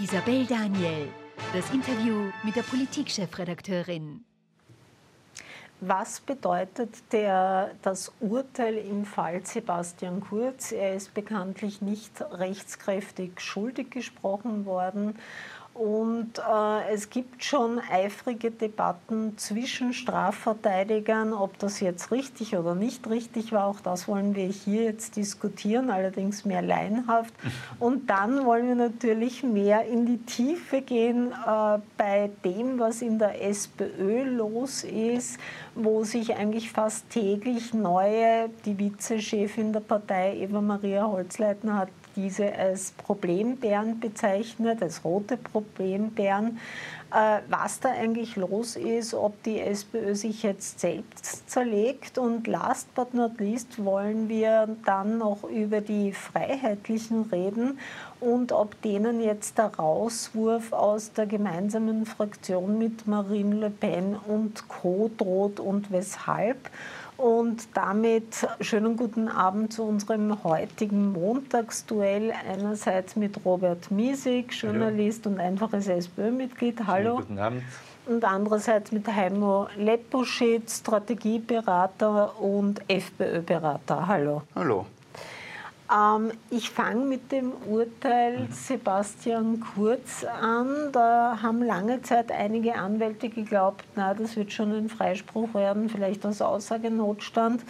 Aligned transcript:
Isabel 0.00 0.46
Daniel, 0.46 1.08
das 1.52 1.70
Interview 1.74 2.30
mit 2.42 2.56
der 2.56 2.62
Politikchefredakteurin. 2.62 4.24
Was 5.82 6.20
bedeutet 6.20 7.12
der, 7.12 7.72
das 7.82 8.10
Urteil 8.18 8.78
im 8.78 9.04
Fall 9.04 9.44
Sebastian 9.44 10.20
Kurz? 10.20 10.72
Er 10.72 10.94
ist 10.94 11.12
bekanntlich 11.12 11.82
nicht 11.82 12.12
rechtskräftig 12.32 13.42
schuldig 13.42 13.90
gesprochen 13.90 14.64
worden. 14.64 15.18
Und 15.80 16.38
äh, 16.38 16.92
es 16.92 17.08
gibt 17.08 17.42
schon 17.42 17.80
eifrige 17.90 18.50
Debatten 18.50 19.38
zwischen 19.38 19.94
Strafverteidigern, 19.94 21.32
ob 21.32 21.58
das 21.58 21.80
jetzt 21.80 22.12
richtig 22.12 22.54
oder 22.54 22.74
nicht 22.74 23.08
richtig 23.08 23.50
war. 23.52 23.64
Auch 23.64 23.80
das 23.80 24.06
wollen 24.06 24.34
wir 24.34 24.44
hier 24.44 24.82
jetzt 24.82 25.16
diskutieren, 25.16 25.88
allerdings 25.88 26.44
mehr 26.44 26.60
laienhaft. 26.60 27.32
Und 27.78 28.10
dann 28.10 28.44
wollen 28.44 28.68
wir 28.68 28.74
natürlich 28.74 29.42
mehr 29.42 29.86
in 29.86 30.04
die 30.04 30.18
Tiefe 30.18 30.82
gehen 30.82 31.32
äh, 31.32 31.78
bei 31.96 32.30
dem, 32.44 32.78
was 32.78 33.00
in 33.00 33.18
der 33.18 33.42
SPÖ 33.42 34.24
los 34.24 34.84
ist, 34.84 35.40
wo 35.74 36.04
sich 36.04 36.36
eigentlich 36.36 36.70
fast 36.70 37.08
täglich 37.08 37.72
neue, 37.72 38.50
die 38.66 38.78
Vizechefin 38.78 39.72
der 39.72 39.80
Partei 39.80 40.36
Eva 40.40 40.60
Maria 40.60 41.06
Holzleitner 41.06 41.78
hat 41.78 41.88
diese 42.16 42.54
als 42.54 42.92
Problembären 42.92 44.00
bezeichnet, 44.00 44.82
als 44.82 45.04
rote 45.04 45.36
Problembären. 45.36 46.58
Äh, 47.12 47.40
was 47.48 47.80
da 47.80 47.90
eigentlich 47.90 48.36
los 48.36 48.76
ist, 48.76 49.14
ob 49.14 49.42
die 49.42 49.58
SPÖ 49.58 50.14
sich 50.14 50.44
jetzt 50.44 50.78
selbst 50.78 51.50
zerlegt. 51.50 52.18
Und 52.18 52.46
last 52.46 52.94
but 52.94 53.14
not 53.14 53.40
least 53.40 53.84
wollen 53.84 54.28
wir 54.28 54.68
dann 54.84 55.18
noch 55.18 55.42
über 55.42 55.80
die 55.80 56.12
Freiheitlichen 56.12 57.22
reden 57.32 57.80
und 58.20 58.52
ob 58.52 58.80
denen 58.82 59.20
jetzt 59.20 59.58
der 59.58 59.74
Rauswurf 59.74 60.72
aus 60.72 61.12
der 61.12 61.26
gemeinsamen 61.26 62.06
Fraktion 62.06 62.78
mit 62.78 63.08
Marine 63.08 63.56
Le 63.56 63.70
Pen 63.70 64.14
und 64.14 64.68
Co. 64.68 65.10
droht 65.16 65.58
und 65.58 65.90
weshalb. 65.90 66.70
Und 67.20 67.68
damit 67.74 68.48
schönen 68.62 68.96
guten 68.96 69.28
Abend 69.28 69.74
zu 69.74 69.82
unserem 69.82 70.42
heutigen 70.42 71.12
Montagsduell. 71.12 72.32
Einerseits 72.50 73.14
mit 73.14 73.44
Robert 73.44 73.90
Miesig, 73.90 74.54
Journalist 74.54 75.26
Hallo. 75.26 75.34
und 75.34 75.40
einfaches 75.40 75.86
SPÖ-Mitglied. 75.88 76.80
Hallo. 76.86 77.16
Schönen 77.16 77.28
guten 77.28 77.38
Abend. 77.38 77.62
Und 78.06 78.24
andererseits 78.24 78.90
mit 78.90 79.06
Heimo 79.06 79.68
Leposchitz, 79.76 80.78
Strategieberater 80.78 82.40
und 82.40 82.80
FPÖ-Berater. 82.88 84.06
Hallo. 84.06 84.42
Hallo. 84.54 84.86
Ähm, 85.90 86.32
ich 86.50 86.70
fange 86.70 87.04
mit 87.04 87.32
dem 87.32 87.52
Urteil 87.68 88.46
Sebastian 88.50 89.60
Kurz 89.74 90.24
an. 90.24 90.92
Da 90.92 91.38
haben 91.42 91.62
lange 91.62 92.02
Zeit 92.02 92.30
einige 92.30 92.76
Anwälte 92.76 93.28
geglaubt, 93.28 93.84
na, 93.96 94.14
das 94.14 94.36
wird 94.36 94.52
schon 94.52 94.72
ein 94.72 94.88
Freispruch 94.88 95.52
werden, 95.54 95.88
vielleicht 95.88 96.24
aus 96.24 96.40
Aussagenotstand. 96.40 97.64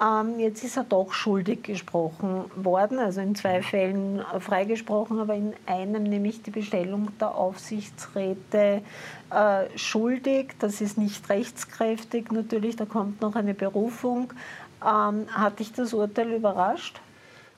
Ähm, 0.00 0.38
jetzt 0.38 0.62
ist 0.62 0.76
er 0.76 0.84
doch 0.84 1.12
schuldig 1.12 1.62
gesprochen 1.62 2.44
worden, 2.54 2.98
also 2.98 3.20
in 3.20 3.34
zwei 3.34 3.62
Fällen 3.62 4.22
freigesprochen, 4.40 5.18
aber 5.18 5.34
in 5.34 5.54
einem, 5.66 6.02
nämlich 6.02 6.42
die 6.42 6.50
Bestellung 6.50 7.08
der 7.18 7.34
Aufsichtsräte, 7.34 8.82
äh, 9.30 9.78
schuldig. 9.78 10.54
Das 10.58 10.80
ist 10.80 10.98
nicht 10.98 11.28
rechtskräftig 11.28 12.30
natürlich, 12.30 12.76
da 12.76 12.84
kommt 12.84 13.20
noch 13.20 13.36
eine 13.36 13.54
Berufung. 13.54 14.32
Ähm, 14.82 15.26
hat 15.32 15.58
dich 15.58 15.72
das 15.72 15.94
Urteil 15.94 16.30
überrascht? 16.32 17.00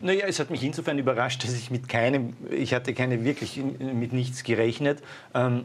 Naja, 0.01 0.27
es 0.27 0.39
hat 0.39 0.51
mich 0.51 0.63
insofern 0.63 0.99
überrascht, 0.99 1.43
dass 1.43 1.55
ich 1.55 1.71
mit 1.71 1.89
keinem, 1.89 2.35
ich 2.51 2.73
hatte 2.73 2.95
keine 2.95 3.25
wirklich 3.25 3.57
mit 3.57 4.13
nichts 4.13 4.45
gerechnet. 4.45 5.03
Ähm, 5.35 5.65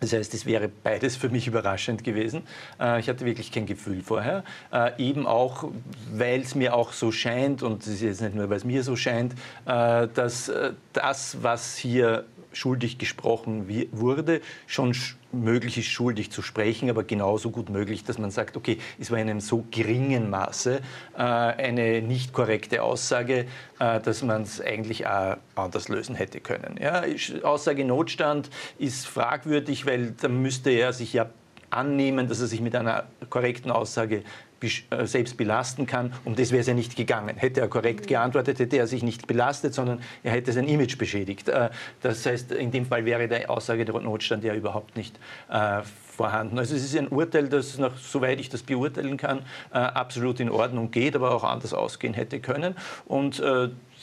das 0.00 0.12
heißt, 0.12 0.34
es 0.34 0.46
wäre 0.46 0.68
beides 0.68 1.14
für 1.14 1.28
mich 1.28 1.46
überraschend 1.46 2.02
gewesen. 2.02 2.42
Äh, 2.80 2.98
ich 2.98 3.08
hatte 3.08 3.24
wirklich 3.24 3.52
kein 3.52 3.66
Gefühl 3.66 4.02
vorher. 4.02 4.42
Äh, 4.72 5.00
eben 5.00 5.28
auch, 5.28 5.70
weil 6.12 6.40
es 6.40 6.56
mir 6.56 6.74
auch 6.74 6.92
so 6.92 7.12
scheint, 7.12 7.62
und 7.62 7.82
es 7.82 7.88
ist 7.88 8.02
jetzt 8.02 8.20
nicht 8.20 8.34
nur, 8.34 8.50
weil 8.50 8.56
es 8.56 8.64
mir 8.64 8.82
so 8.82 8.96
scheint, 8.96 9.34
äh, 9.64 10.08
dass 10.12 10.50
das, 10.92 11.42
was 11.42 11.76
hier 11.76 12.24
schuldig 12.52 12.98
gesprochen 12.98 13.68
wurde, 13.92 14.40
schon 14.66 14.94
möglich 15.32 15.78
ist, 15.78 15.86
schuldig 15.86 16.30
zu 16.30 16.42
sprechen, 16.42 16.90
aber 16.90 17.04
genauso 17.04 17.50
gut 17.50 17.70
möglich, 17.70 18.04
dass 18.04 18.18
man 18.18 18.30
sagt, 18.30 18.56
okay, 18.56 18.78
es 18.98 19.10
war 19.10 19.18
in 19.18 19.30
einem 19.30 19.40
so 19.40 19.64
geringen 19.70 20.30
Maße 20.30 20.80
äh, 21.16 21.22
eine 21.22 22.02
nicht 22.02 22.32
korrekte 22.32 22.82
Aussage, 22.82 23.46
äh, 23.78 24.00
dass 24.00 24.22
man 24.22 24.42
es 24.42 24.60
eigentlich 24.60 25.06
auch 25.06 25.36
anders 25.54 25.88
lösen 25.88 26.14
hätte 26.14 26.40
können. 26.40 26.78
Ja, 26.80 27.04
Aussage 27.42 27.84
Notstand 27.84 28.50
ist 28.78 29.06
fragwürdig, 29.06 29.86
weil 29.86 30.12
da 30.12 30.28
müsste 30.28 30.70
er 30.70 30.92
sich 30.92 31.12
ja 31.12 31.30
annehmen, 31.72 32.28
dass 32.28 32.40
er 32.40 32.46
sich 32.46 32.60
mit 32.60 32.74
einer 32.76 33.04
korrekten 33.30 33.70
Aussage 33.70 34.22
äh, 34.62 35.06
selbst 35.06 35.36
belasten 35.36 35.86
kann. 35.86 36.12
Um 36.24 36.36
das 36.36 36.52
wäre 36.52 36.60
es 36.60 36.66
ja 36.66 36.74
nicht 36.74 36.94
gegangen. 36.94 37.36
Hätte 37.36 37.60
er 37.60 37.68
korrekt 37.68 38.06
geantwortet, 38.06 38.58
hätte 38.58 38.76
er 38.76 38.86
sich 38.86 39.02
nicht 39.02 39.26
belastet, 39.26 39.74
sondern 39.74 40.00
er 40.22 40.32
hätte 40.32 40.52
sein 40.52 40.68
Image 40.68 40.98
beschädigt. 40.98 41.48
Äh, 41.48 41.70
das 42.00 42.24
heißt, 42.24 42.52
in 42.52 42.70
dem 42.70 42.86
Fall 42.86 43.04
wäre 43.04 43.26
der 43.26 43.50
Aussage 43.50 43.84
der 43.84 43.98
Notstand 44.00 44.44
ja 44.44 44.54
überhaupt 44.54 44.96
nicht 44.96 45.18
äh, 45.50 45.80
vorhanden. 45.82 46.58
Also 46.58 46.76
es 46.76 46.84
ist 46.84 46.96
ein 46.96 47.08
Urteil, 47.08 47.48
das, 47.48 47.78
nach, 47.78 47.96
soweit 47.96 48.38
ich 48.38 48.50
das 48.50 48.62
beurteilen 48.62 49.16
kann, 49.16 49.40
absolut 49.70 50.40
in 50.40 50.50
Ordnung 50.50 50.90
geht, 50.90 51.16
aber 51.16 51.34
auch 51.34 51.42
anders 51.42 51.72
ausgehen 51.72 52.12
hätte 52.12 52.38
können. 52.38 52.76
Und 53.06 53.42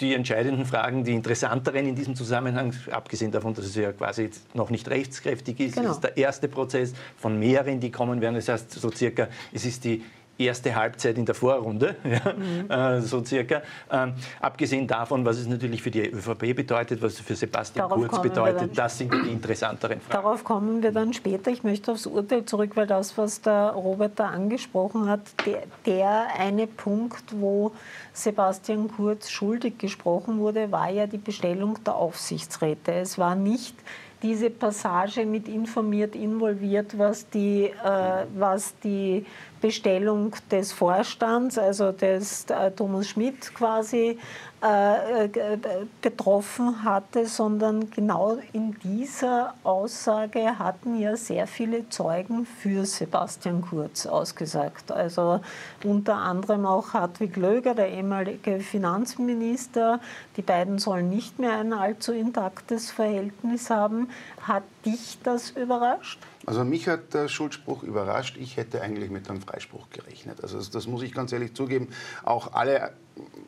die 0.02 0.14
entscheidenden 0.14 0.66
Fragen, 0.66 1.04
die 1.04 1.14
interessanteren 1.14 1.88
in 1.88 1.96
diesem 1.96 2.16
Zusammenhang, 2.16 2.74
abgesehen 2.92 3.32
davon, 3.32 3.54
dass 3.54 3.66
es 3.66 3.76
ja 3.76 3.92
quasi 3.92 4.30
noch 4.54 4.70
nicht 4.70 4.90
rechtskräftig 4.90 5.60
ist, 5.60 5.76
genau. 5.76 5.92
ist 5.92 6.02
der 6.02 6.16
erste 6.18 6.48
Prozess 6.48 6.94
von 7.18 7.38
mehreren, 7.38 7.80
die 7.80 7.92
kommen 7.92 8.22
werden. 8.22 8.36
Das 8.36 8.48
heißt, 8.48 8.72
so 8.72 8.92
circa, 8.92 9.28
es 9.52 9.66
ist 9.66 9.84
die 9.84 10.04
erste 10.40 10.76
Halbzeit 10.76 11.18
in 11.18 11.26
der 11.26 11.36
Vorrunde, 11.36 11.96
ja, 12.04 12.34
mhm. 12.34 12.70
äh, 12.70 13.02
so 13.02 13.24
circa. 13.24 13.62
Ähm, 13.92 14.14
abgesehen 14.40 14.88
davon, 14.88 15.26
was 15.26 15.38
es 15.38 15.48
natürlich 15.48 15.82
für 15.82 15.92
die 15.92 16.10
ÖVP 16.10 16.56
bedeutet, 16.56 17.02
was 17.02 17.14
es 17.14 17.20
für 17.20 17.36
Sebastian 17.36 17.90
Darauf 17.90 18.08
Kurz 18.08 18.22
bedeutet, 18.22 18.78
das 18.78 18.98
sind 18.98 19.14
die 19.14 19.30
interessanteren 19.32 20.00
Fragen. 20.00 20.24
Darauf 20.24 20.44
kommen 20.44 20.82
wir 20.82 20.92
dann 20.92 21.14
später. 21.14 21.52
Ich 21.52 21.64
möchte 21.64 21.92
aufs 21.92 22.06
Urteil 22.06 22.46
zurück, 22.46 22.72
weil 22.76 22.88
das, 22.88 23.18
was 23.18 23.42
der 23.42 23.72
Robert 23.72 24.14
da 24.16 24.28
angesprochen 24.28 25.10
hat, 25.10 25.22
der, 25.46 25.64
der 25.86 26.28
eine 26.38 26.68
Punkt, 26.68 27.24
wo 27.32 27.72
Sebastian 28.14 28.90
Kurz 28.90 29.30
schuldig 29.30 29.78
gesprochen 29.78 30.40
wurde, 30.40 30.72
war 30.72 30.90
ja 30.90 31.08
die 31.08 31.18
Bestellung 31.18 31.78
der 31.86 31.96
Aufsichtsräte. 31.96 32.94
Es 32.94 33.18
war 33.18 33.36
nicht 33.36 33.76
diese 34.22 34.50
Passage 34.50 35.26
mit 35.26 35.48
informiert, 35.48 36.16
involviert, 36.16 36.98
was 36.98 37.30
die, 37.30 37.66
äh, 37.66 38.26
was 38.36 38.74
die 38.84 39.26
Bestellung 39.62 40.36
des 40.52 40.72
Vorstands, 40.72 41.58
also 41.58 41.92
des 41.92 42.46
äh, 42.50 42.72
Thomas 42.72 43.08
Schmidt 43.08 43.54
quasi 43.54 44.18
äh, 44.62 45.26
äh, 45.26 45.58
betroffen 46.02 46.84
hatte, 46.84 47.26
sondern 47.28 47.90
genau 47.92 48.38
in 48.52 48.76
dieser 48.84 49.54
Aussage 49.64 50.60
hatten 50.60 51.00
ja 51.00 51.16
sehr 51.16 51.48
viele 51.48 51.88
Zeugen 51.88 52.46
für 52.46 52.86
Sebastian 52.86 53.62
Kurz 53.62 54.06
ausgesagt. 54.06 54.92
Also 54.92 55.40
unter 55.84 56.16
anderem 56.16 56.66
auch 56.66 56.94
Hartwig 56.94 57.38
Löger, 57.38 57.74
der 57.74 57.90
ehemalige 57.90 58.60
Finanzminister. 58.60 60.02
Die 60.36 60.42
beiden 60.42 60.78
sollen 60.78 61.10
nicht 61.10 61.40
mehr 61.40 61.58
ein 61.58 61.72
allzu 61.72 62.12
intaktes 62.12 62.92
Verhältnis 62.92 63.70
haben. 63.70 64.10
Hat 64.42 64.64
dich 64.86 65.18
das 65.24 65.52
überrascht? 65.52 66.20
Also 66.46 66.64
mich 66.64 66.88
hat 66.88 67.14
der 67.14 67.28
Schuldspruch 67.28 67.84
überrascht. 67.84 68.38
Ich 68.38 68.58
hätte 68.58 68.82
eigentlich 68.82 69.10
mit 69.10 69.30
einem 69.30 69.42
Freispruch 69.42 69.90
gerechnet. 69.92 70.42
Also 70.42 70.58
das, 70.58 70.70
das 70.70 70.88
muss 70.88 71.04
ich 71.04 71.14
ganz 71.14 71.32
ehrlich 71.32 71.54
zugeben. 71.54 71.90
Auch 72.24 72.54
alle 72.54 72.94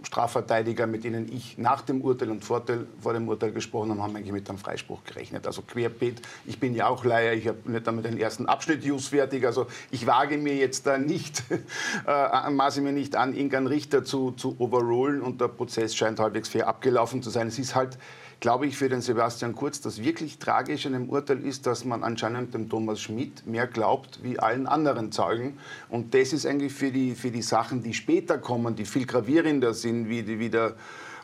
Strafverteidiger, 0.03 0.87
mit 0.87 1.03
denen 1.03 1.31
ich 1.31 1.57
nach 1.57 1.81
dem 1.81 2.01
Urteil 2.01 2.29
und 2.31 2.43
vor 2.43 2.63
dem 2.65 3.27
Urteil 3.27 3.51
gesprochen 3.51 3.91
habe, 3.91 4.01
haben 4.01 4.15
eigentlich 4.15 4.31
mit 4.31 4.49
einem 4.49 4.57
Freispruch 4.57 5.03
gerechnet. 5.03 5.47
Also 5.47 5.61
querbeet, 5.61 6.21
ich 6.45 6.59
bin 6.59 6.75
ja 6.75 6.87
auch 6.87 7.05
Leier, 7.05 7.33
ich 7.33 7.47
habe 7.47 7.71
nicht 7.71 7.87
einmal 7.87 8.03
den 8.03 8.17
ersten 8.17 8.47
Abschnitt 8.47 8.83
just 8.83 9.09
fertig, 9.09 9.45
also 9.45 9.67
ich 9.91 10.07
wage 10.07 10.37
mir 10.37 10.55
jetzt 10.55 10.87
da 10.87 10.97
nicht, 10.97 11.43
äh, 12.07 12.49
maße 12.49 12.81
mir 12.81 12.91
nicht 12.91 13.15
an, 13.15 13.33
irgendeinen 13.33 13.67
Richter 13.67 14.03
zu, 14.03 14.31
zu 14.31 14.55
overrulen 14.59 15.21
und 15.21 15.39
der 15.39 15.47
Prozess 15.47 15.95
scheint 15.95 16.19
halbwegs 16.19 16.49
fair 16.49 16.67
abgelaufen 16.67 17.21
zu 17.21 17.29
sein. 17.29 17.47
Es 17.47 17.59
ist 17.59 17.75
halt 17.75 17.97
glaube 18.41 18.65
ich, 18.65 18.75
für 18.75 18.89
den 18.89 19.01
Sebastian 19.01 19.55
Kurz 19.55 19.81
das 19.81 20.03
wirklich 20.03 20.39
Tragische 20.39 20.87
an 20.87 20.93
dem 20.93 21.09
Urteil 21.09 21.45
ist, 21.45 21.67
dass 21.67 21.85
man 21.85 22.03
anscheinend 22.03 22.53
dem 22.55 22.69
Thomas 22.69 22.99
Schmidt 22.99 23.45
mehr 23.45 23.67
glaubt 23.67 24.19
wie 24.23 24.39
allen 24.39 24.65
anderen 24.65 25.11
Zeugen. 25.11 25.59
Und 25.89 26.13
das 26.15 26.33
ist 26.33 26.47
eigentlich 26.47 26.73
für 26.73 26.91
die, 26.91 27.13
für 27.13 27.29
die 27.29 27.43
Sachen, 27.43 27.83
die 27.83 27.93
später 27.93 28.39
kommen, 28.39 28.75
die 28.75 28.85
viel 28.85 29.05
gravierender 29.05 29.75
sind, 29.75 30.09
wie, 30.09 30.23
die, 30.23 30.39
wie 30.39 30.49
der 30.49 30.73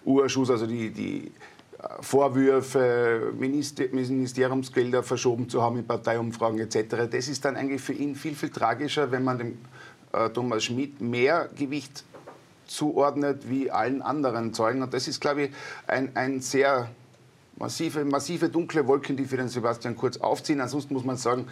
Urschuss, 0.05 0.51
also 0.51 0.67
die, 0.67 0.91
die 0.91 1.31
äh, 1.79 1.87
Vorwürfe, 2.01 3.33
Minister 3.37 3.85
Ministeriumsgelder 3.91 5.01
verschoben 5.01 5.49
zu 5.49 5.63
haben 5.63 5.77
in 5.77 5.87
Parteiumfragen 5.87 6.59
etc. 6.59 7.09
Das 7.09 7.27
ist 7.27 7.43
dann 7.43 7.55
eigentlich 7.55 7.81
für 7.81 7.93
ihn 7.93 8.15
viel, 8.15 8.35
viel 8.35 8.49
tragischer, 8.49 9.11
wenn 9.11 9.23
man 9.23 9.39
dem 9.39 9.57
äh, 10.13 10.29
Thomas 10.29 10.65
Schmidt 10.65 11.01
mehr 11.01 11.49
Gewicht 11.57 12.03
zuordnet 12.67 13.49
wie 13.49 13.71
allen 13.71 14.03
anderen 14.03 14.53
Zeugen. 14.53 14.83
Und 14.83 14.93
das 14.93 15.07
ist, 15.07 15.19
glaube 15.19 15.43
ich, 15.45 15.51
ein, 15.87 16.15
ein 16.15 16.41
sehr 16.41 16.89
massive, 17.57 18.05
massive 18.05 18.49
dunkle 18.49 18.87
Wolken, 18.87 19.17
die 19.17 19.25
für 19.25 19.37
den 19.37 19.49
Sebastian 19.49 19.95
Kurz 19.95 20.17
aufziehen. 20.17 20.61
Ansonsten 20.61 20.93
muss 20.93 21.03
man 21.03 21.17
sagen, 21.17 21.47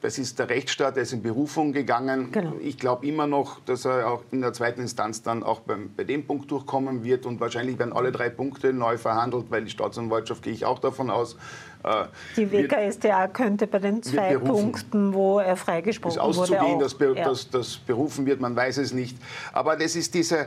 das 0.00 0.16
ist 0.16 0.38
der 0.38 0.48
Rechtsstaat, 0.48 0.94
der 0.94 1.02
ist 1.02 1.12
in 1.12 1.22
Berufung 1.22 1.72
gegangen. 1.72 2.30
Genau. 2.30 2.52
Ich 2.60 2.78
glaube 2.78 3.04
immer 3.06 3.26
noch, 3.26 3.58
dass 3.64 3.84
er 3.84 4.08
auch 4.08 4.22
in 4.30 4.42
der 4.42 4.52
zweiten 4.52 4.80
Instanz 4.80 5.22
dann 5.22 5.42
auch 5.42 5.60
beim, 5.60 5.90
bei 5.96 6.04
dem 6.04 6.24
Punkt 6.24 6.50
durchkommen 6.52 7.02
wird. 7.02 7.26
Und 7.26 7.40
wahrscheinlich 7.40 7.80
werden 7.80 7.92
alle 7.92 8.12
drei 8.12 8.28
Punkte 8.28 8.72
neu 8.72 8.96
verhandelt, 8.96 9.46
weil 9.50 9.64
die 9.64 9.70
Staatsanwaltschaft, 9.70 10.42
gehe 10.42 10.52
ich 10.52 10.64
auch 10.64 10.78
davon 10.78 11.10
aus. 11.10 11.36
Äh, 11.82 12.04
die 12.36 12.50
WKStA 12.52 13.26
könnte 13.26 13.66
bei 13.66 13.80
den 13.80 14.02
zwei 14.04 14.36
Punkten, 14.38 15.14
wo 15.14 15.40
er 15.40 15.56
freigesprochen 15.56 16.16
ist 16.16 16.20
auszugehen, 16.20 16.60
wurde, 16.60 16.74
auch, 16.74 16.78
dass, 16.78 16.94
be, 16.94 17.14
ja. 17.16 17.24
dass, 17.24 17.50
dass, 17.50 17.76
berufen 17.78 18.24
wird, 18.24 18.40
man 18.40 18.54
weiß 18.54 18.78
es 18.78 18.92
nicht. 18.92 19.16
Aber 19.52 19.76
das 19.76 19.96
ist 19.96 20.14
diese, 20.14 20.38
äh, 20.38 20.46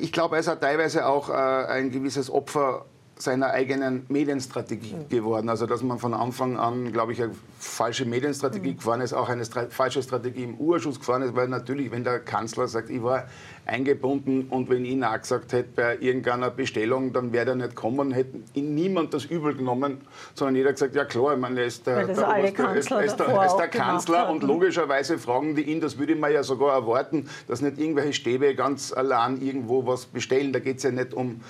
ich 0.00 0.10
glaube, 0.10 0.34
er 0.34 0.40
ist 0.40 0.60
teilweise 0.60 1.06
auch 1.06 1.28
äh, 1.28 1.32
ein 1.32 1.92
gewisses 1.92 2.28
Opfer 2.28 2.86
seiner 3.22 3.50
eigenen 3.50 4.04
Medienstrategie 4.08 4.94
mhm. 4.94 5.08
geworden. 5.08 5.48
Also 5.48 5.66
dass 5.66 5.82
man 5.82 5.98
von 5.98 6.14
Anfang 6.14 6.56
an, 6.56 6.92
glaube 6.92 7.12
ich, 7.12 7.22
eine 7.22 7.32
falsche 7.58 8.04
Medienstrategie 8.04 8.72
mhm. 8.72 8.76
gefahren 8.76 9.00
ist, 9.00 9.12
auch 9.12 9.28
eine 9.28 9.44
Stra 9.44 9.66
falsche 9.70 10.02
Strategie 10.02 10.44
im 10.44 10.56
Urschuss 10.56 10.98
gefahren 10.98 11.22
ist, 11.22 11.34
weil 11.34 11.48
natürlich, 11.48 11.90
wenn 11.90 12.04
der 12.04 12.20
Kanzler 12.20 12.68
sagt, 12.68 12.90
ich 12.90 13.02
war 13.02 13.24
eingebunden 13.70 14.48
und 14.50 14.68
wenn 14.68 14.84
ich 14.84 14.90
ihn 14.90 15.04
gesagt 15.20 15.52
hätte 15.52 15.68
bei 15.74 15.98
irgendeiner 15.98 16.50
Bestellung, 16.50 17.12
dann 17.12 17.32
wäre 17.32 17.50
er 17.50 17.54
nicht 17.54 17.74
kommen, 17.74 18.10
hätte 18.10 18.40
ihn 18.54 18.74
niemand 18.74 19.14
das 19.14 19.24
übel 19.24 19.54
genommen, 19.54 20.00
sondern 20.34 20.56
jeder 20.56 20.72
gesagt, 20.72 20.94
ja 20.94 21.04
klar, 21.04 21.34
ich 21.34 21.40
meine, 21.40 21.60
er 21.60 21.66
ist 21.66 21.86
der, 21.86 22.06
der, 22.06 22.28
Oberste, 22.28 22.64
ist, 22.74 22.90
ist 22.90 23.16
der, 23.16 23.46
ist 23.46 23.56
der 23.56 23.68
Kanzler 23.68 24.28
und 24.28 24.42
logischerweise 24.42 25.18
fragen 25.18 25.54
die 25.54 25.62
ihn, 25.62 25.80
das 25.80 25.98
würde 25.98 26.16
man 26.16 26.32
ja 26.32 26.42
sogar 26.42 26.74
erwarten, 26.74 27.28
dass 27.46 27.62
nicht 27.62 27.78
irgendwelche 27.78 28.12
Stäbe 28.12 28.54
ganz 28.54 28.92
allein 28.92 29.40
irgendwo 29.40 29.86
was 29.86 30.06
bestellen. 30.06 30.52
Da 30.52 30.58
geht 30.58 30.78
es 30.78 30.82
ja 30.82 30.90
nicht 30.90 31.14
um 31.14 31.40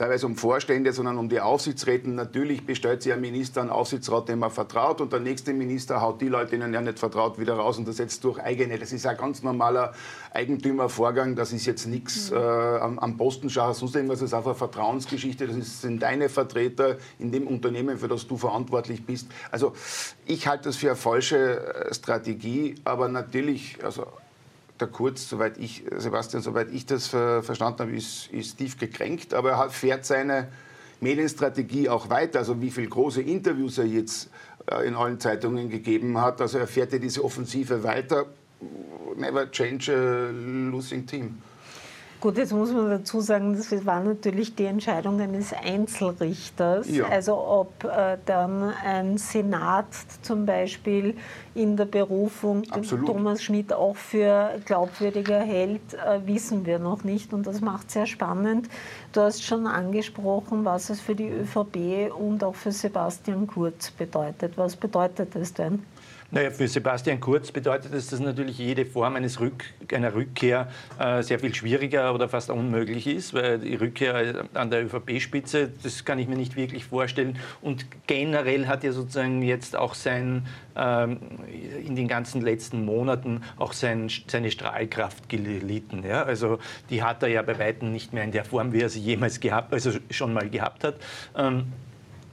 teilweise 0.00 0.24
um 0.24 0.34
Vorstände, 0.34 0.94
sondern 0.94 1.18
um 1.18 1.28
die 1.28 1.40
Aufsichtsräte. 1.40 2.08
Natürlich 2.08 2.64
bestellt 2.64 3.02
sich 3.02 3.12
ein 3.12 3.20
Minister 3.20 3.60
einen 3.60 3.68
Aufsichtsrat, 3.68 4.30
dem 4.30 4.42
er 4.42 4.48
vertraut, 4.48 5.02
und 5.02 5.12
der 5.12 5.20
nächste 5.20 5.52
Minister 5.52 6.00
haut 6.00 6.22
die 6.22 6.28
Leute, 6.28 6.52
denen 6.52 6.72
er 6.72 6.80
nicht 6.80 6.98
vertraut, 6.98 7.38
wieder 7.38 7.52
raus 7.54 7.76
und 7.76 7.86
das 7.86 7.98
setzt 7.98 8.24
durch 8.24 8.40
eigene. 8.40 8.78
Das 8.78 8.92
ist 8.92 9.06
ein 9.06 9.18
ganz 9.18 9.42
normaler 9.42 9.92
Eigentümervorgang. 10.32 11.36
Das 11.36 11.52
ist 11.52 11.66
jetzt 11.70 11.86
nichts 11.86 12.30
mhm. 12.30 12.36
äh, 12.36 12.40
am, 12.40 12.98
am 12.98 13.16
Postenschau, 13.16 13.72
sonst 13.72 13.94
irgendwas. 13.94 14.20
Das 14.20 14.30
ist 14.30 14.34
einfach 14.34 14.50
eine 14.50 14.58
Vertrauensgeschichte. 14.58 15.46
Das 15.46 15.56
ist, 15.56 15.82
sind 15.82 16.02
deine 16.02 16.28
Vertreter 16.28 16.96
in 17.18 17.32
dem 17.32 17.46
Unternehmen, 17.46 17.98
für 17.98 18.08
das 18.08 18.26
du 18.26 18.36
verantwortlich 18.36 19.04
bist. 19.04 19.28
Also 19.50 19.72
ich 20.26 20.46
halte 20.46 20.64
das 20.64 20.76
für 20.76 20.88
eine 20.88 20.96
falsche 20.96 21.74
äh, 21.74 21.94
Strategie, 21.94 22.74
aber 22.84 23.08
natürlich, 23.08 23.78
also 23.82 24.06
der 24.78 24.88
Kurz, 24.88 25.28
soweit 25.28 25.58
ich, 25.58 25.84
Sebastian, 25.98 26.42
soweit 26.42 26.70
ich 26.72 26.86
das 26.86 27.08
verstanden 27.08 27.80
habe, 27.80 27.90
ist, 27.92 28.28
ist 28.32 28.56
tief 28.56 28.78
gekränkt, 28.78 29.34
aber 29.34 29.50
er 29.50 29.68
fährt 29.68 30.06
seine 30.06 30.48
Medienstrategie 31.00 31.88
auch 31.88 32.08
weiter. 32.08 32.38
Also 32.38 32.60
wie 32.60 32.70
viele 32.70 32.88
große 32.88 33.22
Interviews 33.22 33.78
er 33.78 33.86
jetzt 33.86 34.30
äh, 34.70 34.86
in 34.86 34.94
allen 34.94 35.18
Zeitungen 35.18 35.68
gegeben 35.70 36.20
hat. 36.20 36.40
Also 36.40 36.58
er 36.58 36.66
fährt 36.66 36.92
ja 36.92 36.98
diese 36.98 37.24
Offensive 37.24 37.82
weiter. 37.82 38.26
Never 39.16 39.50
change 39.50 39.92
a 39.92 40.30
losing 40.30 41.06
team. 41.06 41.38
Gut, 42.20 42.36
jetzt 42.36 42.52
muss 42.52 42.70
man 42.70 42.90
dazu 42.90 43.22
sagen, 43.22 43.56
das 43.56 43.86
war 43.86 44.00
natürlich 44.00 44.54
die 44.54 44.66
Entscheidung 44.66 45.18
eines 45.22 45.54
Einzelrichters. 45.54 46.86
Ja. 46.90 47.06
Also 47.06 47.34
ob 47.34 47.82
äh, 47.84 48.18
dann 48.26 48.74
ein 48.84 49.16
Senat 49.16 49.86
zum 50.20 50.44
Beispiel 50.44 51.16
in 51.54 51.78
der 51.78 51.86
Berufung 51.86 52.64
Absolut. 52.70 53.06
Thomas 53.06 53.42
Schmidt 53.42 53.72
auch 53.72 53.96
für 53.96 54.50
glaubwürdiger 54.66 55.40
hält, 55.40 55.94
äh, 55.94 56.20
wissen 56.26 56.66
wir 56.66 56.78
noch 56.78 57.04
nicht. 57.04 57.32
Und 57.32 57.46
das 57.46 57.62
macht 57.62 57.90
sehr 57.90 58.06
spannend. 58.06 58.68
Du 59.14 59.22
hast 59.22 59.42
schon 59.42 59.66
angesprochen, 59.66 60.66
was 60.66 60.90
es 60.90 61.00
für 61.00 61.14
die 61.14 61.30
ÖVP 61.30 62.12
und 62.14 62.44
auch 62.44 62.54
für 62.54 62.70
Sebastian 62.70 63.46
Kurz 63.46 63.90
bedeutet. 63.90 64.58
Was 64.58 64.76
bedeutet 64.76 65.34
es 65.36 65.54
denn? 65.54 65.82
Naja, 66.32 66.50
für 66.50 66.68
Sebastian 66.68 67.18
Kurz 67.18 67.50
bedeutet 67.50 67.92
das, 67.92 68.06
dass 68.06 68.20
natürlich 68.20 68.58
jede 68.58 68.86
Form 68.86 69.16
eines 69.16 69.40
Rück, 69.40 69.64
einer 69.92 70.14
Rückkehr 70.14 70.68
äh, 70.98 71.22
sehr 71.22 71.40
viel 71.40 71.52
schwieriger 71.52 72.14
oder 72.14 72.28
fast 72.28 72.50
unmöglich 72.50 73.08
ist, 73.08 73.34
weil 73.34 73.58
die 73.58 73.74
Rückkehr 73.74 74.44
an 74.54 74.70
der 74.70 74.84
ÖVP-Spitze, 74.84 75.70
das 75.82 76.04
kann 76.04 76.20
ich 76.20 76.28
mir 76.28 76.36
nicht 76.36 76.54
wirklich 76.54 76.84
vorstellen. 76.84 77.36
Und 77.62 77.86
generell 78.06 78.68
hat 78.68 78.84
er 78.84 78.92
sozusagen 78.92 79.42
jetzt 79.42 79.74
auch 79.74 79.94
sein, 79.94 80.46
ähm, 80.76 81.18
in 81.84 81.96
den 81.96 82.06
ganzen 82.06 82.42
letzten 82.42 82.84
Monaten 82.84 83.42
auch 83.58 83.72
sein, 83.72 84.08
seine 84.28 84.52
Strahlkraft 84.52 85.28
gelitten. 85.28 86.04
Ja? 86.06 86.22
Also 86.22 86.60
die 86.90 87.02
hat 87.02 87.24
er 87.24 87.28
ja 87.28 87.42
bei 87.42 87.58
Weitem 87.58 87.90
nicht 87.90 88.12
mehr 88.12 88.22
in 88.22 88.30
der 88.30 88.44
Form, 88.44 88.72
wie 88.72 88.82
er 88.82 88.88
sie 88.88 89.00
jemals 89.00 89.40
gehabt, 89.40 89.72
also 89.72 89.90
schon 90.10 90.32
mal 90.32 90.48
gehabt 90.48 90.84
hat. 90.84 90.94
Ähm, 91.36 91.72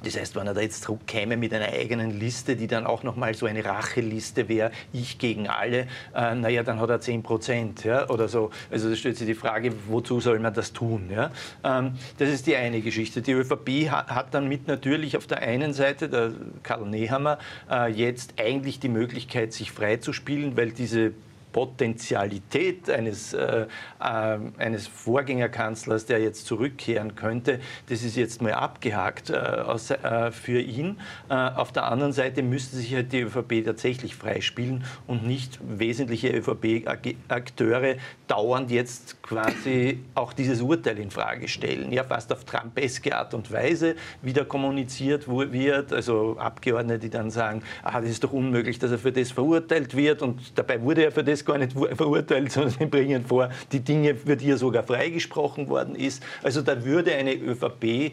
das 0.04 0.18
heißt, 0.18 0.36
wenn 0.36 0.48
er 0.48 0.54
da 0.54 0.62
jetzt 0.62 0.84
zurückkäme 0.84 1.38
mit 1.38 1.54
einer 1.54 1.68
eigenen 1.68 2.20
Liste, 2.20 2.56
die 2.56 2.68
dann 2.68 2.86
auch 2.86 3.04
nochmal 3.04 3.34
so 3.34 3.46
eine 3.46 3.64
Racheliste 3.66 4.48
wäre, 4.48 4.72
ich 4.94 5.18
gegen 5.18 5.48
alle, 5.48 5.88
äh, 6.16 6.36
naja, 6.36 6.64
dann 6.64 6.80
hat 6.80 6.90
er 6.90 7.02
10 7.02 7.24
Prozent 7.24 7.84
ja, 7.84 8.10
oder 8.10 8.28
so. 8.28 8.52
Also 8.72 8.90
da 8.90 8.96
stellt 8.96 9.18
sich 9.18 9.28
die 9.28 9.34
Frage, 9.34 9.74
wozu 9.88 10.20
soll 10.20 10.40
man 10.40 10.54
das 10.54 10.74
tun? 10.74 11.10
Ja? 11.12 11.32
Ähm, 11.64 11.94
das 12.18 12.30
ist 12.30 12.48
die 12.48 12.56
eine 12.56 12.82
Geschichte. 12.82 13.22
Die 13.22 13.32
ÖVP 13.32 13.90
hat, 13.90 14.10
hat 14.10 14.34
dann 14.34 14.48
mit 14.48 14.68
natürlich 14.68 15.18
auf 15.18 15.28
der 15.28 15.40
einen 15.40 15.74
Seite, 15.74 16.10
der 16.10 16.32
Karl 16.64 16.86
Nehammer, 16.86 17.40
äh, 17.70 17.92
jetzt 17.92 18.36
eigentlich 18.40 18.80
die 18.80 18.90
Möglichkeit, 18.90 19.54
sich 19.54 19.72
freizuspielen, 19.72 20.56
weil 20.58 20.72
diese 20.72 21.14
Potentialität 21.58 22.88
eines, 22.88 23.34
äh, 23.34 23.66
äh, 24.00 24.38
eines 24.60 24.86
Vorgängerkanzlers, 24.86 26.06
der 26.06 26.20
jetzt 26.20 26.46
zurückkehren 26.46 27.16
könnte, 27.16 27.60
das 27.90 28.04
ist 28.04 28.16
jetzt 28.16 28.44
mal 28.44 28.54
abgehakt 28.54 29.32
äh, 29.32 29.34
aus, 29.34 29.90
äh, 29.90 30.32
für 30.32 30.62
ihn. 30.62 31.00
Äh, 31.30 31.34
auf 31.34 31.72
der 31.72 31.86
anderen 31.86 32.14
Seite 32.14 32.44
müsste 32.44 32.76
sich 32.76 32.94
halt 32.94 33.12
die 33.12 33.22
ÖVP 33.22 33.66
tatsächlich 33.66 34.16
freispielen 34.16 34.84
und 35.08 35.26
nicht 35.26 35.58
wesentliche 35.68 36.30
ÖVP-Akteure 36.30 37.96
dauernd 38.28 38.70
jetzt 38.70 39.24
quasi 39.24 40.04
auch 40.14 40.34
dieses 40.34 40.62
Urteil 40.62 41.00
in 41.00 41.10
Frage 41.10 41.48
stellen. 41.48 41.92
Ja, 41.92 42.04
fast 42.04 42.32
auf 42.32 42.44
Trumpeske 42.44 43.16
Art 43.16 43.34
und 43.34 43.52
Weise 43.52 43.96
wieder 44.22 44.46
kommuniziert 44.46 45.28
wird. 45.28 45.92
Also 45.92 46.38
Abgeordnete, 46.38 47.00
die 47.00 47.10
dann 47.10 47.32
sagen, 47.32 47.64
ah, 47.82 48.00
das 48.00 48.12
ist 48.12 48.24
doch 48.24 48.34
unmöglich, 48.34 48.78
dass 48.78 48.92
er 48.92 49.00
für 49.00 49.12
das 49.12 49.32
verurteilt 49.32 49.96
wird 49.96 50.22
und 50.22 50.56
dabei 50.56 50.80
wurde 50.84 51.04
er 51.04 51.12
für 51.12 51.24
das 51.24 51.47
gar 51.48 51.58
nicht 51.58 51.74
verurteilt, 51.74 52.52
sondern 52.52 52.74
sie 52.78 52.86
bringen 52.86 53.26
vor, 53.26 53.50
die 53.72 53.80
Dinge, 53.80 54.16
für 54.16 54.38
die 54.38 54.52
er 54.52 54.58
sogar 54.58 54.84
freigesprochen 54.84 55.70
worden 55.70 55.96
ist. 55.96 56.22
Also 56.44 56.62
da 56.62 56.86
würde 56.86 57.16
eine 57.16 57.34
ÖVP, 57.34 57.84
äh, 57.84 58.12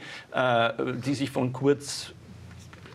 die 1.04 1.14
sich 1.14 1.30
von 1.30 1.52
Kurz 1.52 2.14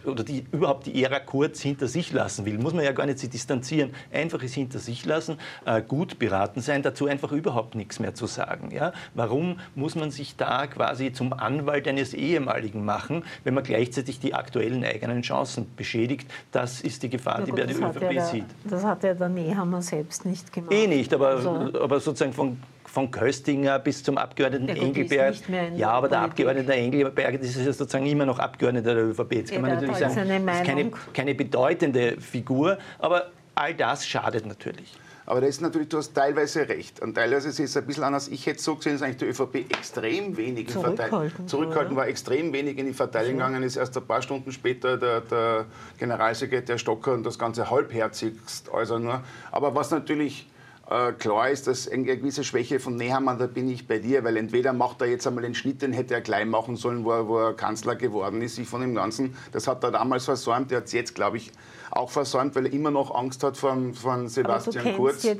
oder 0.05 0.23
die 0.23 0.45
überhaupt 0.51 0.85
die 0.85 1.03
Ära 1.03 1.19
Kurz 1.19 1.61
hinter 1.61 1.87
sich 1.87 2.11
lassen 2.11 2.45
will, 2.45 2.57
muss 2.57 2.73
man 2.73 2.83
ja 2.83 2.91
gar 2.91 3.05
nicht 3.05 3.19
sich 3.19 3.29
distanzieren, 3.29 3.91
einfach 4.11 4.41
es 4.43 4.53
hinter 4.53 4.79
sich 4.79 5.05
lassen, 5.05 5.37
äh, 5.65 5.81
gut 5.81 6.19
beraten 6.19 6.61
sein, 6.61 6.81
dazu 6.81 7.07
einfach 7.07 7.31
überhaupt 7.31 7.75
nichts 7.75 7.99
mehr 7.99 8.15
zu 8.15 8.25
sagen. 8.25 8.71
Ja? 8.71 8.93
Warum 9.13 9.59
muss 9.75 9.95
man 9.95 10.11
sich 10.11 10.35
da 10.35 10.67
quasi 10.67 11.11
zum 11.11 11.33
Anwalt 11.33 11.87
eines 11.87 12.13
ehemaligen 12.13 12.85
machen, 12.85 13.23
wenn 13.43 13.53
man 13.53 13.63
gleichzeitig 13.63 14.19
die 14.19 14.33
aktuellen 14.33 14.83
eigenen 14.83 15.21
Chancen 15.21 15.67
beschädigt? 15.75 16.29
Das 16.51 16.81
ist 16.81 17.03
die 17.03 17.09
Gefahr, 17.09 17.43
die 17.43 17.51
bei 17.51 17.63
der 17.63 17.75
ÖVP 17.75 18.11
ja 18.11 18.25
sieht. 18.25 18.45
Das 18.65 18.83
hat 18.83 19.03
ja 19.03 19.13
der 19.13 19.29
Nehammer 19.29 19.81
selbst 19.81 20.25
nicht 20.25 20.51
gemacht. 20.51 20.73
Eh 20.73 20.87
nicht, 20.87 21.13
aber, 21.13 21.29
also, 21.29 21.49
aber 21.79 21.99
sozusagen 21.99 22.33
von 22.33 22.57
von 22.89 23.11
Köstinger 23.11 23.79
bis 23.79 24.03
zum 24.03 24.17
Abgeordneten 24.17 24.67
ja, 24.67 24.75
Engelberg. 24.75 25.35
Ja, 25.75 25.91
aber 25.91 26.09
der 26.09 26.21
Abgeordnete 26.21 26.73
Engelberg, 26.73 27.39
das 27.39 27.51
ist 27.51 27.65
ja 27.65 27.71
sozusagen 27.71 28.05
immer 28.07 28.25
noch 28.25 28.39
Abgeordneter 28.39 28.95
der 28.95 29.05
ÖVP. 29.05 29.33
Jetzt 29.33 29.51
kann 29.51 29.61
ja, 29.61 29.61
man 29.61 29.75
natürlich 29.75 29.97
sagen, 29.97 30.15
das 30.15 30.57
ist 30.57 30.65
keine, 30.65 30.91
keine 31.13 31.35
bedeutende 31.35 32.19
Figur, 32.19 32.77
aber 32.97 33.31
all 33.55 33.75
das 33.75 34.07
schadet 34.07 34.45
natürlich. 34.45 34.97
Aber 35.27 35.41
da 35.41 35.47
ist 35.47 35.61
natürlich, 35.61 35.89
du 35.89 35.97
hast 35.97 36.15
teilweise 36.15 36.67
recht. 36.67 37.01
Und 37.01 37.13
teilweise 37.13 37.49
ist 37.49 37.59
es 37.59 37.77
ein 37.77 37.85
bisschen 37.85 38.03
anders. 38.03 38.27
Ich 38.29 38.47
hätte 38.47 38.59
so 38.59 38.75
gesehen, 38.75 38.93
dass 38.93 39.03
eigentlich 39.03 39.17
die 39.17 39.25
ÖVP 39.25 39.71
extrem 39.71 40.35
wenig 40.35 40.73
in 40.73 40.81
Verteidigung 40.81 41.47
zurückhalten 41.47 41.95
war, 41.95 42.07
extrem 42.07 42.51
wenig 42.51 42.79
in 42.79 42.87
die 42.87 42.93
Verteidigung 42.93 43.37
gegangen 43.37 43.61
ist. 43.61 43.75
Erst 43.75 43.95
ein 43.95 44.07
paar 44.07 44.23
Stunden 44.23 44.51
später 44.51 44.97
der, 44.97 45.21
der 45.21 45.65
Generalsekretär 45.99 46.79
Stocker 46.79 47.13
und 47.13 47.23
das 47.23 47.37
Ganze 47.37 47.69
halbherzigst 47.69 48.69
äußern 48.69 49.03
nur. 49.03 49.21
Aber 49.51 49.75
was 49.75 49.91
natürlich 49.91 50.47
äh, 50.89 51.11
klar 51.13 51.49
ist, 51.49 51.67
dass 51.67 51.87
eine 51.87 52.03
gewisse 52.03 52.43
Schwäche 52.43 52.79
von 52.79 52.95
Nehammer, 52.95 53.35
da 53.35 53.47
bin 53.47 53.69
ich 53.69 53.87
bei 53.87 53.99
dir, 53.99 54.23
weil 54.23 54.37
entweder 54.37 54.73
macht 54.73 55.01
er 55.01 55.07
jetzt 55.07 55.27
einmal 55.27 55.43
den 55.43 55.53
Schnitt, 55.53 55.81
den 55.81 55.93
hätte 55.93 56.15
er 56.15 56.21
gleich 56.21 56.45
machen 56.45 56.75
sollen, 56.75 57.05
wo 57.05 57.11
er, 57.11 57.27
wo 57.27 57.37
er 57.37 57.53
Kanzler 57.53 57.95
geworden 57.95 58.41
ist, 58.41 58.55
sich 58.55 58.67
von 58.67 58.81
dem 58.81 58.95
Ganzen. 58.95 59.35
Das 59.51 59.67
hat 59.67 59.83
er 59.83 59.91
damals 59.91 60.25
versäumt, 60.25 60.71
der 60.71 60.79
hat 60.79 60.85
es 60.85 60.93
jetzt, 60.93 61.13
glaube 61.13 61.37
ich, 61.37 61.51
auch 61.91 62.09
versäumt, 62.09 62.55
weil 62.55 62.65
er 62.65 62.73
immer 62.73 62.91
noch 62.91 63.13
Angst 63.13 63.43
hat 63.43 63.57
von, 63.57 63.93
von 63.93 64.27
Sebastian 64.27 64.95
Kurz. 64.95 65.23
Ja 65.23 65.33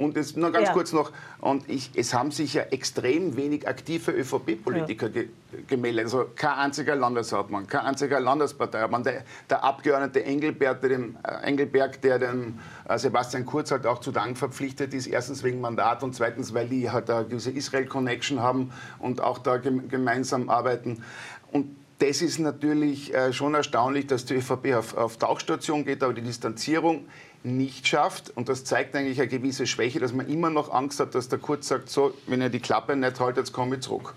und 0.00 0.16
es, 0.16 0.34
nur 0.34 0.50
ganz 0.50 0.68
ja. 0.68 0.72
kurz 0.72 0.94
noch, 0.94 1.12
und 1.40 1.68
ich, 1.68 1.90
es 1.94 2.14
haben 2.14 2.30
sich 2.30 2.54
ja 2.54 2.62
extrem 2.62 3.36
wenig 3.36 3.68
aktive 3.68 4.12
ÖVP-Politiker 4.12 5.06
ja. 5.08 5.12
ge, 5.12 5.28
gemeldet. 5.66 6.06
Also 6.06 6.24
kein 6.34 6.54
einziger 6.54 6.96
Landeshauptmann, 6.96 7.66
kein 7.66 7.82
einziger 7.82 8.18
Landesparteihauptmann. 8.18 9.04
Der, 9.04 9.24
der 9.50 9.62
Abgeordnete 9.62 10.24
Engelberg, 10.24 10.80
der 10.80 10.88
dem, 10.88 11.18
äh, 11.22 11.46
Engelberg, 11.46 12.00
der 12.00 12.18
dem 12.18 12.58
äh, 12.88 12.98
Sebastian 12.98 13.44
Kurz 13.44 13.72
halt 13.72 13.86
auch 13.86 13.98
zu 13.98 14.10
Dank 14.10 14.38
verpflichtet 14.38 14.94
ist, 14.94 15.06
erstens 15.06 15.44
wegen 15.44 15.60
Mandat 15.60 16.02
und 16.02 16.14
zweitens, 16.14 16.54
weil 16.54 16.68
die 16.68 16.90
halt 16.90 17.10
eine 17.10 17.26
gewisse 17.26 17.50
Israel-Connection 17.50 18.40
haben 18.40 18.72
und 19.00 19.20
auch 19.20 19.36
da 19.36 19.58
gemeinsam 19.58 20.48
arbeiten. 20.48 21.04
Und 21.52 21.76
das 21.98 22.22
ist 22.22 22.38
natürlich 22.38 23.12
äh, 23.12 23.34
schon 23.34 23.54
erstaunlich, 23.54 24.06
dass 24.06 24.24
die 24.24 24.36
ÖVP 24.36 24.74
auf, 24.74 24.96
auf 24.96 25.18
Tauchstation 25.18 25.84
geht, 25.84 26.02
aber 26.02 26.14
die 26.14 26.22
Distanzierung 26.22 27.04
nicht 27.42 27.86
schafft. 27.86 28.30
Und 28.36 28.48
das 28.48 28.64
zeigt 28.64 28.94
eigentlich 28.94 29.20
eine 29.20 29.28
gewisse 29.28 29.66
Schwäche, 29.66 30.00
dass 30.00 30.12
man 30.12 30.28
immer 30.28 30.50
noch 30.50 30.72
Angst 30.72 31.00
hat, 31.00 31.14
dass 31.14 31.28
der 31.28 31.38
Kurz 31.38 31.68
sagt, 31.68 31.90
so, 31.90 32.12
wenn 32.26 32.40
ihr 32.40 32.50
die 32.50 32.60
Klappe 32.60 32.96
nicht 32.96 33.20
haltet, 33.20 33.38
jetzt 33.38 33.52
komme 33.52 33.76
ich 33.76 33.82
zurück. 33.82 34.14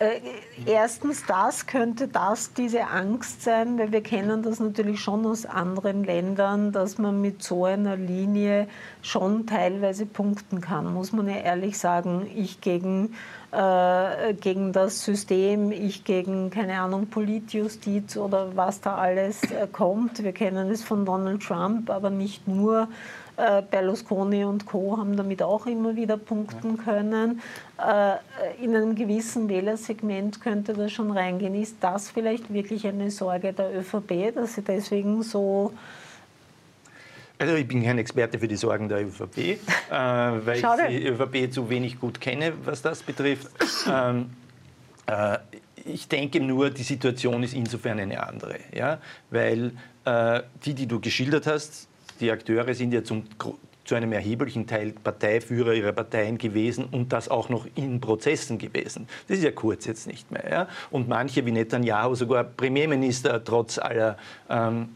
Äh, 0.00 0.20
erstens 0.66 1.24
das 1.24 1.66
könnte 1.66 2.08
das 2.08 2.52
diese 2.52 2.88
Angst 2.88 3.42
sein, 3.42 3.78
weil 3.78 3.92
wir 3.92 4.02
kennen 4.02 4.42
das 4.42 4.58
natürlich 4.58 5.00
schon 5.00 5.24
aus 5.24 5.46
anderen 5.46 6.02
Ländern, 6.02 6.72
dass 6.72 6.98
man 6.98 7.20
mit 7.20 7.42
so 7.42 7.64
einer 7.64 7.96
Linie 7.96 8.66
schon 9.02 9.46
teilweise 9.46 10.04
punkten 10.04 10.60
kann, 10.60 10.92
muss 10.92 11.12
man 11.12 11.28
ja 11.28 11.36
ehrlich 11.36 11.78
sagen. 11.78 12.28
Ich 12.34 12.60
gegen, 12.60 13.14
äh, 13.54 14.34
gegen 14.34 14.72
das 14.72 15.04
System, 15.04 15.70
ich 15.70 16.04
gegen, 16.04 16.50
keine 16.50 16.80
Ahnung, 16.80 17.06
Politjustiz 17.06 18.16
oder 18.16 18.56
was 18.56 18.80
da 18.80 18.96
alles 18.96 19.42
äh, 19.44 19.68
kommt. 19.70 20.22
Wir 20.22 20.32
kennen 20.32 20.70
es 20.70 20.82
von 20.82 21.04
Donald 21.04 21.42
Trump, 21.42 21.90
aber 21.90 22.10
nicht 22.10 22.48
nur. 22.48 22.88
Äh, 23.36 23.62
Berlusconi 23.68 24.44
und 24.44 24.64
Co. 24.64 24.96
haben 24.96 25.16
damit 25.16 25.42
auch 25.42 25.66
immer 25.66 25.96
wieder 25.96 26.16
punkten 26.16 26.78
können. 26.78 27.42
Äh, 27.78 28.62
in 28.62 28.76
einem 28.76 28.94
gewissen 28.94 29.48
Wählersegment 29.48 30.40
könnte 30.40 30.72
das 30.72 30.92
schon 30.92 31.10
reingehen. 31.10 31.54
Ist 31.60 31.78
das 31.80 32.10
vielleicht 32.10 32.52
wirklich 32.52 32.86
eine 32.86 33.10
Sorge 33.10 33.52
der 33.52 33.76
ÖVP, 33.76 34.32
dass 34.32 34.54
sie 34.54 34.62
deswegen 34.62 35.24
so 35.24 35.72
also 37.38 37.54
ich 37.54 37.66
bin 37.66 37.82
kein 37.82 37.98
Experte 37.98 38.38
für 38.38 38.48
die 38.48 38.56
Sorgen 38.56 38.88
der 38.88 39.04
ÖVP, 39.04 39.38
äh, 39.38 39.56
weil 39.90 40.56
Schade. 40.56 40.86
ich 40.88 41.00
die 41.00 41.06
ÖVP 41.08 41.52
zu 41.52 41.68
wenig 41.68 41.98
gut 42.00 42.20
kenne, 42.20 42.52
was 42.64 42.82
das 42.82 43.02
betrifft. 43.02 43.48
Ähm, 43.90 44.30
äh, 45.06 45.38
ich 45.84 46.08
denke 46.08 46.40
nur, 46.40 46.70
die 46.70 46.82
Situation 46.82 47.42
ist 47.42 47.54
insofern 47.54 47.98
eine 47.98 48.26
andere, 48.26 48.56
ja? 48.74 48.98
weil 49.30 49.72
äh, 50.04 50.42
die, 50.64 50.74
die 50.74 50.86
du 50.86 51.00
geschildert 51.00 51.46
hast, 51.46 51.88
die 52.20 52.30
Akteure 52.30 52.72
sind 52.74 52.92
ja 52.92 53.02
zum, 53.04 53.24
zu 53.84 53.94
einem 53.94 54.12
erheblichen 54.12 54.66
Teil 54.66 54.92
Parteiführer 54.92 55.74
ihrer 55.74 55.92
Parteien 55.92 56.38
gewesen 56.38 56.86
und 56.90 57.12
das 57.12 57.28
auch 57.28 57.48
noch 57.48 57.66
in 57.74 58.00
Prozessen 58.00 58.58
gewesen. 58.58 59.08
Das 59.28 59.38
ist 59.38 59.44
ja 59.44 59.50
kurz 59.50 59.84
jetzt 59.84 60.06
nicht 60.06 60.30
mehr. 60.30 60.48
Ja? 60.50 60.68
Und 60.90 61.08
manche 61.08 61.44
wie 61.44 61.52
Netanyahu 61.52 62.14
sogar 62.14 62.44
Premierminister 62.44 63.42
trotz 63.44 63.78
aller, 63.78 64.16
ähm, 64.48 64.90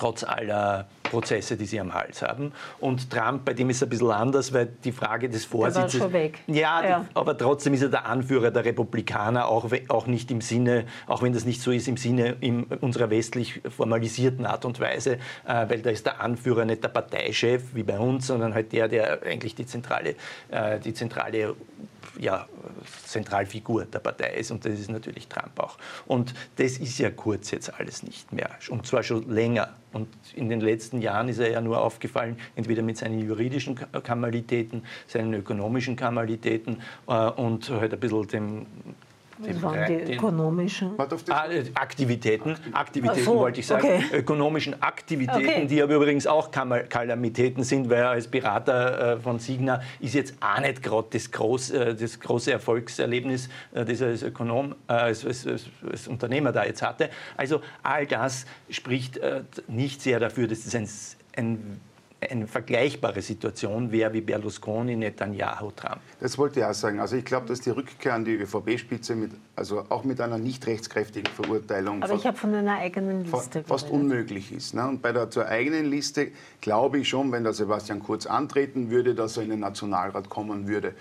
trotz 0.00 0.24
aller 0.24 0.86
Prozesse, 1.02 1.56
die 1.56 1.66
sie 1.66 1.78
am 1.78 1.92
Hals 1.92 2.22
haben. 2.22 2.52
Und 2.78 3.10
Trump, 3.10 3.44
bei 3.44 3.52
dem 3.52 3.68
ist 3.68 3.76
es 3.78 3.82
ein 3.82 3.88
bisschen 3.90 4.10
anders, 4.10 4.52
weil 4.52 4.68
die 4.84 4.92
Frage 4.92 5.28
des 5.28 5.44
Vorsitzes. 5.44 5.92
Der 5.92 6.00
war 6.00 6.06
schon 6.06 6.12
weg. 6.12 6.38
Ja, 6.46 6.84
ja, 6.84 7.04
aber 7.14 7.36
trotzdem 7.36 7.74
ist 7.74 7.82
er 7.82 7.88
der 7.88 8.06
Anführer 8.06 8.50
der 8.50 8.64
Republikaner, 8.64 9.48
auch, 9.48 9.68
auch 9.88 10.06
nicht 10.06 10.30
im 10.30 10.40
Sinne, 10.40 10.84
auch 11.06 11.22
wenn 11.22 11.32
das 11.32 11.44
nicht 11.44 11.60
so 11.60 11.70
ist, 11.70 11.86
im 11.88 11.98
Sinne 11.98 12.36
in 12.40 12.64
unserer 12.64 13.10
westlich 13.10 13.60
formalisierten 13.68 14.46
Art 14.46 14.64
und 14.64 14.80
Weise, 14.80 15.18
äh, 15.46 15.68
weil 15.68 15.82
da 15.82 15.90
ist 15.90 16.06
der 16.06 16.20
Anführer 16.20 16.64
nicht 16.64 16.82
der 16.82 16.88
Parteichef 16.88 17.74
wie 17.74 17.82
bei 17.82 17.98
uns, 17.98 18.28
sondern 18.28 18.54
halt 18.54 18.72
der, 18.72 18.88
der 18.88 19.22
eigentlich 19.22 19.54
die 19.54 19.66
zentrale, 19.66 20.14
äh, 20.50 20.78
die 20.78 20.94
zentrale 20.94 21.54
ja, 22.18 22.46
Zentralfigur 23.06 23.84
der 23.84 23.98
Partei 23.98 24.34
ist 24.34 24.50
und 24.50 24.64
das 24.64 24.78
ist 24.78 24.90
natürlich 24.90 25.28
Trump 25.28 25.58
auch. 25.58 25.76
Und 26.06 26.34
das 26.56 26.78
ist 26.78 26.98
ja 26.98 27.10
kurz 27.10 27.50
jetzt 27.50 27.72
alles 27.78 28.02
nicht 28.02 28.32
mehr 28.32 28.50
und 28.68 28.86
zwar 28.86 29.02
schon 29.02 29.28
länger. 29.30 29.74
Und 29.92 30.08
in 30.34 30.48
den 30.48 30.60
letzten 30.60 31.00
Jahren 31.02 31.28
ist 31.28 31.38
er 31.38 31.50
ja 31.50 31.60
nur 31.60 31.80
aufgefallen, 31.80 32.38
entweder 32.54 32.82
mit 32.82 32.96
seinen 32.96 33.18
juridischen 33.26 33.74
Kamalitäten, 33.74 34.84
seinen 35.08 35.34
ökonomischen 35.34 35.96
Kamalitäten 35.96 36.80
äh, 37.08 37.12
und 37.12 37.70
halt 37.70 37.92
ein 37.92 38.00
bisschen 38.00 38.28
dem 38.28 38.66
was 39.40 39.62
waren 39.62 39.86
die 39.86 40.14
ökonomischen? 40.14 40.92
Ah, 41.28 41.46
äh, 41.46 41.64
Aktivitäten, 41.74 42.56
Aktivitäten 42.72 43.24
so, 43.24 43.36
wollte 43.36 43.60
ich 43.60 43.66
sagen, 43.66 43.86
okay. 43.86 44.18
ökonomischen 44.18 44.82
Aktivitäten, 44.82 45.38
okay. 45.38 45.66
die 45.66 45.82
aber 45.82 45.94
übrigens 45.94 46.26
auch 46.26 46.50
Kalamitäten 46.50 47.64
sind, 47.64 47.88
weil 47.90 47.98
er 47.98 48.10
als 48.10 48.28
Berater 48.28 49.14
äh, 49.14 49.20
von 49.20 49.38
Signa 49.38 49.80
ist 50.00 50.14
jetzt 50.14 50.34
auch 50.40 50.60
nicht 50.60 50.82
gerade 50.82 51.08
das, 51.10 51.30
groß, 51.30 51.70
äh, 51.70 51.94
das 51.94 52.20
große 52.20 52.52
Erfolgserlebnis, 52.52 53.48
das 53.72 54.00
er 54.00 54.08
als 54.08 54.22
Ökonom, 54.22 54.74
als, 54.86 55.24
als, 55.24 55.46
als, 55.46 56.08
Unternehmer 56.08 56.52
da 56.52 56.64
jetzt 56.64 56.82
hatte. 56.82 57.10
Also 57.36 57.60
all 57.82 58.06
das 58.06 58.46
spricht 58.68 59.20
nicht 59.68 60.02
sehr 60.02 60.18
dafür, 60.18 60.48
dass 60.48 60.66
es 60.66 60.74
ein, 60.74 60.88
ein 61.36 61.80
eine 62.28 62.46
vergleichbare 62.46 63.22
Situation 63.22 63.90
wäre 63.90 64.12
wie 64.12 64.20
Berlusconi, 64.20 64.94
Netanyahu, 64.94 65.70
Trump. 65.70 66.00
Das 66.20 66.36
wollte 66.36 66.60
ich 66.60 66.66
auch 66.66 66.74
sagen. 66.74 67.00
Also 67.00 67.16
ich 67.16 67.24
glaube, 67.24 67.46
dass 67.46 67.60
die 67.60 67.70
Rückkehr 67.70 68.14
an 68.14 68.24
die 68.24 68.34
ÖVP-Spitze 68.34 69.14
mit, 69.14 69.30
also 69.56 69.84
auch 69.88 70.04
mit 70.04 70.20
einer 70.20 70.36
nicht 70.36 70.66
rechtskräftigen 70.66 71.32
Verurteilung 71.32 72.02
Aber 72.02 72.14
ich 72.14 72.26
habe 72.26 72.36
von 72.36 72.54
einer 72.54 72.78
eigenen 72.78 73.24
Liste 73.24 73.64
fast 73.64 73.90
unmöglich 73.90 74.52
ist. 74.52 74.74
Ne? 74.74 74.86
Und 74.86 75.00
bei 75.00 75.12
der 75.12 75.30
zur 75.30 75.46
eigenen 75.46 75.86
Liste 75.86 76.28
glaube 76.60 76.98
ich 76.98 77.08
schon, 77.08 77.32
wenn 77.32 77.44
der 77.44 77.54
Sebastian 77.54 78.00
Kurz 78.00 78.26
antreten 78.26 78.90
würde, 78.90 79.14
dass 79.14 79.38
er 79.38 79.44
in 79.44 79.50
den 79.50 79.60
Nationalrat 79.60 80.28
kommen 80.28 80.68
würde. 80.68 80.94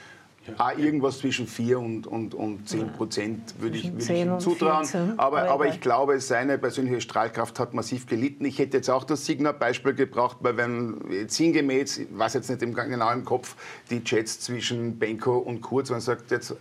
Ah, 0.57 0.73
irgendwas 0.77 1.19
zwischen 1.19 1.47
4 1.47 1.79
und, 1.79 2.07
und, 2.07 2.33
und 2.33 2.67
10 2.67 2.93
Prozent 2.93 3.55
würde 3.59 3.77
ich, 3.77 3.91
würde 3.91 4.03
ich 4.03 4.09
ihm 4.09 4.39
zutrauen. 4.39 4.87
Aber, 5.17 5.49
aber 5.49 5.67
ich 5.67 5.81
glaube, 5.81 6.19
seine 6.19 6.57
persönliche 6.57 7.01
Strahlkraft 7.01 7.59
hat 7.59 7.73
massiv 7.73 8.07
gelitten. 8.07 8.45
Ich 8.45 8.59
hätte 8.59 8.77
jetzt 8.77 8.89
auch 8.89 9.03
das 9.03 9.25
Signa-Beispiel 9.25 9.93
gebraucht, 9.93 10.37
weil 10.41 10.57
wenn 10.57 11.27
sinngemäß, 11.27 11.97
ich 11.99 12.07
weiß 12.11 12.33
jetzt 12.33 12.49
nicht 12.49 12.61
im, 12.61 12.73
genau 12.73 13.11
im 13.11 13.25
Kopf, 13.25 13.55
die 13.89 14.03
Chats 14.03 14.39
zwischen 14.39 14.97
Benko 14.99 15.37
und 15.37 15.61
Kurz, 15.61 15.89
man 15.89 16.01
sagt 16.01 16.31
jetzt, 16.31 16.55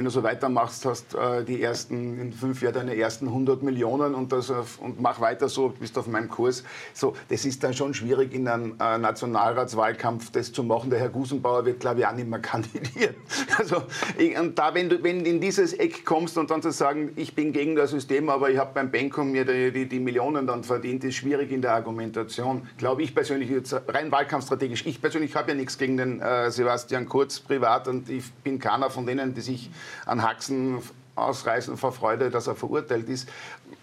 wenn 0.00 0.06
du 0.06 0.10
so 0.10 0.22
weitermachst, 0.22 0.86
hast 0.86 1.14
äh, 1.14 1.44
die 1.44 1.60
ersten 1.60 2.18
in 2.18 2.32
fünf 2.32 2.62
Jahren 2.62 2.72
deine 2.72 2.96
ersten 2.96 3.26
100 3.26 3.62
Millionen 3.62 4.14
und, 4.14 4.32
das 4.32 4.48
und 4.48 4.98
mach 4.98 5.20
weiter 5.20 5.50
so, 5.50 5.74
bist 5.78 5.98
auf 5.98 6.06
meinem 6.06 6.30
Kurs. 6.30 6.64
So, 6.94 7.14
das 7.28 7.44
ist 7.44 7.62
dann 7.62 7.74
schon 7.74 7.92
schwierig 7.92 8.32
in 8.32 8.48
einem 8.48 8.76
äh, 8.80 8.96
Nationalratswahlkampf 8.96 10.30
das 10.30 10.54
zu 10.54 10.62
machen. 10.62 10.88
Der 10.88 11.00
Herr 11.00 11.10
Gusenbauer 11.10 11.66
wird, 11.66 11.80
glaube 11.80 12.00
ich, 12.00 12.06
auch 12.06 12.14
nicht 12.14 12.26
mehr 12.26 12.38
kandidieren. 12.40 13.14
Also, 13.58 13.82
ich, 14.16 14.38
und 14.38 14.58
da, 14.58 14.72
wenn 14.72 14.88
du 14.88 15.02
wenn 15.02 15.26
in 15.26 15.38
dieses 15.38 15.74
Eck 15.74 16.06
kommst 16.06 16.38
und 16.38 16.50
dann 16.50 16.62
zu 16.62 16.72
sagen, 16.72 17.12
ich 17.16 17.34
bin 17.34 17.52
gegen 17.52 17.76
das 17.76 17.90
System, 17.90 18.30
aber 18.30 18.48
ich 18.48 18.56
habe 18.56 18.70
beim 18.72 18.90
Bankum 18.90 19.30
mir 19.30 19.44
die, 19.44 19.70
die, 19.70 19.86
die, 19.86 20.00
Millionen 20.00 20.46
dann 20.46 20.64
verdient, 20.64 21.04
ist 21.04 21.16
schwierig 21.16 21.52
in 21.52 21.60
der 21.60 21.74
Argumentation. 21.74 22.66
Glaube 22.78 23.02
ich 23.02 23.14
persönlich, 23.14 23.50
jetzt 23.50 23.74
rein 23.86 24.10
wahlkampfstrategisch. 24.10 24.86
Ich 24.86 25.02
persönlich 25.02 25.36
habe 25.36 25.50
ja 25.50 25.56
nichts 25.58 25.76
gegen 25.76 25.98
den 25.98 26.20
äh, 26.22 26.50
Sebastian 26.50 27.06
Kurz 27.06 27.38
privat 27.38 27.86
und 27.86 28.08
ich 28.08 28.32
bin 28.32 28.58
keiner 28.58 28.88
von 28.88 29.04
denen, 29.04 29.34
die 29.34 29.42
sich 29.42 29.70
an 30.06 30.22
Haxen 30.22 30.78
ausreißen 31.14 31.76
vor 31.76 31.92
Freude, 31.92 32.30
dass 32.30 32.46
er 32.46 32.54
verurteilt 32.54 33.08
ist. 33.08 33.28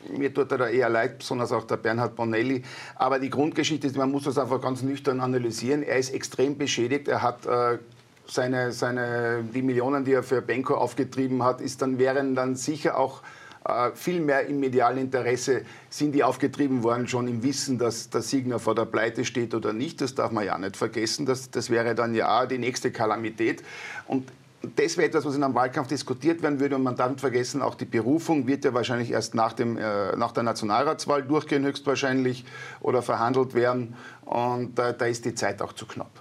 Mir 0.10 0.34
tut 0.34 0.52
er 0.52 0.58
da 0.58 0.68
eher 0.68 0.90
leid, 0.90 1.20
besonders 1.20 1.52
auch 1.52 1.66
der 1.66 1.78
Bernhard 1.78 2.16
Bonelli. 2.16 2.64
Aber 2.96 3.20
die 3.20 3.30
Grundgeschichte 3.30 3.88
ist, 3.88 3.96
man 3.96 4.12
muss 4.12 4.24
das 4.24 4.38
einfach 4.38 4.62
ganz 4.62 4.82
nüchtern 4.82 5.20
analysieren. 5.22 5.84
Er 5.84 5.98
ist 5.98 6.14
extrem 6.14 6.58
beschädigt. 6.58 7.08
Er 7.08 7.22
hat 7.22 7.46
äh, 7.46 7.78
seine, 8.26 8.72
seine, 8.72 9.44
die 9.54 9.62
Millionen, 9.62 10.04
die 10.04 10.14
er 10.14 10.24
für 10.24 10.42
Benko 10.42 10.76
aufgetrieben 10.76 11.44
hat, 11.44 11.62
ist 11.62 11.82
dann, 11.82 12.00
wären 12.00 12.36
dann 12.36 12.56
sicher 12.56 12.98
auch 12.98 13.22
äh, 13.66 13.92
viel 13.94 14.22
mehr 14.22 14.46
im 14.48 14.60
medialen 14.60 14.98
Interesse 14.98 15.64
sind 15.90 16.14
die 16.14 16.24
aufgetrieben 16.24 16.84
worden, 16.84 17.08
schon 17.08 17.28
im 17.28 17.44
Wissen, 17.44 17.78
dass 17.78 18.10
der 18.10 18.22
Signer 18.22 18.60
vor 18.60 18.76
der 18.76 18.86
Pleite 18.86 19.26
steht 19.26 19.54
oder 19.54 19.74
nicht. 19.74 20.02
Das 20.02 20.16
darf 20.16 20.32
man 20.32 20.46
ja 20.46 20.58
nicht 20.58 20.78
vergessen. 20.78 21.26
Das, 21.26 21.52
das 21.52 21.70
wäre 21.70 21.96
dann 21.96 22.16
ja 22.16 22.46
die 22.46 22.58
nächste 22.58 22.92
Kalamität. 22.92 23.64
Und 24.08 24.30
das 24.76 24.98
wäre 24.98 25.08
etwas, 25.08 25.26
was 25.26 25.36
in 25.36 25.44
einem 25.44 25.56
Wahlkampf 25.56 25.88
diskutiert 25.88 26.42
werden 26.42 26.60
würde. 26.60 26.76
Und 26.76 26.84
man 26.84 26.96
darf 26.96 27.10
nicht 27.10 27.22
vergessen, 27.22 27.62
auch 27.62 27.76
die 27.76 27.86
Berufung 27.86 28.48
wird 28.48 28.66
ja 28.66 28.74
wahrscheinlich 28.74 29.12
erst 29.12 29.36
nach, 29.36 29.54
dem, 29.54 29.78
äh, 29.78 30.16
nach 30.16 30.32
der 30.32 30.44
Nationalratswahl 30.44 31.24
durchgehen, 31.24 31.66
höchstwahrscheinlich, 31.66 32.46
oder 32.82 33.02
verhandelt 33.02 33.54
werden. 33.54 33.96
Und 34.26 34.78
äh, 34.80 34.94
da 34.98 35.06
ist 35.06 35.26
die 35.26 35.36
Zeit 35.36 35.62
auch 35.62 35.74
zu 35.74 35.86
knapp. 35.86 36.12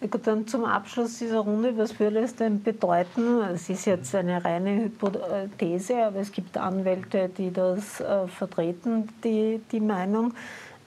Gut, 0.00 0.28
dann 0.28 0.46
zum 0.46 0.64
Abschluss 0.64 1.18
dieser 1.18 1.40
Runde, 1.40 1.76
was 1.76 1.98
würde 1.98 2.20
es 2.20 2.36
denn 2.36 2.62
bedeuten? 2.62 3.42
Es 3.52 3.68
ist 3.68 3.84
jetzt 3.84 4.14
eine 4.14 4.44
reine 4.44 4.84
Hypothese, 4.84 6.04
aber 6.04 6.20
es 6.20 6.30
gibt 6.30 6.56
Anwälte, 6.56 7.28
die 7.36 7.52
das 7.52 8.00
äh, 8.00 8.28
vertreten, 8.28 9.08
die, 9.24 9.60
die 9.72 9.80
Meinung 9.80 10.34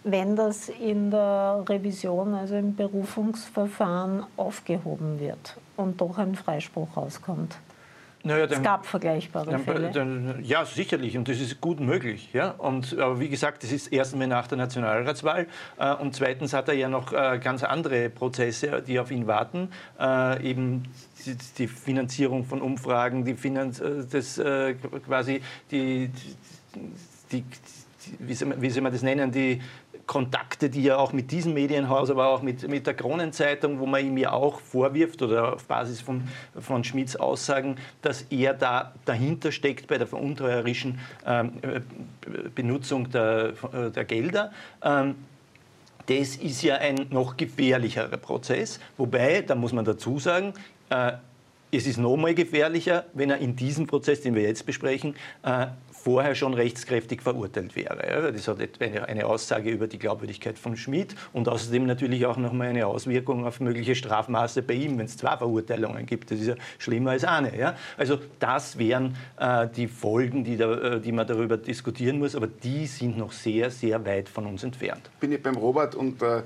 wenn 0.04 0.36
das 0.36 0.70
in 0.70 1.12
der 1.12 1.64
Revision, 1.68 2.34
also 2.34 2.56
im 2.56 2.76
Berufungsverfahren 2.76 4.24
aufgehoben 4.38 5.20
wird 5.20 5.58
und 5.78 6.02
doch 6.02 6.18
ein 6.18 6.36
Freispruch 6.36 6.98
rauskommt. 6.98 7.58
Naja, 8.24 8.46
dann, 8.46 8.60
es 8.60 8.64
gab 8.64 8.86
vergleichbare 8.86 9.50
dann, 9.50 9.64
Fälle. 9.64 9.92
Dann, 9.92 10.44
ja, 10.44 10.64
sicherlich. 10.64 11.18
Und 11.18 11.28
das 11.28 11.40
ist 11.40 11.60
gut 11.60 11.80
möglich. 11.80 12.32
Ja? 12.34 12.52
Und, 12.52 12.98
aber 12.98 13.20
wie 13.20 13.30
gesagt, 13.30 13.64
das 13.64 13.72
ist 13.72 13.88
erst 13.88 14.14
einmal 14.14 14.28
nach 14.28 14.48
der 14.48 14.60
Nationalratswahl. 14.60 15.48
Äh, 15.80 15.96
und 15.96 16.16
zweitens 16.16 16.54
hat 16.54 16.68
er 16.68 16.76
ja 16.76 16.88
noch 16.88 17.14
äh, 17.14 17.40
ganz 17.40 17.64
andere 17.64 18.10
Prozesse, 18.10 18.84
die 18.86 19.00
auf 19.00 19.10
ihn 19.10 19.26
warten. 19.26 19.70
Äh, 20.00 20.50
eben 20.50 20.84
die, 21.26 21.36
die, 21.58 21.68
Finanzierung 21.68 22.46
von 22.46 22.62
Umfragen, 22.62 23.26
die 23.26 23.34
Finanz, 23.34 23.82
das, 24.12 24.42
quasi 25.06 25.42
die, 25.72 26.12
die, 27.32 27.44
die 27.44 27.44
wie 28.20 28.34
soll, 28.34 28.50
man, 28.50 28.62
wie 28.62 28.70
soll 28.70 28.84
man 28.84 28.92
das 28.92 29.02
nennen, 29.02 29.32
die 29.32 29.62
Kontakte, 30.12 30.70
die 30.70 30.86
er 30.90 31.00
auch 31.00 31.14
mit 31.14 31.32
diesem 31.32 31.54
Medienhaus, 31.54 32.10
aber 32.10 32.28
auch 32.28 32.42
mit, 32.42 32.68
mit 32.68 32.86
der 32.86 32.96
Kronenzeitung, 32.96 33.80
wo 33.80 33.86
man 33.86 34.06
ihm 34.06 34.18
ja 34.18 34.34
auch 34.34 34.60
vorwirft 34.60 35.22
oder 35.22 35.54
auf 35.54 35.64
Basis 35.64 36.02
von, 36.02 36.28
von 36.60 36.84
Schmidts 36.84 37.16
Aussagen, 37.16 37.78
dass 38.02 38.24
er 38.24 38.54
da 38.54 38.92
dahinter 39.06 39.54
steckt 39.54 39.88
bei 39.88 39.98
der 39.98 40.08
veruntreuerischen 40.08 41.00
ähm, 41.26 41.54
Benutzung 42.54 43.10
der, 43.10 43.54
der 43.96 44.04
Gelder. 44.04 44.52
Ähm, 44.84 45.16
das 46.08 46.36
ist 46.36 46.62
ja 46.62 46.76
ein 46.76 47.08
noch 47.10 47.38
gefährlicherer 47.38 48.18
Prozess. 48.18 48.82
Wobei, 48.98 49.44
da 49.44 49.56
muss 49.56 49.72
man 49.72 49.86
dazu 49.86 50.20
sagen, 50.20 50.52
äh, 50.90 51.14
es 51.72 51.88
ist 51.88 51.98
noch 51.98 52.18
mal 52.18 52.36
gefährlicher, 52.36 53.06
wenn 53.14 53.30
er 53.30 53.38
in 53.38 53.56
diesem 53.56 53.88
Prozess, 53.88 54.20
den 54.20 54.36
wir 54.36 54.42
jetzt 54.42 54.66
besprechen, 54.66 55.16
äh, 55.44 55.68
vorher 56.04 56.36
schon 56.36 56.54
rechtskräftig 56.54 57.22
verurteilt 57.22 57.76
wäre. 57.76 58.32
Das 58.32 58.48
hat 58.48 58.60
eine 58.82 59.26
Aussage 59.26 59.70
über 59.70 59.88
die 59.88 60.00
Glaubwürdigkeit 60.00 60.58
von 60.58 60.76
Schmidt 60.76 61.16
und 61.34 61.48
außerdem 61.48 61.86
natürlich 61.86 62.26
auch 62.26 62.38
noch 62.38 62.54
mal 62.54 62.68
eine 62.68 62.88
Auswirkung 62.88 63.46
auf 63.46 63.60
mögliche 63.60 63.96
Strafmaße 63.96 64.62
bei 64.62 64.74
ihm, 64.74 64.98
wenn 64.98 65.06
es 65.06 65.18
zwei 65.18 65.38
Verurteilungen 65.38 66.06
gibt. 66.06 66.32
Das 66.32 66.40
ist 66.40 66.48
ja 66.48 66.56
schlimmer 66.78 67.12
als 67.12 67.24
eine. 67.24 67.76
Also 67.98 68.18
das 68.40 68.78
wären 68.78 69.16
äh, 69.38 69.68
die 69.76 69.88
Folgen, 69.88 70.44
die, 70.44 70.58
da, 70.58 70.96
äh, 70.96 71.00
die 71.00 71.12
man 71.12 71.28
darüber 71.28 71.58
diskutieren 71.58 72.20
muss, 72.20 72.36
aber 72.36 72.48
die 72.48 72.88
sind 72.88 73.18
noch 73.18 73.32
sehr, 73.32 73.70
sehr 73.70 74.04
weit 74.06 74.30
von 74.30 74.46
uns 74.46 74.64
entfernt. 74.64 75.10
Bin 75.20 75.32
ich 75.32 75.42
beim 75.42 75.56
Robert 75.56 75.96
und 75.96 76.22
äh, 76.22 76.42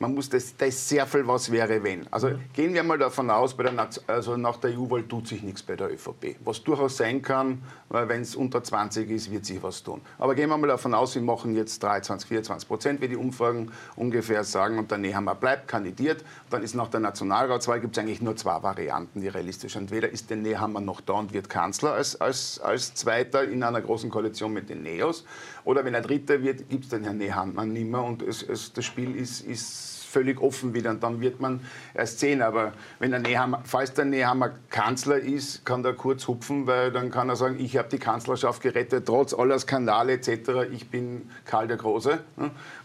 man 0.00 0.14
muss 0.14 0.30
das, 0.30 0.56
da 0.56 0.64
ist 0.64 0.88
sehr 0.88 1.06
viel 1.06 1.26
was 1.26 1.52
wäre 1.52 1.82
wenn. 1.84 2.10
Also 2.10 2.30
mhm. 2.30 2.40
gehen 2.54 2.72
wir 2.72 2.82
mal 2.82 2.96
davon 2.96 3.28
aus, 3.28 3.54
bei 3.54 3.64
der, 3.64 3.88
also 4.06 4.34
nach 4.38 4.56
der 4.56 4.70
EU-Wahl 4.70 5.02
tut 5.02 5.28
sich 5.28 5.42
nichts 5.42 5.62
bei 5.62 5.76
der 5.76 5.92
ÖVP. 5.92 6.36
Was 6.42 6.64
durchaus 6.64 6.96
sein 6.96 7.20
kann, 7.20 7.62
weil 7.90 8.08
wenn 8.08 8.22
es 8.22 8.34
unter 8.34 8.64
20 8.64 9.10
ist, 9.10 9.30
wird 9.30 9.44
sich 9.44 9.62
was 9.62 9.82
tun. 9.82 10.00
Aber 10.18 10.34
gehen 10.34 10.48
wir 10.48 10.56
mal 10.56 10.68
davon 10.68 10.94
aus, 10.94 11.14
wir 11.14 11.22
machen 11.22 11.54
jetzt 11.54 11.82
23, 11.82 12.26
24 12.26 12.66
Prozent, 12.66 13.00
wie 13.02 13.08
die 13.08 13.16
Umfragen 13.16 13.72
ungefähr 13.94 14.42
sagen, 14.42 14.78
und 14.78 14.90
der 14.90 14.96
Nehammer 14.96 15.34
bleibt 15.34 15.68
kandidiert. 15.68 16.24
Dann 16.48 16.62
ist 16.62 16.74
nach 16.74 16.88
der 16.88 17.00
Nationalratswahl 17.00 17.80
gibt 17.80 17.94
es 17.94 18.02
eigentlich 18.02 18.22
nur 18.22 18.36
zwei 18.36 18.62
Varianten, 18.62 19.20
die 19.20 19.28
realistisch 19.28 19.74
sind. 19.74 19.82
Entweder 19.82 20.08
ist 20.08 20.30
der 20.30 20.38
Nehammer 20.38 20.80
noch 20.80 21.02
da 21.02 21.12
und 21.12 21.34
wird 21.34 21.50
Kanzler 21.50 21.92
als, 21.92 22.18
als, 22.18 22.58
als 22.58 22.94
Zweiter 22.94 23.44
in 23.44 23.62
einer 23.62 23.82
großen 23.82 24.08
Koalition 24.08 24.54
mit 24.54 24.70
den 24.70 24.82
Neos. 24.82 25.26
Oder 25.64 25.84
wenn 25.84 25.94
er 25.94 26.02
Dritter 26.02 26.42
wird, 26.42 26.68
gibt 26.68 26.84
es 26.84 26.90
den 26.90 27.04
Herrn 27.04 27.18
Nehammer 27.18 27.64
nicht 27.64 27.88
mehr 27.88 28.02
und 28.02 28.22
es, 28.22 28.42
es, 28.42 28.72
das 28.72 28.84
Spiel 28.84 29.16
ist, 29.16 29.40
ist 29.40 30.00
völlig 30.10 30.40
offen 30.40 30.74
wieder 30.74 30.90
und 30.90 31.02
dann 31.02 31.20
wird 31.20 31.40
man 31.40 31.60
erst 31.94 32.18
sehen. 32.18 32.42
Aber 32.42 32.72
wenn 32.98 33.12
der 33.12 33.20
Nehammer, 33.20 33.62
falls 33.64 33.94
der 33.94 34.04
Nehammer 34.04 34.50
Kanzler 34.68 35.18
ist, 35.18 35.64
kann 35.64 35.82
der 35.82 35.94
kurz 35.94 36.26
hupfen, 36.26 36.66
weil 36.66 36.90
dann 36.90 37.10
kann 37.10 37.28
er 37.28 37.36
sagen, 37.36 37.56
ich 37.58 37.76
habe 37.76 37.88
die 37.88 37.98
Kanzlerschaft 37.98 38.62
gerettet, 38.62 39.06
trotz 39.06 39.32
aller 39.32 39.58
Skandale 39.58 40.14
etc. 40.14 40.68
Ich 40.72 40.90
bin 40.90 41.30
Karl 41.44 41.68
der 41.68 41.76
Große. 41.76 42.18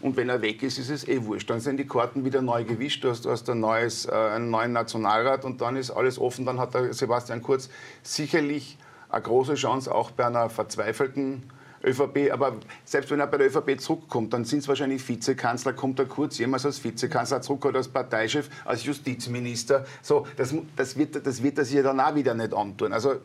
Und 0.00 0.16
wenn 0.16 0.28
er 0.28 0.40
weg 0.40 0.62
ist, 0.62 0.78
ist 0.78 0.90
es 0.90 1.06
eh 1.06 1.24
wurscht. 1.24 1.50
Dann 1.50 1.60
sind 1.60 1.78
die 1.78 1.86
Karten 1.86 2.24
wieder 2.24 2.40
neu 2.40 2.64
gewischt, 2.64 3.04
du 3.04 3.10
hast, 3.10 3.24
du 3.24 3.30
hast 3.30 3.50
ein 3.50 3.60
neues, 3.60 4.06
äh, 4.06 4.12
einen 4.12 4.50
neuen 4.50 4.72
Nationalrat 4.72 5.44
und 5.44 5.60
dann 5.60 5.76
ist 5.76 5.90
alles 5.90 6.18
offen. 6.18 6.46
Dann 6.46 6.60
hat 6.60 6.74
der 6.74 6.92
Sebastian 6.94 7.42
Kurz 7.42 7.68
sicherlich 8.02 8.78
eine 9.08 9.22
große 9.22 9.54
Chance, 9.54 9.94
auch 9.94 10.10
bei 10.10 10.26
einer 10.26 10.48
verzweifelten 10.48 11.42
ÖVP, 11.86 12.32
aber 12.32 12.56
selbst 12.84 13.10
wenn 13.10 13.20
er 13.20 13.26
bei 13.26 13.38
der 13.38 13.46
ÖVP 13.46 13.80
zurückkommt, 13.80 14.32
dann 14.32 14.44
sind 14.44 14.60
es 14.60 14.68
wahrscheinlich 14.68 15.06
Vizekanzler, 15.08 15.72
kommt 15.72 15.98
er 15.98 16.06
kurz 16.06 16.38
jemals 16.38 16.66
als 16.66 16.82
Vizekanzler 16.82 17.40
zurück 17.40 17.64
oder 17.64 17.78
als 17.78 17.88
Parteichef, 17.88 18.48
als 18.64 18.84
Justizminister. 18.84 19.84
So, 20.02 20.26
das, 20.36 20.54
das, 20.74 20.98
wird, 20.98 21.24
das 21.24 21.42
wird 21.42 21.58
er 21.58 21.64
sich 21.64 21.76
ja 21.76 21.82
dann 21.82 22.00
auch 22.00 22.14
wieder 22.14 22.34
nicht 22.34 22.52
antun. 22.52 22.92
Also, 22.92 23.12
äh, 23.12 23.16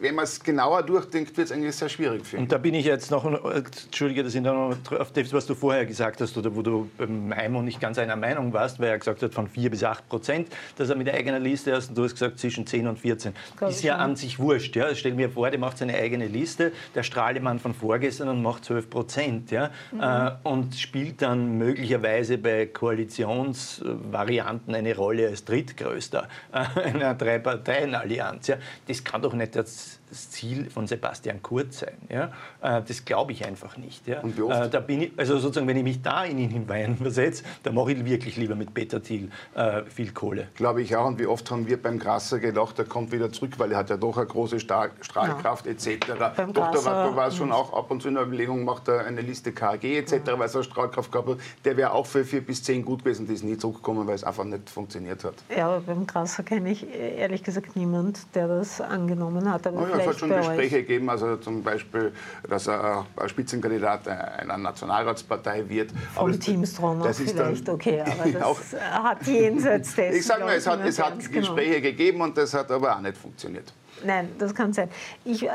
wenn 0.00 0.14
man 0.14 0.24
es 0.24 0.40
genauer 0.40 0.82
durchdenkt, 0.82 1.36
wird 1.36 1.48
es 1.48 1.52
eigentlich 1.52 1.74
sehr 1.74 1.88
schwierig 1.88 2.24
für 2.24 2.36
ihn. 2.36 2.44
Und 2.44 2.52
da 2.52 2.58
bin 2.58 2.74
ich 2.74 2.84
jetzt 2.84 3.10
noch, 3.10 3.24
entschuldige, 3.52 4.22
das 4.22 4.32
sind 4.32 4.44
noch 4.44 4.76
auf 4.98 5.12
das, 5.12 5.32
was 5.32 5.46
du 5.46 5.54
vorher 5.54 5.84
gesagt 5.84 6.20
hast, 6.20 6.36
oder 6.36 6.54
wo 6.54 6.62
du 6.62 6.88
beim 6.96 7.28
Maimo 7.28 7.62
nicht 7.62 7.80
ganz 7.80 7.98
einer 7.98 8.16
Meinung 8.16 8.52
warst, 8.52 8.78
weil 8.78 8.88
er 8.88 8.98
gesagt 8.98 9.22
hat, 9.22 9.34
von 9.34 9.48
4 9.48 9.70
bis 9.70 9.82
8 9.82 10.08
Prozent, 10.08 10.48
dass 10.76 10.88
er 10.88 10.96
mit 10.96 11.08
der 11.08 11.14
eigenen 11.14 11.42
Liste 11.42 11.72
ist, 11.72 11.88
und 11.88 11.98
du 11.98 12.04
hast 12.04 12.12
gesagt, 12.12 12.38
zwischen 12.38 12.66
10 12.66 12.86
und 12.86 12.98
14. 12.98 13.32
Glaub 13.56 13.70
ist 13.70 13.82
ja 13.82 13.96
an 13.96 14.14
sich 14.14 14.38
wurscht. 14.38 14.76
Ja? 14.76 14.94
Stell 14.94 15.14
mir 15.14 15.30
vor, 15.30 15.50
der 15.50 15.58
macht 15.58 15.78
seine 15.78 15.94
eigene 15.94 16.28
Liste, 16.28 16.70
der 16.94 17.02
Strahlemann 17.02 17.58
von 17.58 17.74
vorgestern 17.74 18.03
vorgestern 18.04 18.28
und 18.28 18.42
macht 18.42 18.64
12 18.64 18.90
Prozent. 18.90 19.50
Ja? 19.50 19.70
Mhm. 19.92 20.32
Und 20.42 20.74
spielt 20.74 21.22
dann 21.22 21.58
möglicherweise 21.58 22.38
bei 22.38 22.66
Koalitionsvarianten 22.66 24.74
eine 24.74 24.96
Rolle 24.96 25.28
als 25.28 25.44
drittgrößter 25.44 26.28
äh, 26.52 26.80
einer 26.80 27.14
Drei-Parteien-Allianz. 27.14 28.48
Ja? 28.48 28.56
Das 28.86 29.02
kann 29.02 29.22
doch 29.22 29.32
nicht 29.32 29.56
das 29.56 30.00
das 30.14 30.30
Ziel 30.30 30.70
von 30.70 30.86
Sebastian 30.86 31.42
Kurz 31.42 31.80
sein. 31.80 31.94
Ja? 32.08 32.30
Äh, 32.62 32.82
das 32.86 33.04
glaube 33.04 33.32
ich 33.32 33.44
einfach 33.44 33.76
nicht. 33.76 34.06
Ja? 34.06 34.20
Und 34.20 34.36
wie 34.36 34.42
oft? 34.42 34.54
Äh, 34.54 34.70
da 34.70 34.80
bin 34.80 35.02
ich, 35.02 35.12
also 35.16 35.38
sozusagen, 35.38 35.66
wenn 35.66 35.76
ich 35.76 35.82
mich 35.82 36.02
da 36.02 36.24
in 36.24 36.38
ihn 36.38 36.50
hineinversetze, 36.50 37.44
dann 37.62 37.74
mache 37.74 37.92
ich 37.92 38.04
wirklich 38.04 38.36
lieber 38.36 38.54
mit 38.54 38.72
Peter 38.72 39.02
Thiel 39.02 39.30
äh, 39.54 39.82
viel 39.84 40.12
Kohle. 40.12 40.48
Glaube 40.54 40.82
ich 40.82 40.94
auch. 40.96 41.06
Und 41.06 41.18
wie 41.18 41.26
oft 41.26 41.50
haben 41.50 41.66
wir 41.66 41.80
beim 41.80 41.98
Grasser 41.98 42.38
gedacht, 42.38 42.78
er 42.78 42.84
kommt 42.84 43.12
wieder 43.12 43.32
zurück, 43.32 43.58
weil 43.58 43.72
er 43.72 43.78
hat 43.78 43.90
ja 43.90 43.96
doch 43.96 44.16
eine 44.16 44.26
große 44.26 44.60
Strahlkraft 44.60 45.66
ja. 45.66 45.72
etc. 45.72 46.06
Beim 46.36 46.52
doch, 46.52 46.70
da 46.70 46.84
war, 46.84 47.10
da 47.10 47.16
war 47.16 47.28
es 47.28 47.36
schon 47.36 47.52
auch 47.52 47.72
ab 47.72 47.90
und 47.90 48.02
zu 48.02 48.08
in 48.08 48.14
der 48.14 48.24
Überlegung, 48.24 48.64
macht 48.64 48.88
er 48.88 49.04
eine 49.04 49.20
Liste 49.20 49.52
KG 49.52 49.98
etc., 49.98 50.12
ja. 50.26 50.38
weil 50.38 50.46
es 50.46 50.54
eine 50.54 50.64
Strahlkraft 50.64 51.10
gehabt 51.10 51.28
hat. 51.28 51.38
Der 51.64 51.76
wäre 51.76 51.92
auch 51.92 52.06
für 52.06 52.24
vier 52.24 52.44
bis 52.44 52.62
zehn 52.62 52.84
gut 52.84 53.04
gewesen, 53.04 53.26
die 53.26 53.34
ist 53.34 53.44
nie 53.44 53.56
zurückgekommen, 53.56 54.06
weil 54.06 54.14
es 54.14 54.24
einfach 54.24 54.44
nicht 54.44 54.70
funktioniert 54.70 55.24
hat. 55.24 55.34
Ja, 55.54 55.66
aber 55.66 55.80
beim 55.80 56.06
Grasser 56.06 56.42
kenne 56.42 56.70
ich 56.70 56.86
ehrlich 56.94 57.42
gesagt 57.42 57.76
niemand, 57.76 58.34
der 58.34 58.48
das 58.48 58.80
angenommen 58.80 59.50
hat. 59.50 59.66
Aber 59.66 59.82
oh 59.82 59.86
ja, 59.86 60.03
es 60.04 60.14
hat 60.14 60.20
schon 60.20 60.30
Gespräche 60.30 60.76
gegeben, 60.82 61.10
also 61.10 61.36
zum 61.36 61.62
Beispiel, 61.62 62.12
dass 62.48 62.66
er 62.66 63.06
Spitzenkandidat 63.26 64.08
einer 64.08 64.56
Nationalratspartei 64.56 65.68
wird. 65.68 65.92
Vom 66.14 66.30
aber 66.30 66.38
Team 66.38 66.64
Stronach 66.64 67.14
vielleicht, 67.14 67.68
okay, 67.68 68.00
aber 68.00 68.30
das 68.32 68.42
auch, 68.42 68.58
hat 68.80 69.26
jenseits 69.26 69.94
dessen. 69.96 70.16
Ich 70.16 70.26
sage 70.26 70.44
mal, 70.44 70.56
es 70.56 70.66
hat, 70.66 70.84
es 70.84 70.98
hat 71.00 71.18
genau. 71.18 71.32
Gespräche 71.32 71.80
genau. 71.80 71.96
gegeben 71.96 72.20
und 72.20 72.36
das 72.36 72.54
hat 72.54 72.70
aber 72.70 72.96
auch 72.96 73.00
nicht 73.00 73.16
funktioniert. 73.16 73.72
Nein, 74.02 74.30
das 74.38 74.54
kann 74.54 74.72
sein. 74.72 74.88
Ich, 75.24 75.44
äh, 75.44 75.48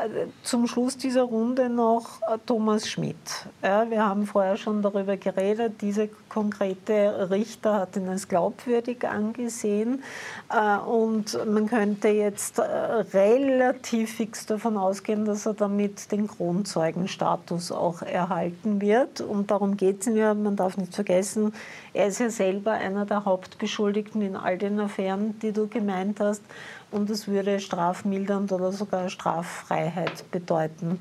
zum 0.44 0.68
Schluss 0.68 0.98
dieser 0.98 1.24
Runde 1.24 1.70
noch 1.70 2.22
äh, 2.22 2.38
Thomas 2.46 2.88
Schmidt. 2.88 3.16
Ja, 3.62 3.90
wir 3.90 4.06
haben 4.06 4.26
vorher 4.26 4.56
schon 4.58 4.82
darüber 4.82 5.18
geredet. 5.18 5.82
Dieser 5.82 6.08
konkrete 6.30 7.30
Richter 7.30 7.76
hat 7.76 7.96
ihn 7.96 8.08
als 8.08 8.28
glaubwürdig 8.28 9.08
angesehen. 9.08 10.04
Äh, 10.52 10.78
und 10.78 11.38
man 11.46 11.68
könnte 11.68 12.08
jetzt 12.08 12.60
relativ 12.60 14.16
fix 14.16 14.46
davon 14.46 14.78
ausgehen, 14.78 15.26
dass 15.26 15.46
er 15.46 15.54
damit 15.54 16.12
den 16.12 16.28
Kronzeugenstatus 16.28 17.72
auch 17.72 18.02
erhalten 18.02 18.82
wird. 18.82 19.22
Und 19.22 19.52
darum 19.52 19.78
geht 19.78 20.08
es 20.08 20.16
ja. 20.16 20.34
Man 20.34 20.56
darf 20.56 20.78
nicht 20.78 20.96
vergessen, 20.96 21.54
er 21.94 22.08
ist 22.08 22.20
ja 22.20 22.30
selber 22.30 22.72
einer 22.72 23.06
der 23.06 23.26
Hauptbeschuldigten 23.26 24.22
in 24.22 24.36
all 24.36 24.58
den 24.58 24.80
Affären, 24.80 25.38
die 25.40 25.52
du 25.52 25.68
gemeint 25.68 26.20
hast 26.20 26.44
und 26.92 27.10
es 27.10 27.28
würde 27.28 27.60
strafmildernd 27.60 28.52
oder 28.52 28.72
sogar 28.72 29.10
Straffreiheit 29.10 30.30
bedeuten. 30.32 31.00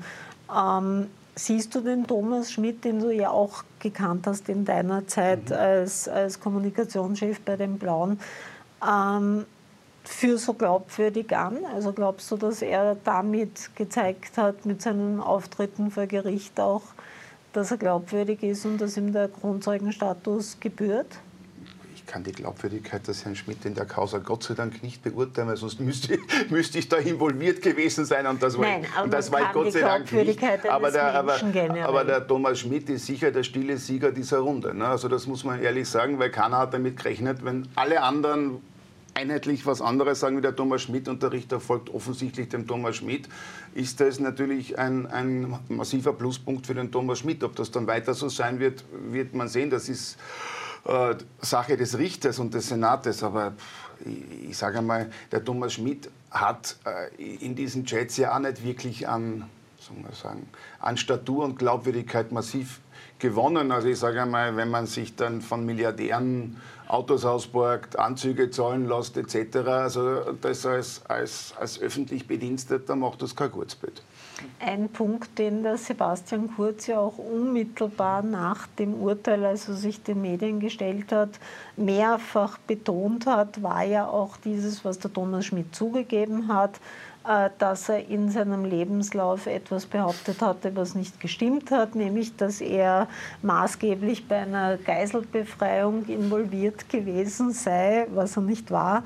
Ähm, 0.55 1.07
siehst 1.35 1.73
du 1.73 1.81
den 1.81 2.05
Thomas 2.05 2.51
Schmidt, 2.51 2.83
den 2.83 2.99
du 2.99 3.11
ja 3.11 3.29
auch 3.29 3.63
gekannt 3.79 4.27
hast 4.27 4.49
in 4.49 4.65
deiner 4.65 5.07
Zeit 5.07 5.49
mhm. 5.49 5.55
als, 5.55 6.07
als 6.07 6.39
Kommunikationschef 6.39 7.39
bei 7.41 7.55
den 7.55 7.77
Blauen, 7.77 8.19
ähm, 8.87 9.45
für 10.03 10.37
so 10.37 10.53
glaubwürdig 10.53 11.35
an? 11.35 11.59
Also 11.73 11.93
glaubst 11.93 12.31
du, 12.31 12.37
dass 12.37 12.61
er 12.61 12.95
damit 13.03 13.75
gezeigt 13.75 14.37
hat, 14.37 14.65
mit 14.65 14.81
seinen 14.81 15.19
Auftritten 15.19 15.91
vor 15.91 16.07
Gericht 16.07 16.59
auch, 16.59 16.83
dass 17.53 17.71
er 17.71 17.77
glaubwürdig 17.77 18.43
ist 18.43 18.65
und 18.65 18.79
dass 18.79 18.97
ihm 18.97 19.13
der 19.13 19.27
Kronzeugenstatus 19.27 20.57
gebührt? 20.59 21.19
Kann 22.09 22.23
die 22.23 22.31
Glaubwürdigkeit 22.31 23.07
des 23.07 23.23
Herrn 23.23 23.35
Schmidt 23.35 23.63
in 23.65 23.75
der 23.75 23.85
Causa 23.85 24.17
Gott 24.17 24.43
sei 24.43 24.55
Dank 24.55 24.81
nicht 24.81 25.03
beurteilen, 25.03 25.47
weil 25.47 25.57
sonst 25.57 25.79
müsste, 25.79 26.17
müsste 26.49 26.79
ich 26.79 26.89
da 26.89 26.97
involviert 26.97 27.61
gewesen 27.61 28.03
sein 28.03 28.25
und 28.25 28.41
das 28.41 28.57
war, 28.57 28.65
Nein, 28.65 28.83
ich, 28.83 29.03
und 29.03 29.13
das 29.13 29.31
war 29.31 29.41
ich 29.41 29.51
Gott 29.51 29.71
sei 29.71 29.81
Dank 29.81 30.11
nicht. 30.11 30.43
Aber 30.67 30.89
der, 30.89 31.13
aber, 31.13 31.35
aber 31.83 32.03
der, 32.03 32.27
Thomas 32.27 32.59
Schmidt 32.59 32.89
ist 32.89 33.05
sicher 33.05 33.31
der 33.31 33.43
stille 33.43 33.77
Sieger 33.77 34.11
dieser 34.11 34.39
Runde. 34.39 34.73
Ne? 34.73 34.87
Also 34.87 35.07
das 35.07 35.27
muss 35.27 35.43
man 35.43 35.61
ehrlich 35.61 35.87
sagen, 35.87 36.17
weil 36.17 36.31
keiner 36.31 36.57
hat 36.57 36.73
damit 36.73 36.97
gerechnet, 36.97 37.45
wenn 37.45 37.67
alle 37.75 38.01
anderen 38.01 38.57
einheitlich 39.13 39.65
was 39.67 39.81
anderes 39.81 40.19
sagen 40.19 40.37
wie 40.37 40.41
der 40.41 40.55
Thomas 40.55 40.81
Schmidt 40.81 41.07
und 41.07 41.21
der 41.21 41.31
Richter 41.31 41.59
folgt 41.59 41.93
offensichtlich 41.93 42.49
dem 42.49 42.65
Thomas 42.65 42.95
Schmidt, 42.95 43.29
ist 43.75 43.99
das 43.99 44.19
natürlich 44.19 44.79
ein, 44.79 45.05
ein 45.05 45.59
massiver 45.67 46.13
Pluspunkt 46.13 46.65
für 46.65 46.73
den 46.73 46.91
Thomas 46.91 47.19
Schmidt. 47.19 47.43
Ob 47.43 47.55
das 47.55 47.69
dann 47.69 47.85
weiter 47.85 48.15
so 48.15 48.29
sein 48.29 48.59
wird, 48.59 48.83
wird 49.11 49.35
man 49.35 49.47
sehen. 49.47 49.69
Das 49.69 49.89
ist 49.89 50.17
äh, 50.85 51.15
Sache 51.41 51.77
des 51.77 51.97
Richters 51.97 52.39
und 52.39 52.53
des 52.53 52.69
Senates. 52.69 53.23
Aber 53.23 53.53
ich, 54.05 54.49
ich 54.49 54.57
sage 54.57 54.79
einmal, 54.79 55.09
der 55.31 55.43
Thomas 55.43 55.73
Schmidt 55.73 56.09
hat 56.31 56.77
äh, 56.85 57.35
in 57.35 57.55
diesen 57.55 57.85
Chats 57.85 58.17
ja 58.17 58.35
auch 58.35 58.39
nicht 58.39 58.63
wirklich 58.63 59.07
an, 59.07 59.49
man 60.01 60.13
sagen, 60.13 60.47
an 60.79 60.97
Statur 60.97 61.45
und 61.45 61.57
Glaubwürdigkeit 61.57 62.31
massiv 62.31 62.79
gewonnen. 63.17 63.71
Also 63.71 63.87
ich 63.87 63.99
sage 63.99 64.21
einmal, 64.21 64.55
wenn 64.55 64.69
man 64.69 64.85
sich 64.85 65.15
dann 65.15 65.41
von 65.41 65.65
Milliardären 65.65 66.57
Autos 66.87 67.23
ausborgt, 67.23 67.99
Anzüge 67.99 68.49
zahlen 68.49 68.87
lässt 68.87 69.15
etc., 69.17 69.57
also 69.67 70.33
das 70.41 70.65
als, 70.65 71.01
als, 71.07 71.53
als 71.59 71.79
öffentlich 71.79 72.27
Bediensteter 72.27 72.95
macht 72.95 73.21
das 73.21 73.35
kein 73.35 73.51
Kurzbild. 73.51 74.01
Ein 74.59 74.89
Punkt, 74.89 75.37
den 75.39 75.63
der 75.63 75.77
Sebastian 75.77 76.49
Kurz 76.55 76.87
ja 76.87 76.99
auch 76.99 77.17
unmittelbar 77.17 78.21
nach 78.21 78.67
dem 78.67 78.95
Urteil, 78.95 79.45
also 79.45 79.73
sich 79.73 80.03
den 80.03 80.21
Medien 80.21 80.59
gestellt 80.59 81.11
hat, 81.11 81.39
mehrfach 81.77 82.57
betont 82.59 83.25
hat, 83.25 83.61
war 83.63 83.83
ja 83.83 84.07
auch 84.07 84.37
dieses, 84.37 84.83
was 84.83 84.99
der 84.99 85.13
Thomas 85.13 85.45
Schmidt 85.45 85.75
zugegeben 85.75 86.47
hat, 86.47 86.79
äh, 87.27 87.49
dass 87.59 87.89
er 87.89 88.07
in 88.07 88.31
seinem 88.31 88.65
Lebenslauf 88.65 89.45
etwas 89.45 89.85
behauptet 89.85 90.41
hatte, 90.41 90.75
was 90.75 90.95
nicht 90.95 91.19
gestimmt 91.19 91.69
hat, 91.69 91.93
nämlich 91.93 92.35
dass 92.37 92.61
er 92.61 93.07
maßgeblich 93.41 94.27
bei 94.27 94.37
einer 94.37 94.77
Geiselbefreiung 94.77 96.05
involviert 96.07 96.89
gewesen 96.89 97.51
sei, 97.51 98.07
was 98.13 98.37
er 98.37 98.43
nicht 98.43 98.71
war. 98.71 99.03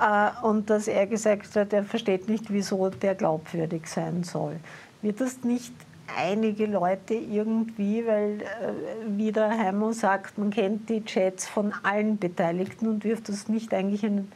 Äh, 0.00 0.30
und 0.44 0.70
dass 0.70 0.88
er 0.88 1.06
gesagt 1.06 1.56
hat, 1.56 1.72
er 1.72 1.84
versteht 1.84 2.28
nicht, 2.28 2.52
wieso 2.52 2.88
der 2.90 3.14
glaubwürdig 3.14 3.86
sein 3.86 4.22
soll. 4.22 4.56
Wird 5.02 5.20
das 5.20 5.42
nicht 5.44 5.72
einige 6.14 6.66
Leute 6.66 7.14
irgendwie, 7.14 8.06
weil 8.06 8.42
äh, 8.42 8.72
wie 9.06 9.32
der 9.32 9.50
Heimo 9.50 9.92
sagt, 9.92 10.38
man 10.38 10.50
kennt 10.50 10.88
die 10.88 11.04
Chats 11.04 11.46
von 11.46 11.72
allen 11.82 12.18
Beteiligten 12.18 12.88
und 12.88 13.04
wirft 13.04 13.28
das 13.28 13.48
nicht 13.48 13.72
eigentlich 13.74 14.04
ein, 14.04 14.30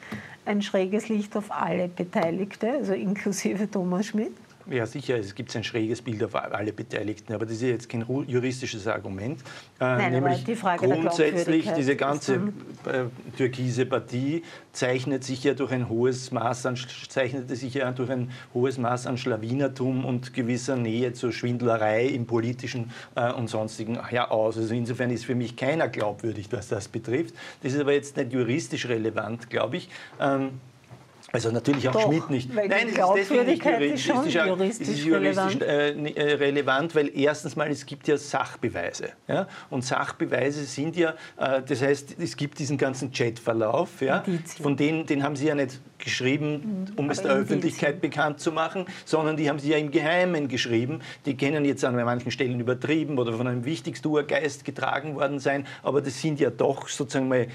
ein 0.46 0.62
schräges 0.62 1.08
Licht 1.08 1.36
auf 1.36 1.50
alle 1.50 1.88
Beteiligte, 1.88 2.70
also 2.72 2.92
inklusive 2.94 3.70
Thomas 3.70 4.06
Schmidt? 4.06 4.32
Ja, 4.68 4.86
sicher, 4.86 5.16
es 5.18 5.34
gibt 5.34 5.54
ein 5.56 5.64
schräges 5.64 6.02
Bild 6.02 6.22
auf 6.22 6.34
alle 6.34 6.72
Beteiligten, 6.72 7.32
aber 7.32 7.46
das 7.46 7.56
ist 7.56 7.62
jetzt 7.62 7.88
kein 7.88 8.04
juristisches 8.26 8.86
Argument. 8.86 9.40
Äh, 9.80 9.84
Nein, 9.84 10.12
nämlich 10.12 10.44
die 10.44 10.54
Frage 10.54 10.86
grundsätzlich 10.86 11.70
diese 11.76 11.96
ganze 11.96 12.34
äh, 12.86 13.04
türkise 13.36 13.86
Partie 13.86 14.42
zeichnet 14.72 15.24
sich 15.24 15.44
ja 15.44 15.54
durch 15.54 15.72
ein 15.72 15.88
hohes 15.88 16.30
Maß 16.30 16.66
an, 16.66 16.76
zeichnete 17.08 17.56
sich 17.56 17.74
ja 17.74 17.90
durch 17.92 18.10
ein 18.10 18.30
hohes 18.54 18.78
Maß 18.78 19.06
an 19.06 19.16
Schlawinertum 19.16 20.04
und 20.04 20.34
gewisser 20.34 20.76
Nähe 20.76 21.12
zur 21.12 21.32
Schwindlerei 21.32 22.06
im 22.06 22.26
politischen 22.26 22.90
äh, 23.14 23.32
und 23.32 23.48
sonstigen 23.48 23.98
ja, 24.10 24.30
aus. 24.30 24.56
Also 24.56 24.74
insofern 24.74 25.10
ist 25.10 25.24
für 25.24 25.34
mich 25.34 25.56
keiner 25.56 25.88
glaubwürdig, 25.88 26.48
was 26.50 26.68
das 26.68 26.88
betrifft. 26.88 27.34
Das 27.62 27.72
ist 27.72 27.80
aber 27.80 27.92
jetzt 27.92 28.16
nicht 28.16 28.32
juristisch 28.32 28.88
relevant, 28.88 29.50
glaube 29.50 29.78
ich. 29.78 29.88
Also 31.32 31.50
natürlich 31.50 31.88
auch 31.88 31.92
Doch, 31.92 32.06
Schmidt 32.06 32.30
nicht. 32.30 32.52
Nein, 32.52 32.70
es 32.70 32.98
ist 32.98 33.14
deswegen 33.16 33.46
nicht 33.46 33.64
juristisch, 33.64 34.08
ist 34.08 34.34
juristisch, 34.34 34.88
ist 34.88 35.04
juristisch 35.04 35.60
äh, 35.60 35.90
äh, 35.90 36.34
relevant, 36.34 36.94
weil 36.94 37.10
erstens 37.14 37.54
mal 37.54 37.70
es 37.70 37.86
gibt 37.86 38.08
ja 38.08 38.16
Sachbeweise. 38.16 39.10
Ja? 39.28 39.46
Und 39.70 39.84
Sachbeweise 39.84 40.64
sind 40.64 40.96
ja, 40.96 41.14
äh, 41.36 41.62
das 41.62 41.82
heißt, 41.82 42.16
es 42.18 42.36
gibt 42.36 42.58
diesen 42.58 42.76
ganzen 42.78 43.12
Chatverlauf, 43.12 44.00
ja? 44.00 44.24
von 44.60 44.76
denen 44.76 45.06
den 45.06 45.22
haben 45.22 45.36
Sie 45.36 45.46
ja 45.46 45.54
nicht 45.54 45.80
geschrieben, 45.98 46.86
mhm. 46.88 46.92
um 46.96 47.04
Aber 47.04 47.12
es 47.12 47.22
der 47.22 47.32
Öffentlichkeit 47.32 48.00
bekannt 48.00 48.40
zu 48.40 48.50
machen, 48.50 48.86
sondern 49.04 49.36
die 49.36 49.48
haben 49.48 49.58
Sie 49.58 49.70
ja 49.70 49.76
im 49.76 49.90
Geheimen 49.90 50.48
geschrieben. 50.48 51.00
Die 51.26 51.36
können 51.36 51.64
jetzt 51.64 51.84
an 51.84 51.94
manchen 51.94 52.30
Stellen 52.32 52.58
übertrieben 52.58 53.18
oder 53.18 53.34
von 53.34 53.46
einem 53.46 53.64
Wichtigstuergeist 53.64 54.64
getragen 54.64 55.14
worden 55.14 55.38
sein, 55.38 55.66
aber 55.82 56.00
das 56.00 56.20
sind 56.20 56.40
ja 56.40 56.50
doch 56.50 56.88
sozusagen 56.88 57.28
mal 57.28 57.46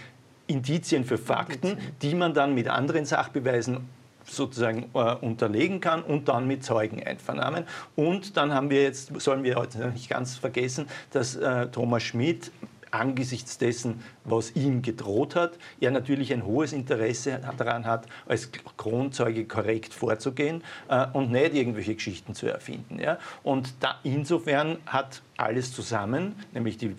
Indizien 0.48 1.06
für 1.06 1.18
Fakten, 1.18 1.78
die 2.02 2.16
man 2.16 2.34
dann 2.34 2.54
mit 2.54 2.68
anderen 2.68 3.06
Sachbeweisen 3.06 3.88
sozusagen 4.28 4.90
äh, 4.94 5.16
unterlegen 5.16 5.80
kann 5.80 6.02
und 6.02 6.28
dann 6.28 6.48
mit 6.48 6.64
Zeugen 6.64 7.06
einvernahmen. 7.06 7.66
Und 7.96 8.38
dann 8.38 8.54
haben 8.54 8.70
wir 8.70 8.82
jetzt, 8.84 9.12
sollen 9.22 9.44
wir 9.44 9.56
heute 9.56 9.90
nicht 9.90 10.10
ganz 10.10 10.36
vergessen, 10.38 10.88
dass 11.12 11.36
äh, 11.36 11.68
Thomas 11.68 12.04
Schmidt 12.04 12.52
angesichts 12.92 13.58
dessen, 13.58 14.02
was 14.24 14.56
ihm 14.56 14.82
gedroht 14.82 15.36
hat, 15.36 15.58
er 15.80 15.92
natürlich 15.92 16.34
ein 16.34 16.46
hohes 16.46 16.72
Interesse 16.74 17.42
daran 17.58 17.86
hat, 17.86 18.08
als 18.26 18.50
Kronzeuge 18.78 19.46
korrekt 19.46 19.94
vorzugehen 19.94 20.64
äh, 20.88 21.06
und 21.14 21.32
nicht 21.32 21.54
irgendwelche 21.54 21.96
Geschichten 21.96 22.34
zu 22.34 22.48
erfinden. 22.48 23.00
Ja? 23.00 23.20
Und 23.44 23.74
da, 23.82 24.00
insofern 24.04 24.78
hat 24.86 25.22
alles 25.38 25.74
zusammen, 25.74 26.36
nämlich 26.54 26.78
die 26.78 26.96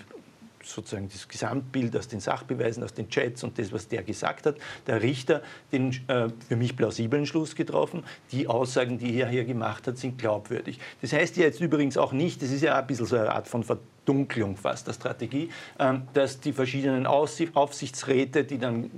sozusagen 0.66 1.08
das 1.08 1.28
Gesamtbild 1.28 1.96
aus 1.96 2.08
den 2.08 2.20
Sachbeweisen, 2.20 2.82
aus 2.82 2.94
den 2.94 3.08
Chats 3.08 3.44
und 3.44 3.58
das, 3.58 3.72
was 3.72 3.88
der 3.88 4.02
gesagt 4.02 4.46
hat, 4.46 4.56
der 4.86 5.02
Richter 5.02 5.42
den 5.72 5.92
äh, 6.08 6.28
für 6.48 6.56
mich 6.56 6.76
plausiblen 6.76 7.26
Schluss 7.26 7.54
getroffen. 7.54 8.04
Die 8.32 8.48
Aussagen, 8.48 8.98
die 8.98 9.18
er 9.18 9.28
hier 9.28 9.44
gemacht 9.44 9.86
hat, 9.86 9.98
sind 9.98 10.18
glaubwürdig. 10.18 10.78
Das 11.00 11.12
heißt 11.12 11.36
ja 11.36 11.44
jetzt 11.44 11.60
übrigens 11.60 11.96
auch 11.96 12.12
nicht, 12.12 12.42
das 12.42 12.50
ist 12.50 12.62
ja 12.62 12.78
ein 12.78 12.86
bisschen 12.86 13.06
so 13.06 13.16
eine 13.16 13.32
Art 13.32 13.48
von 13.48 13.62
Verdunklung 13.62 14.56
fast 14.56 14.86
der 14.86 14.92
Strategie, 14.92 15.50
ähm, 15.78 16.02
dass 16.14 16.40
die 16.40 16.52
verschiedenen 16.52 17.06
Aufsichtsräte, 17.06 18.44
die 18.44 18.58
dann 18.58 18.90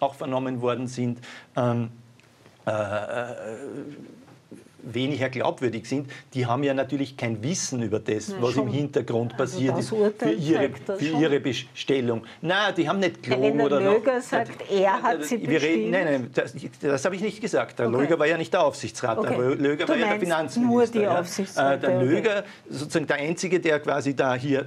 auch 0.00 0.14
vernommen 0.14 0.60
worden 0.60 0.86
sind, 0.86 1.18
ähm, 1.56 1.90
äh, 2.66 2.70
äh 2.70 3.34
weniger 4.92 5.28
glaubwürdig 5.28 5.86
sind, 5.86 6.10
die 6.34 6.46
haben 6.46 6.62
ja 6.62 6.74
natürlich 6.74 7.16
kein 7.16 7.42
Wissen 7.42 7.82
über 7.82 7.98
das, 8.00 8.28
ja, 8.28 8.36
was 8.40 8.54
schon. 8.54 8.68
im 8.68 8.72
Hintergrund 8.72 9.32
also 9.38 9.44
passiert 9.44 9.78
ist 9.78 9.88
für 9.88 10.30
ihre, 10.30 10.70
für 10.98 11.04
ihre 11.04 11.40
Bestellung. 11.40 12.22
Nein, 12.40 12.74
die 12.76 12.88
haben 12.88 13.00
nicht 13.00 13.22
gelogen 13.22 13.60
oder 13.60 13.80
Löger 13.80 14.16
noch. 14.16 14.22
sagt, 14.22 14.70
er 14.70 15.02
hat 15.02 15.24
sie 15.24 15.48
wir 15.48 15.62
reden, 15.62 15.90
Nein, 15.90 16.04
nein, 16.04 16.30
das, 16.32 16.54
das 16.80 17.04
habe 17.04 17.16
ich 17.16 17.22
nicht 17.22 17.40
gesagt. 17.40 17.78
Der 17.78 17.88
okay. 17.88 18.00
Löger 18.00 18.18
war 18.18 18.26
ja 18.26 18.36
nicht 18.36 18.52
der 18.52 18.64
Aufsichtsrat, 18.64 19.18
okay. 19.18 19.36
der 19.36 19.56
Löger 19.56 19.84
du 19.84 19.92
war 19.92 19.98
ja 19.98 20.08
der 20.08 20.20
Finanzminister. 20.20 20.60
Nur 20.60 20.86
die 20.86 21.56
ja. 21.56 21.72
Äh, 21.72 21.78
der 21.78 22.02
Löger, 22.02 22.44
sozusagen 22.68 23.06
der 23.06 23.16
Einzige, 23.16 23.60
der 23.60 23.80
quasi 23.80 24.14
da 24.14 24.34
hier 24.34 24.66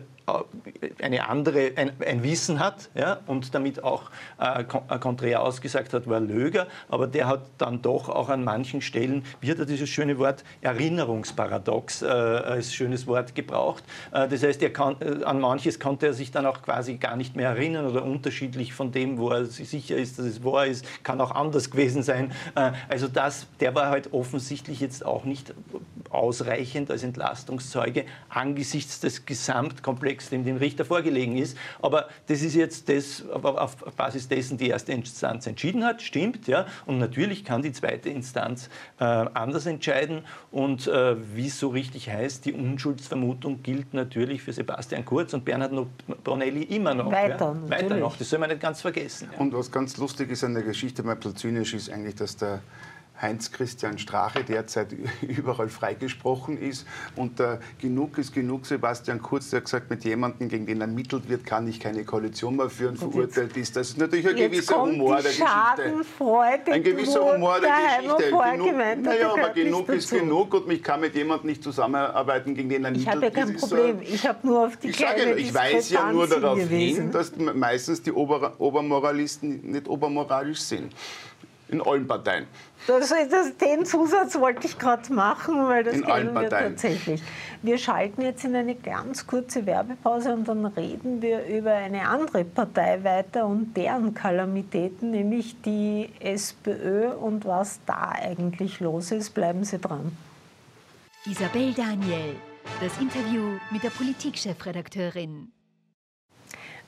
eine 1.02 1.30
andere, 1.30 1.72
ein, 1.78 1.92
ein, 2.06 2.22
Wissen 2.22 2.60
hat 2.60 2.90
ja, 2.96 3.20
und 3.28 3.56
damit 3.56 3.82
auch 3.84 4.12
äh, 4.42 4.62
äh, 4.62 5.00
konträr 5.00 5.42
ausgesagt 5.42 5.94
hat, 5.94 6.08
war 6.08 6.20
Löger, 6.20 6.68
aber 6.90 7.08
der 7.08 7.28
hat 7.28 7.44
dann 7.58 7.82
doch 7.82 8.10
auch 8.10 8.28
an 8.28 8.44
manchen 8.44 8.82
Stellen, 8.82 9.24
hat 9.42 9.60
er 9.60 9.66
dieses 9.66 9.88
schöne 9.90 10.18
Wort, 10.18 10.44
Erinnerungsparadox 10.60 12.02
äh, 12.02 12.08
als 12.08 12.74
schönes 12.74 13.08
Wort 13.08 13.36
gebraucht. 13.36 13.86
Äh, 14.12 14.28
das 14.28 14.44
heißt, 14.44 14.62
kann, 14.74 14.98
äh, 15.00 15.24
an 15.24 15.40
manches 15.40 15.80
konnte 15.80 16.08
er 16.08 16.14
sich 16.14 16.32
dann 16.32 16.46
auch 16.46 16.62
quasi 16.62 16.96
gar 16.96 17.16
nicht 17.16 17.38
mehr 17.38 17.52
erinnern 17.52 17.88
oder 17.88 18.04
unterschiedlich 18.04 18.74
von 18.74 18.92
dem, 18.92 19.18
wo 19.18 19.30
er 19.30 19.46
sich 19.46 19.70
sicher 19.70 19.96
ist, 19.96 20.20
dass 20.20 20.26
es 20.26 20.44
wahr 20.44 20.66
ist, 20.66 20.86
kann 21.06 21.22
auch 21.22 21.32
anders 21.32 21.72
gewesen 21.72 22.04
sein. 22.04 22.34
Äh, 22.56 22.74
also 22.90 23.08
das, 23.08 23.48
der 23.62 23.76
war 23.76 23.90
halt 23.90 24.12
offensichtlich 24.12 24.82
jetzt 24.82 25.06
auch 25.06 25.24
nicht 25.24 25.54
ausreichend 26.10 26.92
als 26.92 27.04
Entlastungszeuge 27.04 28.06
angesichts 28.30 29.00
des 29.00 29.26
Gesamtkomplexes 29.26 30.17
Text, 30.18 30.32
dem 30.32 30.44
dem 30.44 30.58
Richter 30.58 30.84
vorgelegen 30.84 31.38
ist. 31.38 31.58
Aber 31.82 32.08
das 32.28 32.42
ist 32.42 32.56
jetzt 32.56 32.90
das, 32.90 33.24
auf 33.30 33.76
Basis 33.96 34.28
dessen 34.28 34.58
die 34.58 34.70
erste 34.70 34.92
Instanz 34.92 35.46
entschieden 35.46 35.84
hat, 35.84 36.02
stimmt. 36.02 36.48
Ja? 36.48 36.66
Und 36.86 36.98
natürlich 36.98 37.46
kann 37.46 37.62
die 37.62 37.72
zweite 37.72 38.10
Instanz 38.10 38.70
äh, 39.00 39.04
anders 39.04 39.66
entscheiden. 39.66 40.22
Und 40.52 40.88
äh, 40.88 41.16
wie 41.36 41.48
es 41.48 41.60
so 41.60 41.70
richtig 41.70 42.10
heißt, 42.10 42.46
die 42.46 42.54
Unschuldsvermutung 42.54 43.62
gilt 43.62 43.94
natürlich 43.94 44.42
für 44.42 44.54
Sebastian 44.54 45.06
Kurz 45.06 45.34
und 45.34 45.46
Bernhard 45.46 45.74
Brunelli 46.24 46.64
immer 46.64 46.94
noch. 46.94 47.12
Weiter, 47.12 47.56
ja? 47.64 47.70
Weiter 47.70 47.98
noch, 47.98 48.18
das 48.18 48.30
soll 48.30 48.40
man 48.40 48.50
nicht 48.50 48.62
ganz 48.62 48.82
vergessen. 48.82 49.30
Ja? 49.32 49.40
Und 49.40 49.54
was 49.54 49.72
ganz 49.72 49.98
lustig 49.98 50.32
ist 50.32 50.44
an 50.44 50.54
der 50.54 50.64
Geschichte, 50.64 51.04
mal 51.04 51.18
zynisch 51.20 51.74
ist 51.74 51.92
eigentlich, 51.92 52.16
dass 52.16 52.38
der 52.38 52.62
Heinz-Christian 53.22 53.98
Strache 53.98 54.44
derzeit 54.44 54.90
überall 55.22 55.70
freigesprochen 55.70 56.60
ist. 56.60 56.86
Und 57.16 57.40
äh, 57.40 57.60
genug 57.80 58.18
ist 58.18 58.34
genug. 58.34 58.66
Sebastian 58.66 59.22
Kurz, 59.22 59.50
der 59.50 59.58
hat 59.58 59.66
gesagt, 59.66 59.90
mit 59.90 60.04
jemandem, 60.04 60.50
gegen 60.50 60.66
den 60.66 60.82
ermittelt 60.82 61.30
wird, 61.30 61.46
kann 61.46 61.68
ich 61.68 61.80
keine 61.80 62.04
Koalition 62.04 62.56
mehr 62.56 62.70
führen, 62.70 62.98
verurteilt 62.98 63.56
ist. 63.58 63.76
Das 63.76 63.90
ist 63.90 63.98
natürlich 63.98 64.28
ein 64.28 64.36
gewisser 64.36 64.82
Humor 64.82 65.16
der 65.18 65.32
Geschichte. 65.32 66.72
Ein 66.72 66.84
gewisser 66.84 67.34
Humor 67.34 67.60
der, 67.60 67.72
Geschichte. 68.02 68.28
Genug, 68.28 69.04
naja, 69.04 69.34
aber 69.34 69.50
genug 69.50 69.90
ist 69.90 70.10
genug 70.10 70.54
und 70.54 70.72
ich 70.72 70.84
kann 70.84 71.02
mit 71.02 71.16
jemandem 71.16 71.48
nicht 71.48 71.64
zusammenarbeiten, 71.64 72.56
gegen 72.56 72.70
den 72.70 72.86
ermittelt 72.86 73.08
Ich 73.08 73.14
habe 73.14 73.26
ja 73.26 73.32
kein 73.32 73.56
Problem. 73.56 73.98
So, 73.98 74.14
ich 74.14 74.28
habe 74.28 74.48
nur 74.48 74.68
auf 74.68 74.78
die 74.78 74.90
ich, 74.90 74.98
sage, 74.98 75.34
ich 75.34 75.54
weise 75.54 75.94
ja 75.94 76.12
nur 76.12 76.28
darauf 76.28 76.58
gewesen. 76.58 77.04
hin, 77.04 77.12
dass 77.12 77.32
meistens 77.36 78.02
die 78.02 78.12
Ober 78.12 78.54
Obermoralisten 78.60 79.72
nicht 79.72 79.88
obermoralisch 79.88 80.60
sind. 80.60 80.94
In 81.70 81.82
allen 81.82 82.08
Parteien. 82.08 82.48
Das, 82.88 83.14
das, 83.30 83.58
den 83.58 83.86
Zusatz 83.86 84.40
wollte 84.40 84.66
ich 84.66 84.80
gerade 84.80 85.14
machen, 85.14 85.68
weil 85.68 85.84
das 85.84 85.96
in 85.96 86.06
kennen 86.06 86.34
wir 86.34 86.50
tatsächlich. 86.50 87.22
Wir 87.62 87.78
schalten 87.78 88.22
jetzt 88.22 88.46
in 88.46 88.56
eine 88.56 88.76
ganz 88.76 89.28
kurze 89.28 89.66
Werbepause 89.66 90.32
und 90.32 90.48
dann 90.48 90.66
reden 90.66 91.22
wir 91.22 91.46
über 91.48 91.74
eine 91.74 92.08
andere 92.08 92.46
Partei 92.46 93.04
weiter 93.04 93.46
und 93.46 93.76
deren 93.76 94.14
Kalamitäten, 94.14 95.12
nämlich 95.12 95.62
die 95.64 96.10
SPÖ 96.22 97.10
und 97.10 97.44
was 97.44 97.82
da 97.86 98.12
eigentlich 98.12 98.80
los 98.80 99.12
ist. 99.12 99.34
Bleiben 99.34 99.66
Sie 99.66 99.80
dran. 99.80 100.16
Isabel 101.26 101.74
Daniel, 101.74 102.36
das 102.80 102.98
Interview 103.02 103.58
mit 103.70 103.84
der 103.84 103.90
Politikchefredakteurin. 103.90 105.52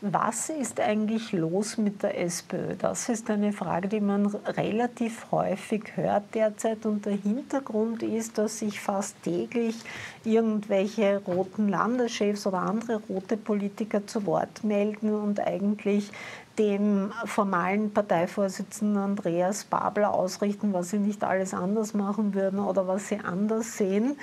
Was 0.02 0.50
ist 0.50 0.80
eigentlich 0.80 1.34
los 1.34 1.78
mit 1.78 2.04
der 2.04 2.18
SPÖ? 2.18 2.76
Das 2.78 3.10
ist 3.10 3.30
eine 3.30 3.52
Frage, 3.52 3.90
die 3.90 4.00
man 4.00 4.28
relativ 4.28 5.30
häufig 5.30 5.98
hört 5.98 6.34
derzeit. 6.34 6.86
Und 6.86 7.06
der 7.06 7.18
Hintergrund 7.18 8.02
ist, 8.02 8.38
dass 8.38 8.60
sich 8.60 8.80
fast 8.80 9.22
täglich 9.24 9.76
irgendwelche 10.24 11.22
roten 11.28 11.68
Landeschefs 11.68 12.48
oder 12.48 12.60
andere 12.60 13.02
rote 13.10 13.36
Politiker 13.36 14.08
zu 14.08 14.26
Wort 14.26 14.64
melden 14.64 15.14
und 15.14 15.42
eigentlich 15.42 16.12
dem 16.60 17.14
formalen 17.26 17.92
Parteivorsitzenden 17.92 18.98
Andreas 18.98 19.64
Babler 19.64 20.14
ausrichten, 20.14 20.74
was 20.74 20.90
sie 20.90 21.00
nicht 21.00 21.24
alles 21.24 21.54
anders 21.54 21.94
machen 21.94 22.34
würden 22.34 22.60
oder 22.60 22.86
was 22.86 23.08
sie 23.08 23.20
anders 23.20 23.78
sehen. 23.78 24.18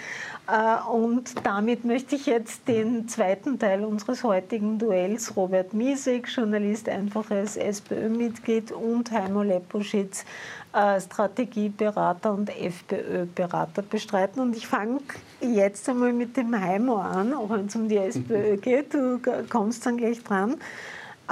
Äh, 0.46 0.88
und 0.88 1.46
damit 1.46 1.85
möchte 1.87 2.14
ich 2.14 2.27
jetzt 2.27 2.68
den 2.68 3.09
zweiten 3.09 3.59
Teil 3.59 3.85
unseres 3.85 4.22
heutigen 4.22 4.79
Duells, 4.79 5.35
Robert 5.35 5.72
Miesig, 5.72 6.29
Journalist, 6.29 6.90
einfaches 6.90 7.57
SPÖ-Mitglied 7.57 8.70
und 8.70 9.11
Heimo 9.11 9.42
Leposchitz, 9.42 10.27
äh, 10.75 11.01
Strategieberater 11.01 12.35
und 12.35 12.51
FPÖ-Berater 12.51 13.81
bestreiten. 13.81 14.40
Und 14.40 14.55
ich 14.55 14.66
fange 14.66 15.01
jetzt 15.40 15.88
einmal 15.88 16.12
mit 16.12 16.37
dem 16.37 16.55
Heimo 16.61 16.96
an, 16.96 17.33
auch 17.33 17.49
wenn 17.49 17.66
es 17.66 17.77
um 17.77 17.88
die 17.88 17.96
SPÖ 17.96 18.57
geht. 18.61 18.92
Du 18.92 19.20
kommst 19.49 19.87
dann 19.87 19.96
gleich 19.96 20.22
dran. 20.22 20.59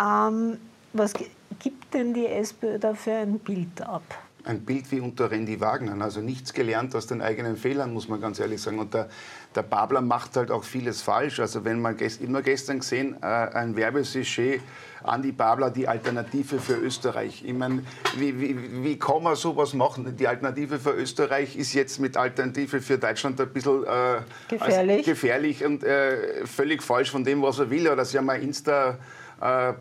Ähm, 0.01 0.57
was 0.95 1.13
gibt 1.59 1.93
denn 1.93 2.15
die 2.15 2.27
SPÖ 2.27 2.79
dafür 2.79 3.19
ein 3.19 3.39
Bild 3.39 3.83
ab? 3.83 4.03
Ein 4.45 4.61
Bild 4.61 4.91
wie 4.93 5.01
unter 5.01 5.31
Randy 5.31 5.59
Wagner. 5.61 6.03
Also 6.05 6.21
nichts 6.21 6.53
gelernt 6.53 6.95
aus 6.95 7.07
den 7.07 7.23
eigenen 7.23 7.57
Fehlern, 7.57 7.95
muss 7.95 8.09
man 8.09 8.21
ganz 8.21 8.39
ehrlich 8.39 8.61
sagen. 8.61 8.79
Und 8.79 8.93
der, 8.93 9.09
der 9.55 9.63
Babler 9.63 10.03
macht 10.03 10.37
halt 10.37 10.51
auch 10.51 10.65
vieles 10.65 11.01
falsch. 11.01 11.41
Also 11.41 11.65
wenn 11.65 11.81
man 11.81 11.97
gest, 11.97 12.21
immer 12.21 12.43
gestern 12.43 12.81
gesehen, 12.81 13.17
äh, 13.23 13.27
ein 13.27 13.75
Werbesujet 13.75 14.61
Andi 15.03 15.33
Babler, 15.33 15.71
die 15.71 15.87
Alternative 15.87 16.59
für 16.59 16.77
Österreich. 16.77 17.43
Ich 17.45 17.53
meine, 17.53 17.85
wie, 18.17 18.39
wie, 18.41 18.85
wie 18.85 18.99
kann 18.99 19.23
man 19.23 19.37
sowas 19.37 19.75
machen? 19.75 20.17
Die 20.17 20.27
Alternative 20.27 20.79
für 20.79 20.93
Österreich 20.93 21.57
ist 21.57 21.75
jetzt 21.75 21.99
mit 22.01 22.17
Alternative 22.17 22.81
für 22.81 22.99
Deutschland 22.99 23.41
ein 23.41 23.51
bisschen 23.51 23.85
äh, 23.85 24.21
gefährlich. 24.49 25.05
gefährlich 25.05 25.65
und 25.65 25.85
äh, 25.85 26.47
völlig 26.47 26.83
falsch 26.83 27.11
von 27.11 27.25
dem, 27.25 27.43
was 27.43 27.59
er 27.59 27.69
will. 27.71 27.89
Oder 27.89 28.05
sie 28.05 28.17
haben 28.17 28.31
ein 28.31 28.43
Insta 28.43 28.99
äh, 29.41 29.75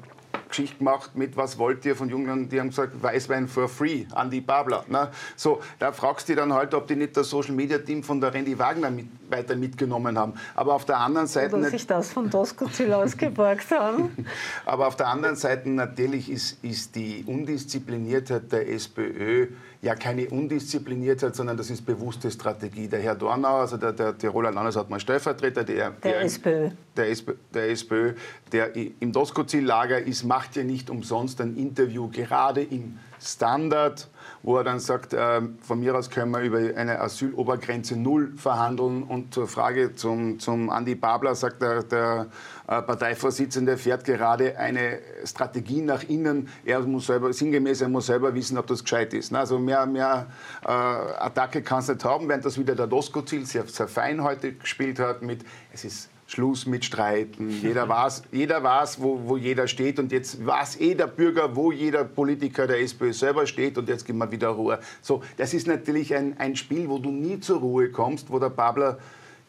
Geschichte 0.47 0.77
gemacht 0.77 1.11
mit 1.15 1.35
Was 1.35 1.57
wollt 1.57 1.83
ihr 1.85 1.95
von 1.95 2.09
Jungen, 2.09 2.47
die 2.49 2.59
haben 2.59 2.69
gesagt, 2.69 3.01
Weißwein 3.01 3.47
for 3.47 3.67
free, 3.67 4.05
Andi 4.13 4.41
Babler. 4.41 4.85
Ne? 4.87 5.09
So, 5.35 5.61
da 5.79 5.91
fragst 5.91 6.29
du 6.29 6.35
dann 6.35 6.53
halt, 6.53 6.73
ob 6.73 6.87
die 6.87 6.95
nicht 6.95 7.17
das 7.17 7.29
Social 7.29 7.53
Media 7.53 7.77
Team 7.79 8.03
von 8.03 8.21
der 8.21 8.33
Randy 8.33 8.57
Wagner 8.57 8.91
mit, 8.91 9.07
weiter 9.29 9.55
mitgenommen 9.55 10.17
haben. 10.17 10.33
Aber 10.55 10.73
auf 10.73 10.85
der 10.85 10.99
anderen 10.99 11.27
Seite. 11.27 11.55
Oder 11.55 11.69
sich 11.69 11.87
das 11.87 12.13
von 12.13 12.29
Doskozil 12.29 12.93
ausgeborgt 12.93 13.71
haben. 13.71 14.25
Aber 14.65 14.87
auf 14.87 14.95
der 14.95 15.07
anderen 15.07 15.35
Seite 15.35 15.69
natürlich 15.69 16.29
ist, 16.29 16.63
ist 16.63 16.95
die 16.95 17.23
Undiszipliniertheit 17.25 18.51
der 18.51 18.69
SPÖ 18.69 19.47
ja 19.83 19.95
keine 19.95 20.29
Undiszipliniertheit, 20.29 21.35
sondern 21.35 21.57
das 21.57 21.69
ist 21.69 21.85
bewusste 21.85 22.31
Strategie. 22.31 22.87
Der 22.87 23.01
Herr 23.01 23.15
Dornauer, 23.15 23.59
also 23.59 23.75
der, 23.75 23.91
der 23.91 24.17
Tiroler 24.17 24.49
Landeshauptmann 24.49 25.01
Stellvertreter, 25.01 25.65
der, 25.65 25.91
der, 25.91 26.11
der 26.11 26.21
SPÖ. 26.21 26.69
Der, 26.95 27.09
SPÖ, 27.09 27.33
der 27.53 27.69
SPÖ, 27.69 28.13
der 28.53 28.73
im 28.75 29.11
Doskozil-Lager 29.11 29.99
ist, 29.99 30.23
macht 30.23 30.55
ja 30.55 30.63
nicht 30.63 30.89
umsonst 30.89 31.41
ein 31.41 31.57
Interview 31.57 32.09
gerade 32.09 32.63
im 32.63 32.97
Standard 33.19 34.07
wo 34.43 34.57
er 34.57 34.65
dann 34.65 34.79
sagt, 34.79 35.13
äh, 35.13 35.41
von 35.61 35.79
mir 35.79 35.95
aus 35.95 36.09
können 36.09 36.31
wir 36.31 36.41
über 36.41 36.57
eine 36.77 36.99
Asylobergrenze 36.99 37.95
Null 37.95 38.33
verhandeln. 38.35 39.03
Und 39.03 39.33
zur 39.33 39.47
Frage 39.47 39.95
zum, 39.95 40.37
zum 40.37 40.69
Andi 40.69 40.95
Babler 40.95 41.33
sagt 41.33 41.61
der, 41.61 41.83
der 41.83 42.27
äh, 42.67 42.81
Parteivorsitzende, 42.81 43.77
fährt 43.77 44.03
gerade 44.03 44.57
eine 44.57 44.99
Strategie 45.23 45.81
nach 45.81 46.03
innen. 46.03 46.49
Er 46.65 46.81
muss 46.81 47.07
selber, 47.07 47.31
sinngemäß, 47.31 47.81
er 47.81 47.89
muss 47.89 48.07
selber 48.07 48.35
wissen, 48.35 48.57
ob 48.57 48.67
das 48.67 48.83
gescheit 48.83 49.13
ist. 49.13 49.33
Also 49.33 49.57
mehr, 49.57 49.85
mehr 49.85 50.27
äh, 50.63 50.67
Attacke 50.67 51.61
kannst 51.61 51.87
du 51.87 51.93
nicht 51.93 52.03
haben, 52.03 52.27
während 52.27 52.43
das 52.43 52.57
wieder 52.57 52.75
der 52.75 52.87
Dosko-Ziel 52.87 53.45
sehr, 53.45 53.65
sehr 53.67 53.87
fein 53.87 54.21
heute 54.21 54.53
gespielt 54.53 54.99
hat 54.99 55.21
mit, 55.21 55.45
es 55.71 55.85
ist 55.85 56.09
Schluss 56.33 56.65
mit 56.65 56.83
Streiten. 56.83 57.49
Jeder 57.61 57.87
weiß, 57.87 58.23
jeder 58.31 58.63
weiß 58.63 58.99
wo, 58.99 59.21
wo 59.25 59.37
jeder 59.37 59.67
steht. 59.67 59.99
Und 59.99 60.11
jetzt 60.11 60.43
weiß 60.43 60.81
eh 60.81 60.95
der 60.95 61.05
Bürger, 61.05 61.55
wo 61.55 61.71
jeder 61.71 62.03
Politiker 62.03 62.65
der 62.65 62.81
SPÖ 62.81 63.13
selber 63.13 63.45
steht. 63.45 63.77
Und 63.77 63.87
jetzt 63.87 64.03
gibt 64.03 64.17
man 64.17 64.31
wieder 64.31 64.49
Ruhe. 64.49 64.79
So, 65.01 65.21
das 65.37 65.53
ist 65.53 65.67
natürlich 65.67 66.15
ein, 66.15 66.35
ein 66.39 66.55
Spiel, 66.55 66.89
wo 66.89 66.97
du 66.97 67.11
nie 67.11 67.39
zur 67.39 67.59
Ruhe 67.59 67.91
kommst, 67.91 68.31
wo 68.31 68.39
der 68.39 68.49
Babler 68.49 68.97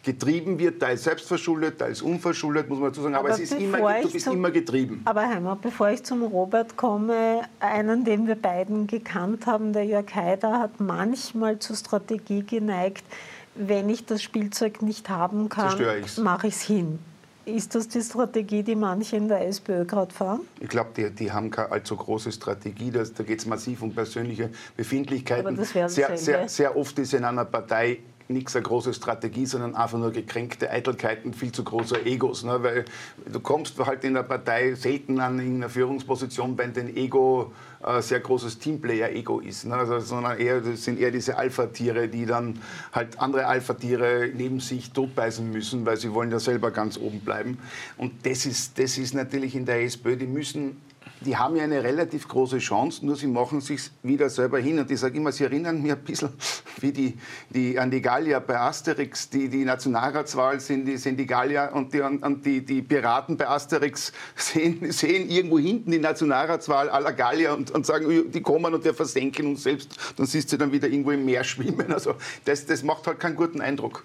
getrieben 0.03 0.59
wird, 0.59 0.81
teils 0.81 1.05
selbstverschuldet, 1.05 1.79
teils 1.79 2.03
unverschuldet, 2.03 2.69
muss 2.69 2.79
man 2.79 2.91
dazu 2.91 3.01
sagen. 3.01 3.15
Aber, 3.15 3.31
aber 3.31 3.35
es 3.35 3.51
ist 3.51 3.59
immer, 3.59 3.79
du 4.03 4.11
bist 4.11 4.27
zum, 4.27 4.35
immer 4.35 4.51
getrieben. 4.51 5.01
Aber 5.07 5.23
Heimer, 5.23 5.57
bevor 5.57 5.89
ich 5.89 6.05
zum 6.05 6.23
Robert 6.23 6.77
komme, 6.77 7.41
einen, 7.61 8.05
den 8.05 8.27
wir 8.27 8.35
beiden 8.35 8.87
gekannt 8.87 9.47
haben, 9.47 9.73
der 9.73 9.87
Jörg 9.87 10.15
Haider, 10.15 10.61
hat 10.61 10.81
manchmal 10.81 11.59
zur 11.59 11.77
Strategie 11.77 12.43
geneigt, 12.43 13.05
wenn 13.55 13.89
ich 13.89 14.07
das 14.07 14.23
Spielzeug 14.23 14.83
nicht 14.83 15.09
haben 15.09 15.49
kann, 15.49 15.79
mache 16.19 16.49
ich 16.49 16.55
es 16.55 16.63
hin. 16.63 16.99
Ist 17.47 17.75
das 17.75 17.89
die 17.89 18.01
Strategie, 18.01 18.63
die 18.63 18.75
manche 18.75 19.17
in 19.17 19.29
der 19.29 19.47
SPÖ 19.47 19.85
gerade 19.85 20.15
fahren? 20.15 20.41
Ich 20.61 20.69
glaube, 20.69 20.91
die, 20.97 21.11
die, 21.11 21.31
haben 21.31 21.51
keine 21.51 21.73
allzu 21.73 21.95
große 21.95 22.33
Strategie. 22.33 22.91
Das, 22.91 23.13
da 23.13 23.23
geht 23.23 23.41
es 23.41 23.47
massiv 23.47 23.83
um 23.83 23.93
persönliche 23.93 24.49
Befindlichkeiten. 24.77 25.47
Aber 25.47 25.55
das 25.55 25.71
sehr, 25.71 26.17
sehr, 26.17 26.49
sehr 26.49 26.77
oft 26.77 26.99
ist 26.99 27.13
in 27.13 27.23
einer 27.23 27.45
Partei 27.45 27.99
nichts 28.29 28.57
eine 28.57 28.63
große 28.63 28.95
Strategie, 28.95 29.47
sondern 29.47 29.75
einfach 29.75 29.99
nur 29.99 30.11
gekränkte 30.11 30.71
Eitelkeiten, 30.71 31.35
viel 31.35 31.53
zu 31.53 31.65
großer 31.65 32.07
Egos. 32.07 32.45
Ne? 32.45 32.63
Weil 32.63 32.85
du 33.31 33.41
kommst 33.41 33.79
halt 33.79 34.05
in 34.05 34.15
der 34.15 34.23
Partei 34.23 34.75
selten 34.75 35.21
an 35.21 35.39
in 35.39 35.57
einer 35.57 35.69
Führungsposition, 35.69 36.57
wenn 36.57 36.73
dein 36.73 36.97
Ego 36.97 37.53
äh, 37.85 38.01
sehr 38.01 38.21
großes 38.21 38.59
Teamplayer-Ego 38.61 39.41
ist, 39.41 39.67
ne? 39.67 39.75
also, 39.75 40.01
sondern 40.01 40.39
eher, 40.39 40.61
das 40.61 40.85
sind 40.85 40.99
eher 40.99 41.11
diese 41.11 41.37
Alpha-Tiere, 41.37 42.09
die 42.09 42.25
dann 42.25 42.59
halt 42.93 43.19
andere 43.21 43.47
Alpha-Tiere 43.47 44.31
neben 44.35 44.61
sich 44.61 44.93
totbeißen 44.93 45.51
müssen, 45.51 45.85
weil 45.85 45.99
sie 45.99 46.13
wollen 46.15 46.31
ja 46.31 46.39
selber 46.39 46.71
ganz 46.71 46.97
oben 46.97 47.21
bleiben. 47.21 47.59
Und 47.99 48.25
das 48.25 48.47
ist, 48.47 48.79
das 48.79 48.97
ist 48.97 49.15
natürlich 49.15 49.55
in 49.55 49.67
der 49.67 49.83
SPÖ, 49.83 50.17
die 50.17 50.27
müssen 50.27 50.81
die 51.21 51.37
haben 51.37 51.57
ja 51.57 51.65
eine 51.65 51.83
relativ 51.83 52.29
große 52.29 52.59
Chance, 52.59 53.05
nur 53.05 53.17
sie 53.17 53.27
machen 53.27 53.61
sich 53.61 53.91
wieder 54.03 54.29
selber 54.29 54.59
hin. 54.59 54.79
Und 54.79 54.91
ich 54.91 55.01
sage 55.01 55.17
immer, 55.17 55.33
sie 55.33 55.45
erinnern 55.45 55.81
mich 55.81 55.93
ein 55.93 56.05
bisschen 56.05 56.31
wie 56.81 56.93
die, 56.93 57.19
die, 57.51 57.79
an 57.79 57.91
die 57.91 58.01
Gallier 58.01 58.41
bei 58.41 58.59
Asterix. 58.59 59.31
Die, 59.31 59.49
die 59.49 59.65
Nationalratswahl 59.65 60.61
sind 60.61 60.87
die, 60.87 60.97
sind 60.97 61.19
die 61.19 61.27
Gallier 61.27 61.71
und 61.73 61.95
die, 61.95 62.01
und 62.01 62.45
die, 62.45 62.65
die 62.65 62.83
Piraten 62.83 63.37
bei 63.37 63.49
Asterix 63.49 64.13
sehen, 64.37 64.93
sehen 64.93 65.29
irgendwo 65.29 65.59
hinten 65.59 65.91
die 65.91 65.99
Nationalratswahl 65.99 66.89
aller 66.91 67.13
Gallier 67.13 67.55
und, 67.55 67.71
und 67.71 67.87
sagen, 67.87 68.31
die 68.31 68.41
kommen 68.41 68.75
und 68.75 68.85
wir 68.85 68.95
versenken 68.95 69.47
uns 69.47 69.63
selbst. 69.63 69.97
Dann 70.17 70.27
siehst 70.27 70.53
du 70.53 70.57
dann 70.57 70.73
wieder 70.73 70.89
irgendwo 70.89 71.13
im 71.13 71.25
Meer 71.25 71.45
schwimmen. 71.45 71.93
Also 71.93 72.15
das, 72.45 72.67
das 72.67 72.83
macht 72.83 73.07
halt 73.07 73.21
keinen 73.21 73.37
guten 73.37 73.61
Eindruck. 73.61 74.05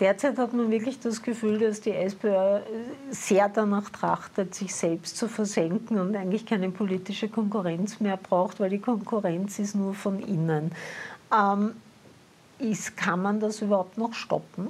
Derzeit 0.00 0.38
hat 0.38 0.52
man 0.52 0.70
wirklich 0.70 1.00
das 1.00 1.22
Gefühl, 1.22 1.58
dass 1.58 1.80
die 1.80 1.92
SPÖ 1.92 2.60
sehr 3.10 3.48
danach 3.48 3.90
trachtet, 3.90 4.54
sich 4.54 4.72
selbst 4.72 5.16
zu 5.16 5.26
versenken 5.26 5.98
und 5.98 6.14
eigentlich 6.14 6.46
keine 6.46 6.70
politische 6.70 7.28
Konkurrenz 7.28 7.98
mehr 7.98 8.16
braucht, 8.16 8.60
weil 8.60 8.70
die 8.70 8.78
Konkurrenz 8.78 9.58
ist 9.58 9.74
nur 9.74 9.94
von 9.94 10.20
innen. 10.20 10.70
Ähm, 11.36 11.72
ist, 12.60 12.96
kann 12.96 13.22
man 13.22 13.40
das 13.40 13.60
überhaupt 13.60 13.98
noch 13.98 14.14
stoppen? 14.14 14.68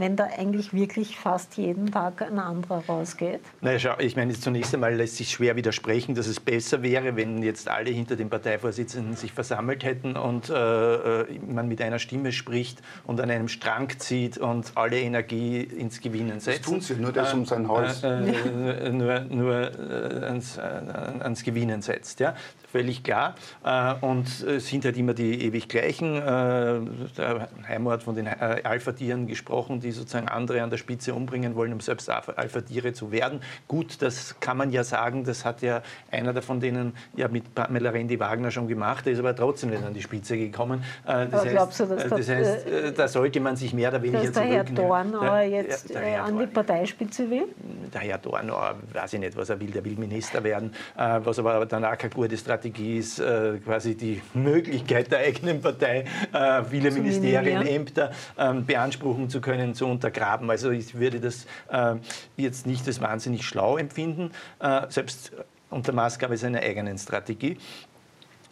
Wenn 0.00 0.16
da 0.16 0.24
eigentlich 0.36 0.72
wirklich 0.72 1.16
fast 1.18 1.56
jeden 1.56 1.90
Tag 1.92 2.22
ein 2.22 2.38
anderer 2.38 2.82
rausgeht? 2.88 3.40
Naja, 3.60 3.78
schau, 3.78 3.94
ich 3.98 4.16
meine, 4.16 4.32
zunächst 4.32 4.74
einmal 4.74 4.94
lässt 4.94 5.16
sich 5.16 5.30
schwer 5.30 5.56
widersprechen, 5.56 6.14
dass 6.14 6.26
es 6.26 6.40
besser 6.40 6.82
wäre, 6.82 7.16
wenn 7.16 7.42
jetzt 7.42 7.68
alle 7.68 7.90
hinter 7.90 8.16
dem 8.16 8.30
Parteivorsitzenden 8.30 9.14
sich 9.16 9.32
versammelt 9.32 9.84
hätten 9.84 10.16
und 10.16 10.50
äh, 10.50 11.20
äh, 11.22 11.38
man 11.46 11.68
mit 11.68 11.80
einer 11.82 11.98
Stimme 11.98 12.32
spricht 12.32 12.82
und 13.06 13.20
an 13.20 13.30
einem 13.30 13.48
Strang 13.48 13.90
zieht 13.98 14.38
und 14.38 14.72
alle 14.74 14.98
Energie 14.98 15.60
ins 15.62 16.00
Gewinnen 16.00 16.40
setzt. 16.40 16.60
Das 16.60 16.66
tun 16.66 16.80
sie, 16.80 16.94
nur 16.94 17.12
das 17.12 17.34
um 17.34 17.44
sein 17.44 17.68
Haus. 17.68 18.02
Äh, 18.02 18.08
äh, 18.08 18.90
nur 18.90 19.20
nur 19.20 19.54
äh, 19.54 20.24
ans, 20.24 20.56
äh, 20.56 20.60
ans, 20.60 21.42
Gewinnen 21.42 21.82
setzt. 21.82 22.20
Ja? 22.20 22.34
Völlig 22.70 23.02
klar. 23.02 23.34
Äh, 23.64 23.94
und 24.04 24.42
es 24.42 24.68
sind 24.68 24.84
halt 24.84 24.96
immer 24.96 25.14
die 25.14 25.44
ewig 25.44 25.68
gleichen. 25.68 26.16
Äh, 26.16 26.20
der 27.16 27.48
Heimo 27.68 27.90
hat 27.90 28.02
von 28.02 28.14
den 28.14 28.26
äh, 28.26 28.60
Alpha-Tieren 28.64 29.26
gesprochen, 29.26 29.80
die 29.80 29.92
sozusagen 29.92 30.28
andere 30.28 30.62
an 30.62 30.70
der 30.70 30.76
Spitze 30.76 31.14
umbringen 31.14 31.54
wollen, 31.54 31.72
um 31.72 31.80
selbst 31.80 32.08
Alpha-Tiere 32.10 32.92
zu 32.92 33.12
werden. 33.12 33.40
Gut, 33.68 34.02
das 34.02 34.38
kann 34.40 34.56
man 34.56 34.70
ja 34.70 34.84
sagen, 34.84 35.24
das 35.24 35.44
hat 35.44 35.62
ja 35.62 35.82
einer 36.10 36.32
davon 36.32 36.60
denen 36.60 36.94
ja 37.16 37.28
mit 37.28 37.54
Pamela 37.54 37.90
Rendi-Wagner 37.90 38.50
schon 38.50 38.68
gemacht, 38.68 39.06
der 39.06 39.14
ist 39.14 39.18
aber 39.18 39.34
trotzdem 39.34 39.70
nicht 39.70 39.84
an 39.84 39.94
die 39.94 40.02
Spitze 40.02 40.36
gekommen. 40.36 40.82
Das 41.04 41.32
aber 41.32 41.44
heißt, 41.44 41.80
du, 41.80 41.86
dass 41.86 42.08
das 42.08 42.28
heißt 42.28 42.66
da 42.96 43.08
sollte 43.08 43.40
man 43.40 43.56
sich 43.56 43.72
mehr 43.72 43.88
oder 43.88 44.02
weniger 44.02 44.22
dass 44.22 44.32
der 44.32 44.42
Herr 44.44 44.64
Dornauer 44.64 45.40
jetzt 45.40 45.90
der, 45.90 46.00
der 46.00 46.24
an 46.24 46.38
die 46.38 46.46
Parteispitze 46.46 47.30
will? 47.30 47.48
Der 47.92 48.00
Herr 48.02 48.18
Dornauer, 48.18 48.76
weiß 48.92 49.14
ich 49.14 49.20
nicht, 49.20 49.36
was 49.36 49.50
er 49.50 49.60
will, 49.60 49.70
der 49.70 49.84
will 49.84 49.96
Minister 49.96 50.42
werden, 50.44 50.72
was 50.96 51.38
aber 51.38 51.66
dann 51.66 51.84
auch 51.84 51.96
keine 51.96 52.14
gute 52.14 52.36
Strategie 52.36 52.98
ist 52.98 53.18
äh, 53.20 53.58
quasi 53.64 53.94
die 53.94 54.20
Möglichkeit 54.34 55.10
der 55.10 55.20
eigenen 55.20 55.60
Partei, 55.60 56.04
äh, 56.32 56.64
viele 56.64 56.90
zu 56.90 56.98
Ministerien, 56.98 57.66
Ämter 57.66 58.10
ähm, 58.38 58.64
beanspruchen 58.64 59.28
zu 59.28 59.40
können, 59.40 59.74
zu 59.74 59.86
untergraben. 59.86 60.50
Also 60.50 60.70
ich 60.70 60.98
würde 60.98 61.20
das 61.20 61.46
äh, 61.70 61.96
jetzt 62.36 62.66
nicht 62.66 62.86
als 62.86 63.00
wahnsinnig 63.00 63.44
schlau 63.44 63.76
empfinden, 63.76 64.30
äh, 64.60 64.82
selbst 64.88 65.32
unter 65.70 65.92
Maßgabe 65.92 66.36
seiner 66.36 66.60
eigenen 66.60 66.98
Strategie. 66.98 67.56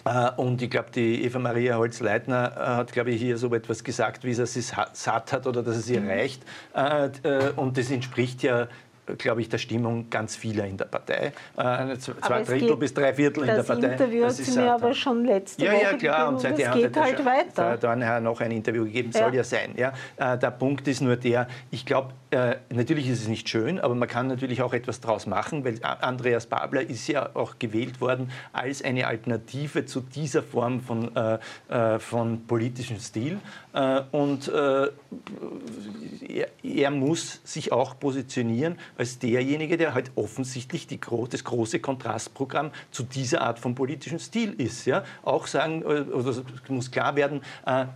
Äh, 0.05 0.31
und 0.37 0.62
ich 0.62 0.70
glaube, 0.70 0.90
die 0.94 1.24
Eva-Maria 1.24 1.77
Holz-Leitner 1.77 2.53
äh, 2.57 2.61
hat, 2.61 2.92
glaube 2.92 3.11
ich, 3.11 3.20
hier 3.20 3.37
so 3.38 3.53
etwas 3.55 3.83
gesagt, 3.83 4.24
wie 4.24 4.35
sie 4.35 4.42
es 4.42 4.74
satt 4.92 5.33
hat 5.33 5.46
oder 5.46 5.62
dass 5.62 5.77
es 5.77 5.90
ihr 5.90 6.01
mhm. 6.01 6.09
reicht. 6.09 6.42
Und 7.57 7.77
das 7.77 7.90
entspricht 7.90 8.42
ja 8.42 8.68
glaube 9.16 9.40
ich, 9.40 9.48
der 9.48 9.58
Stimmung 9.58 10.10
ganz 10.10 10.36
vieler 10.36 10.66
in 10.66 10.76
der 10.76 10.86
Partei. 10.86 11.32
Äh, 11.56 11.98
zwei 11.98 12.42
Drittel 12.42 12.76
bis 12.76 12.92
drei 12.92 13.14
Viertel 13.14 13.40
in 13.40 13.46
der 13.46 13.62
Partei. 13.62 13.80
Das 13.80 13.92
Interview 13.92 14.24
hat 14.24 14.32
sie 14.32 14.58
mir 14.58 14.72
aber 14.72 14.94
schon 14.94 15.24
letzte 15.24 15.64
ja, 15.64 15.72
Woche 15.72 15.82
Ja, 15.82 15.92
klar, 15.94 16.28
und 16.28 16.40
seitdem 16.40 16.72
geht 16.72 16.96
hat 16.96 17.04
halt 17.04 17.24
weiter. 17.24 17.76
Dann 17.76 18.22
noch 18.22 18.40
ein 18.40 18.50
Interview 18.50 18.84
gegeben, 18.84 19.12
soll 19.12 19.30
ja, 19.30 19.38
ja 19.38 19.44
sein. 19.44 19.74
Ja. 19.76 19.92
Äh, 20.16 20.38
der 20.38 20.50
Punkt 20.50 20.86
ist 20.88 21.00
nur 21.00 21.16
der, 21.16 21.46
ich 21.70 21.86
glaube, 21.86 22.12
äh, 22.30 22.56
natürlich 22.70 23.08
ist 23.08 23.22
es 23.22 23.28
nicht 23.28 23.48
schön, 23.48 23.80
aber 23.80 23.94
man 23.94 24.08
kann 24.08 24.26
natürlich 24.26 24.60
auch 24.60 24.74
etwas 24.74 25.00
daraus 25.00 25.26
machen, 25.26 25.64
weil 25.64 25.82
Andreas 25.82 26.46
Babler 26.46 26.82
ist 26.82 27.06
ja 27.08 27.30
auch 27.34 27.58
gewählt 27.58 28.00
worden 28.00 28.30
als 28.52 28.82
eine 28.82 29.06
Alternative 29.06 29.86
zu 29.86 30.00
dieser 30.00 30.42
Form 30.42 30.80
von, 30.80 31.16
äh, 31.16 31.38
äh 31.68 31.98
von 31.98 32.46
politischem 32.46 32.98
Stil. 32.98 33.38
Äh, 33.72 34.02
und 34.10 34.48
äh, 34.48 34.88
er, 36.28 36.48
er, 36.62 36.90
muss 36.90 37.40
sich 37.44 37.72
auch 37.72 37.98
positionieren 37.98 38.78
als 38.96 39.18
derjenige, 39.18 39.76
der 39.76 39.94
halt 39.94 40.10
offensichtlich 40.14 40.86
die, 40.86 41.00
das 41.30 41.44
große 41.44 41.78
Kontrastprogramm 41.80 42.72
zu 42.90 43.04
dieser 43.04 43.42
Art 43.42 43.58
von 43.58 43.74
politischem 43.74 44.18
Stil 44.18 44.52
ist. 44.58 44.84
Ja? 44.84 45.04
Auch 45.22 45.46
sagen, 45.46 45.82
äh, 45.82 46.10
oder 46.10 46.34
muss 46.68 46.90
klar 46.90 47.16
werden, 47.16 47.40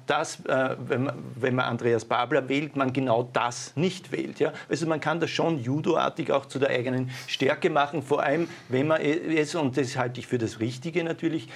dass, 0.06 0.42
wenn 0.44 1.04
man, 1.04 1.14
wenn 1.36 1.54
man 1.54 1.66
Andreas 1.66 2.04
Babler 2.04 2.48
wählt, 2.48 2.76
man 2.76 2.92
genau 2.92 3.28
das 3.32 3.72
nicht 3.76 4.12
wählt. 4.12 4.21
Ja? 4.38 4.52
Also 4.68 4.86
man 4.86 5.00
kann 5.00 5.20
das 5.20 5.30
schon 5.30 5.58
judoartig 5.58 6.30
auch 6.32 6.46
zu 6.46 6.58
der 6.58 6.70
eigenen 6.70 7.10
Stärke 7.26 7.70
machen, 7.70 8.02
vor 8.02 8.22
allem 8.22 8.48
wenn 8.68 8.86
man 8.86 9.00
es, 9.00 9.54
und 9.54 9.76
das 9.76 9.96
halte 9.96 10.20
ich 10.20 10.26
für 10.26 10.38
das 10.38 10.60
Richtige 10.60 11.04
natürlich, 11.04 11.48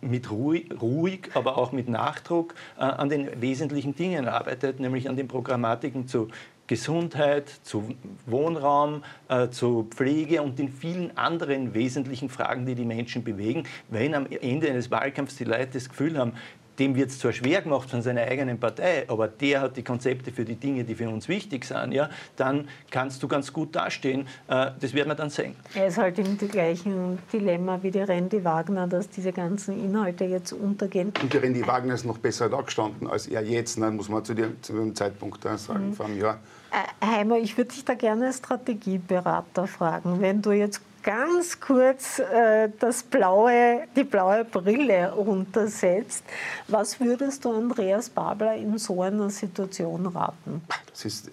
mit 0.00 0.30
ruhig, 0.30 0.70
ruhig 0.80 1.30
aber 1.34 1.58
auch 1.58 1.72
mit 1.72 1.88
Nachdruck 1.88 2.54
an 2.76 3.08
den 3.08 3.40
wesentlichen 3.40 3.94
Dingen 3.94 4.28
arbeitet, 4.28 4.80
nämlich 4.80 5.08
an 5.08 5.16
den 5.16 5.28
Programmatiken 5.28 6.06
zu 6.06 6.28
Gesundheit, 6.70 7.48
zu 7.64 7.96
Wohnraum, 8.26 9.02
äh, 9.28 9.48
zu 9.48 9.88
Pflege 9.90 10.40
und 10.40 10.60
den 10.60 10.68
vielen 10.68 11.18
anderen 11.18 11.74
wesentlichen 11.74 12.28
Fragen, 12.28 12.64
die 12.64 12.76
die 12.76 12.84
Menschen 12.84 13.24
bewegen. 13.24 13.64
Wenn 13.88 14.14
am 14.14 14.26
Ende 14.26 14.70
eines 14.70 14.88
Wahlkampfs 14.88 15.34
die 15.34 15.42
Leute 15.42 15.70
das 15.72 15.88
Gefühl 15.88 16.16
haben, 16.16 16.34
dem 16.80 16.96
wird 16.96 17.10
es 17.10 17.18
zwar 17.18 17.32
schwer 17.32 17.62
gemacht 17.62 17.90
von 17.90 18.02
seiner 18.02 18.22
eigenen 18.22 18.58
Partei, 18.58 19.04
aber 19.06 19.28
der 19.28 19.60
hat 19.60 19.76
die 19.76 19.84
Konzepte 19.84 20.32
für 20.32 20.44
die 20.44 20.56
Dinge, 20.56 20.82
die 20.84 20.94
für 20.94 21.08
uns 21.08 21.28
wichtig 21.28 21.64
sind, 21.64 21.92
ja, 21.92 22.08
dann 22.36 22.68
kannst 22.90 23.22
du 23.22 23.28
ganz 23.28 23.52
gut 23.52 23.76
dastehen. 23.76 24.26
Äh, 24.48 24.70
das 24.80 24.94
werden 24.94 25.08
wir 25.08 25.14
dann 25.14 25.30
sehen. 25.30 25.54
Er 25.74 25.88
ist 25.88 25.98
halt 25.98 26.18
im 26.18 26.38
gleichen 26.38 27.18
Dilemma 27.32 27.78
wie 27.82 27.90
die 27.90 28.00
Randy 28.00 28.42
Wagner, 28.42 28.86
dass 28.86 29.08
diese 29.10 29.32
ganzen 29.32 29.78
Inhalte 29.84 30.24
jetzt 30.24 30.52
untergehen. 30.52 31.12
Und 31.22 31.32
die 31.32 31.36
Randy 31.36 31.66
Wagner 31.66 31.94
ist 31.94 32.04
noch 32.04 32.18
besser 32.18 32.48
dagestanden 32.48 33.08
als 33.08 33.26
er 33.26 33.42
jetzt, 33.42 33.78
ne, 33.78 33.90
muss 33.90 34.08
man 34.08 34.24
zu 34.24 34.34
dem, 34.34 34.62
zu 34.62 34.72
dem 34.72 34.94
Zeitpunkt 34.94 35.42
sagen, 35.42 35.88
mhm. 35.88 35.94
vor 35.94 36.06
einem 36.06 36.18
Jahr. 36.18 36.38
Äh, 36.70 37.06
Heimer, 37.06 37.36
ich 37.38 37.56
würde 37.56 37.72
dich 37.72 37.84
da 37.84 37.94
gerne 37.94 38.26
als 38.26 38.38
Strategieberater 38.38 39.66
fragen. 39.66 40.20
Wenn 40.20 40.40
du 40.40 40.52
jetzt 40.52 40.80
ganz 41.02 41.60
kurz 41.60 42.18
äh, 42.18 42.68
das 42.78 43.02
blaue, 43.02 43.86
die 43.96 44.04
blaue 44.04 44.44
Brille 44.44 45.12
runtersetzt, 45.12 46.24
was 46.68 47.00
würdest 47.00 47.44
du 47.44 47.52
Andreas 47.52 48.10
Babler 48.10 48.54
in 48.56 48.76
so 48.78 49.02
einer 49.02 49.30
Situation 49.30 50.06
raten? 50.06 50.62
Das 50.90 51.04
ist 51.04 51.30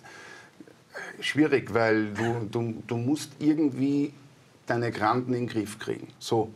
schwierig, 1.20 1.74
weil 1.74 2.14
du, 2.14 2.48
du, 2.52 2.84
du 2.86 2.98
musst 2.98 3.32
irgendwie 3.40 4.14
deine 4.66 4.92
Granten 4.92 5.34
in 5.34 5.48
den 5.48 5.48
Griff 5.48 5.80
kriegen. 5.80 6.08
So, 6.20 6.52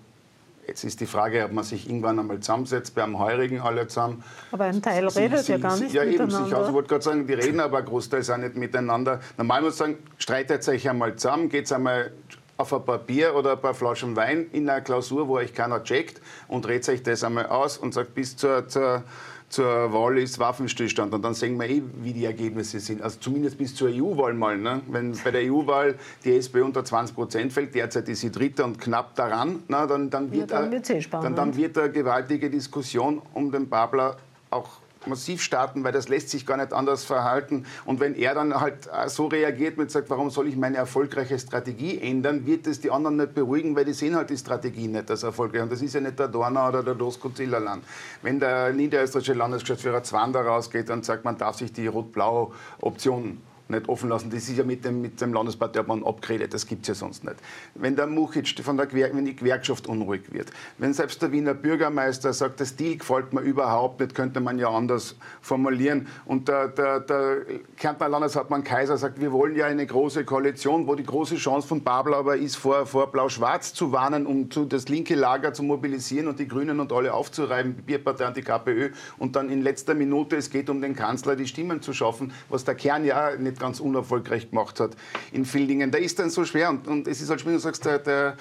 Jetzt 0.67 0.84
ist 0.86 1.02
die 1.02 1.06
Frage, 1.06 1.43
ob 1.43 1.52
man 1.52 1.63
sich 1.63 1.86
irgendwann 1.89 2.17
einmal 2.17 2.39
zusammensetzt, 2.39 2.95
beim 2.95 3.19
Heurigen 3.19 3.60
alle 3.60 3.88
zusammen. 3.88 4.24
Aber 4.52 4.65
ein 4.65 4.82
Teil 4.82 5.10
sie, 5.10 5.19
redet 5.19 5.39
sie, 5.39 5.52
ja 5.54 5.58
gar 5.58 5.78
nicht 5.78 5.93
ja, 5.93 6.06
miteinander. 6.06 6.39
Ja, 6.39 6.45
eben. 6.45 6.56
Also 6.56 6.69
ich 6.69 6.74
wollte 6.74 6.89
gerade 6.89 7.04
sagen, 7.04 7.28
die 7.28 7.34
reden 7.34 7.60
aber 7.60 7.80
ein 7.80 7.86
Großteil 7.86 8.24
sind 8.24 8.41
nicht 8.41 8.56
miteinander. 8.56 9.19
Normal 9.38 9.63
muss 9.63 9.80
man 9.80 9.91
sagen, 9.91 10.04
streitet 10.17 10.65
euch 10.69 10.88
einmal 10.88 11.15
zusammen, 11.15 11.50
geht 11.50 11.69
einmal 11.74 12.13
auf 12.62 12.74
ein 12.74 12.86
Papier 12.86 13.36
oder 13.36 13.54
ein 13.54 13.60
paar 13.60 13.74
Flaschen 13.74 14.15
Wein 14.15 14.45
in 14.52 14.69
einer 14.69 14.82
Klausur, 14.82 15.28
wo 15.28 15.38
euch 15.38 15.54
keiner 15.54 15.84
checkt 15.84 16.21
und 16.47 16.67
redet 16.67 16.88
euch 16.89 17.04
das 17.04 17.24
einmal 17.24 17.47
aus 17.47 17.78
und 17.78 17.93
sagt, 17.93 18.13
bis 18.13 18.38
zur, 18.38 18.67
zur, 18.67 19.04
zur 19.50 19.91
Wahl 19.91 20.19
ist 20.19 20.38
Waffenstillstand. 20.38 21.12
Und 21.13 21.24
dann 21.24 21.34
sehen 21.34 21.60
wir 21.60 21.67
eh, 21.67 21.82
wie 22.02 22.13
die 22.13 22.26
Ergebnisse 22.26 22.80
sind. 22.80 23.02
Also 23.02 23.19
zumindest 23.19 23.58
bis 23.58 23.74
zur 23.74 23.89
EU-Wahl 23.89 24.34
mal. 24.36 24.58
Ne? 24.58 24.82
Wenn 24.88 25.17
bei 25.24 25.32
der 25.32 25.52
EU-Wahl 25.52 25.95
die 26.24 26.36
SPÖ 26.36 26.63
unter 26.63 26.86
20 26.86 27.15
Prozent 27.15 27.52
fällt, 27.52 27.74
derzeit 27.74 28.08
ist 28.08 28.21
sie 28.21 28.32
dritter 28.32 28.65
und 28.65 28.80
knapp 28.80 29.15
daran, 29.15 29.63
na, 29.67 29.88
dann, 29.88 30.12
dann, 30.12 30.32
wird 30.32 30.52
ja, 30.52 30.62
dann, 30.62 30.71
eh 30.71 31.02
dann, 31.10 31.36
dann 31.36 31.56
wird 31.56 31.78
eine 31.80 31.91
gewaltige 31.91 32.50
Diskussion 32.52 33.24
um 33.34 33.52
den 33.52 33.67
Babler 33.67 34.17
auch 34.52 34.81
massiv 35.07 35.41
starten, 35.41 35.83
weil 35.83 35.91
das 35.91 36.09
lässt 36.09 36.29
sich 36.29 36.45
gar 36.45 36.57
nicht 36.57 36.73
anders 36.73 37.03
verhalten. 37.03 37.65
Und 37.85 37.99
wenn 37.99 38.15
er 38.15 38.33
dann 38.33 38.59
halt 38.59 38.89
so 39.07 39.27
reagiert 39.27 39.77
mit 39.77 39.91
sagt, 39.91 40.09
warum 40.09 40.29
soll 40.29 40.47
ich 40.47 40.55
meine 40.55 40.77
erfolgreiche 40.77 41.37
Strategie 41.37 41.99
ändern, 41.99 42.45
wird 42.45 42.67
es 42.67 42.79
die 42.79 42.91
anderen 42.91 43.17
nicht 43.17 43.33
beruhigen, 43.33 43.75
weil 43.75 43.85
die 43.85 43.93
sehen 43.93 44.15
halt 44.15 44.29
die 44.29 44.37
Strategie 44.37 44.87
nicht 44.87 45.09
als 45.09 45.23
erfolgreich. 45.23 45.63
Und 45.63 45.71
das 45.71 45.81
ist 45.81 45.93
ja 45.93 46.01
nicht 46.01 46.19
der 46.19 46.27
Dorner 46.27 46.69
oder 46.69 46.83
der 46.83 46.95
Dosko 46.95 47.29
Zillerland. 47.29 47.83
Wenn 48.21 48.39
der 48.39 48.73
niederösterreichische 48.73 49.33
Landesgeschäftsführer 49.33 50.03
Zwander 50.03 50.41
rausgeht 50.41 50.89
und 50.89 51.05
sagt, 51.05 51.25
man 51.25 51.37
darf 51.37 51.57
sich 51.57 51.73
die 51.73 51.87
rot-blaue 51.87 52.51
Option 52.79 53.41
nicht 53.71 53.89
offen 53.89 54.10
lassen. 54.10 54.29
Das 54.29 54.47
ist 54.47 54.57
ja 54.57 54.63
mit 54.63 54.86
dem, 54.86 55.01
mit 55.01 55.19
dem 55.19 55.34
Landesparteiobmann 55.34 56.03
abgeredet, 56.03 56.53
das 56.53 56.65
gibt 56.67 56.84
es 56.84 56.89
ja 56.89 56.95
sonst 56.95 57.23
nicht. 57.23 57.38
Wenn 57.75 57.95
der 57.95 58.07
Muchitsch 58.07 58.62
von 58.62 58.77
der 58.77 58.86
Gewer 58.86 59.10
wenn 59.13 59.25
die 59.25 59.36
Gewerkschaft 59.36 59.88
unruhig 59.88 60.31
wird, 60.31 60.51
wenn 60.77 60.93
selbst 60.93 61.21
der 61.21 61.31
Wiener 61.31 61.53
Bürgermeister 61.53 62.34
sagt, 62.34 62.60
das 62.60 62.75
Deal 62.75 62.97
gefällt 62.97 63.34
mir 63.34 63.41
überhaupt 63.41 63.99
nicht, 63.99 64.15
könnte 64.15 64.39
man 64.39 64.60
ja 64.60 64.69
anders 64.69 65.15
formulieren. 65.41 66.07
Und 66.25 66.47
der, 66.47 66.67
der, 66.67 66.99
der 66.99 67.38
Kärntner 67.77 68.10
Landeshauptmann 68.10 68.63
Kaiser 68.63 68.97
sagt, 68.97 69.19
wir 69.19 69.31
wollen 69.31 69.55
ja 69.55 69.65
eine 69.65 69.86
große 69.86 70.25
Koalition, 70.25 70.88
wo 70.88 70.95
die 70.95 71.03
große 71.03 71.36
Chance 71.36 71.67
von 71.67 71.84
Babel 71.84 72.13
aber 72.13 72.38
ist, 72.38 72.55
vor, 72.55 72.86
vor 72.86 73.12
Blau-Schwarz 73.12 73.73
zu 73.73 73.91
warnen, 73.91 74.25
um 74.25 74.51
zu, 74.51 74.65
das 74.65 74.89
linke 74.89 75.15
Lager 75.15 75.53
zu 75.53 75.63
mobilisieren 75.63 76.27
und 76.27 76.39
die 76.39 76.47
Grünen 76.47 76.79
und 76.79 76.91
alle 76.91 77.13
aufzureiben, 77.13 77.75
die 77.75 77.81
Bierpartei 77.81 78.27
und 78.27 78.38
die 78.38 78.41
KPÖ. 78.41 78.89
Und 79.17 79.36
dann 79.36 79.49
in 79.49 79.62
letzter 79.62 79.93
Minute, 79.93 80.36
es 80.36 80.49
geht 80.49 80.69
um 80.69 80.81
den 80.81 80.95
Kanzler, 80.95 81.36
die 81.36 81.47
Stimmen 81.47 81.81
zu 81.81 81.93
schaffen, 81.93 82.34
was 82.49 82.65
der 82.65 82.75
Kern 82.75 83.05
ja 83.05 83.36
nicht 83.38 83.60
ganz 83.62 83.80
unerfolgreich 83.80 84.50
gemacht 84.50 84.82
hat 84.82 84.97
in 85.32 85.45
vielen 85.45 85.69
Dingen. 85.69 85.91
Da 85.91 85.97
ist 85.97 86.19
dann 86.19 86.30
so 86.30 86.43
schwer 86.43 86.69
und, 86.69 86.88
und 86.88 87.08
es 87.08 87.21
ist 87.21 87.30
halt, 87.30 87.45
wie 87.45 87.52
du 87.52 87.60
sagst, 87.60 87.86
der, 87.86 88.00
der 88.00 88.36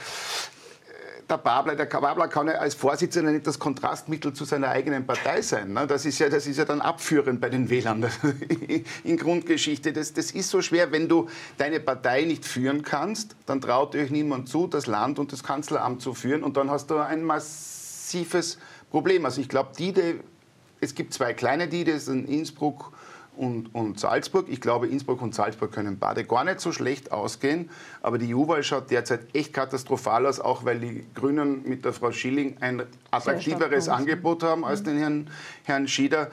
der 1.30 1.38
Babler, 1.38 1.76
der 1.76 1.84
Babler 1.84 2.28
kann 2.28 2.48
ja 2.48 2.54
als 2.54 2.74
Vorsitzender 2.74 3.30
nicht 3.30 3.46
das 3.46 3.58
Kontrastmittel 3.58 4.32
zu 4.32 4.44
seiner 4.44 4.68
eigenen 4.68 5.06
Partei 5.06 5.42
sein. 5.42 5.72
Ne? 5.72 5.86
Das, 5.86 6.04
ist 6.04 6.18
ja, 6.18 6.28
das 6.28 6.46
ist 6.46 6.58
ja 6.58 6.64
dann 6.64 6.80
abführend 6.80 7.40
bei 7.40 7.48
den 7.48 7.70
Wählern 7.70 8.04
in 9.04 9.16
Grundgeschichte. 9.16 9.92
Das, 9.92 10.12
das 10.12 10.32
ist 10.32 10.50
so 10.50 10.60
schwer, 10.60 10.90
wenn 10.92 11.08
du 11.08 11.28
deine 11.56 11.80
Partei 11.80 12.24
nicht 12.24 12.44
führen 12.44 12.82
kannst, 12.82 13.36
dann 13.46 13.60
traut 13.60 13.94
euch 13.94 14.10
niemand 14.10 14.48
zu, 14.48 14.66
das 14.66 14.86
Land 14.86 15.18
und 15.18 15.32
das 15.32 15.44
Kanzleramt 15.44 16.02
zu 16.02 16.14
führen 16.14 16.42
und 16.42 16.56
dann 16.56 16.70
hast 16.70 16.90
du 16.90 16.96
ein 16.98 17.22
massives 17.22 18.58
Problem. 18.90 19.24
Also 19.24 19.40
ich 19.40 19.48
glaube, 19.48 19.70
die, 19.78 19.92
die, 19.92 20.20
es 20.80 20.94
gibt 20.94 21.14
zwei 21.14 21.32
kleine 21.32 21.68
die, 21.68 21.84
das 21.84 22.06
sind 22.06 22.28
Innsbruck 22.28 22.92
und, 23.40 23.74
und, 23.74 23.98
Salzburg. 23.98 24.46
Ich 24.50 24.60
glaube, 24.60 24.86
Innsbruck 24.86 25.22
und 25.22 25.34
Salzburg 25.34 25.72
können 25.72 25.98
beide 25.98 26.24
gar 26.24 26.44
nicht 26.44 26.60
so 26.60 26.72
schlecht 26.72 27.10
ausgehen. 27.10 27.70
Aber 28.02 28.18
die 28.18 28.34
EU-Wahl 28.34 28.62
schaut 28.62 28.90
derzeit 28.90 29.34
echt 29.34 29.54
katastrophal 29.54 30.26
aus, 30.26 30.40
auch 30.40 30.66
weil 30.66 30.78
die 30.78 31.06
Grünen 31.14 31.66
mit 31.66 31.86
der 31.86 31.94
Frau 31.94 32.12
Schilling 32.12 32.58
ein 32.60 32.82
attraktiveres 33.10 33.88
Angebot 33.88 34.42
haben 34.42 34.64
als 34.64 34.82
den 34.82 34.98
Herrn, 34.98 35.30
Herrn 35.64 35.88
Schieder. 35.88 36.30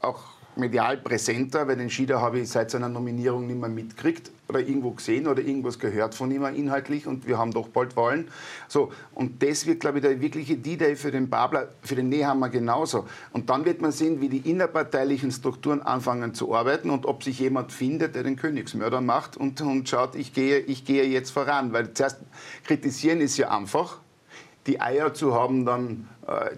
Auch 0.00 0.24
medial 0.56 0.98
präsenter, 0.98 1.66
weil 1.66 1.76
den 1.76 1.90
Schieder 1.90 2.20
habe 2.20 2.40
ich 2.40 2.50
seit 2.50 2.70
seiner 2.70 2.88
Nominierung 2.88 3.46
nicht 3.46 3.58
mehr 3.58 3.68
mitgekriegt 3.68 4.30
oder 4.48 4.60
irgendwo 4.60 4.90
gesehen 4.90 5.26
oder 5.26 5.40
irgendwas 5.40 5.78
gehört 5.78 6.14
von 6.14 6.30
ihm 6.30 6.44
inhaltlich 6.44 7.06
und 7.06 7.26
wir 7.26 7.38
haben 7.38 7.52
doch 7.52 7.68
bald 7.68 7.96
Wahlen. 7.96 8.28
So, 8.68 8.92
und 9.14 9.42
das 9.42 9.66
wird, 9.66 9.80
glaube 9.80 9.98
ich, 9.98 10.02
der 10.02 10.20
wirkliche 10.20 10.56
D-Day 10.56 10.96
für 10.96 11.10
den 11.10 11.30
Babler, 11.30 11.68
für 11.82 11.94
den 11.94 12.10
Nehammer 12.10 12.50
genauso. 12.50 13.06
Und 13.32 13.48
dann 13.48 13.64
wird 13.64 13.80
man 13.80 13.92
sehen, 13.92 14.20
wie 14.20 14.28
die 14.28 14.50
innerparteilichen 14.50 15.30
Strukturen 15.30 15.80
anfangen 15.80 16.34
zu 16.34 16.54
arbeiten 16.54 16.90
und 16.90 17.06
ob 17.06 17.24
sich 17.24 17.38
jemand 17.38 17.72
findet, 17.72 18.14
der 18.14 18.22
den 18.22 18.36
Königsmörder 18.36 19.00
macht 19.00 19.36
und, 19.36 19.60
und 19.62 19.88
schaut, 19.88 20.14
ich 20.14 20.34
gehe, 20.34 20.58
ich 20.58 20.84
gehe 20.84 21.04
jetzt 21.04 21.30
voran. 21.30 21.72
Weil 21.72 21.94
zuerst 21.94 22.18
kritisieren 22.64 23.20
ist 23.20 23.38
ja 23.38 23.50
einfach, 23.50 23.98
die 24.66 24.80
Eier 24.80 25.14
zu 25.14 25.34
haben, 25.34 25.64
dann 25.64 26.08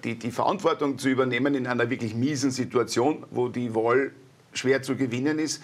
die, 0.03 0.19
die 0.19 0.31
Verantwortung 0.31 0.99
zu 0.99 1.09
übernehmen 1.09 1.55
in 1.55 1.67
einer 1.67 1.89
wirklich 1.89 2.15
miesen 2.15 2.51
Situation, 2.51 3.25
wo 3.31 3.49
die 3.49 3.75
Wahl 3.75 4.13
schwer 4.53 4.83
zu 4.83 4.97
gewinnen 4.97 5.39
ist. 5.39 5.63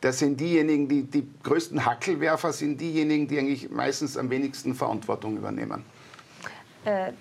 Das 0.00 0.20
sind 0.20 0.38
diejenigen, 0.38 0.88
die 0.88 1.02
die 1.02 1.26
größten 1.42 1.84
Hackelwerfer 1.84 2.52
sind 2.52 2.80
diejenigen, 2.80 3.26
die 3.26 3.38
eigentlich 3.38 3.70
meistens 3.70 4.16
am 4.16 4.30
wenigsten 4.30 4.74
Verantwortung 4.74 5.36
übernehmen. 5.36 5.84
Äh, 6.84 7.12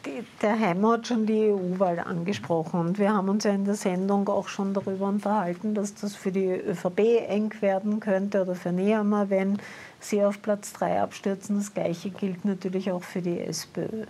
der 0.41 0.59
Heimer 0.59 0.93
hat 0.93 1.07
schon 1.07 1.25
die 1.25 1.49
EU-Wahl 1.49 1.99
angesprochen 1.99 2.79
und 2.79 2.99
wir 2.99 3.11
haben 3.11 3.27
uns 3.27 3.43
ja 3.43 3.51
in 3.51 3.65
der 3.65 3.73
Sendung 3.73 4.29
auch 4.29 4.47
schon 4.47 4.73
darüber 4.75 5.07
unterhalten, 5.07 5.73
dass 5.73 5.95
das 5.95 6.15
für 6.15 6.31
die 6.31 6.47
ÖVP 6.47 7.27
eng 7.27 7.51
werden 7.61 7.99
könnte 7.99 8.43
oder 8.43 8.53
für 8.53 8.71
Nehammer, 8.71 9.31
wenn 9.31 9.59
sie 9.99 10.23
auf 10.23 10.41
Platz 10.43 10.73
3 10.73 11.01
abstürzen. 11.01 11.57
Das 11.57 11.73
Gleiche 11.73 12.11
gilt 12.11 12.45
natürlich 12.45 12.91
auch 12.91 13.03
für 13.03 13.21
die 13.21 13.41
SPÖ. 13.41 14.03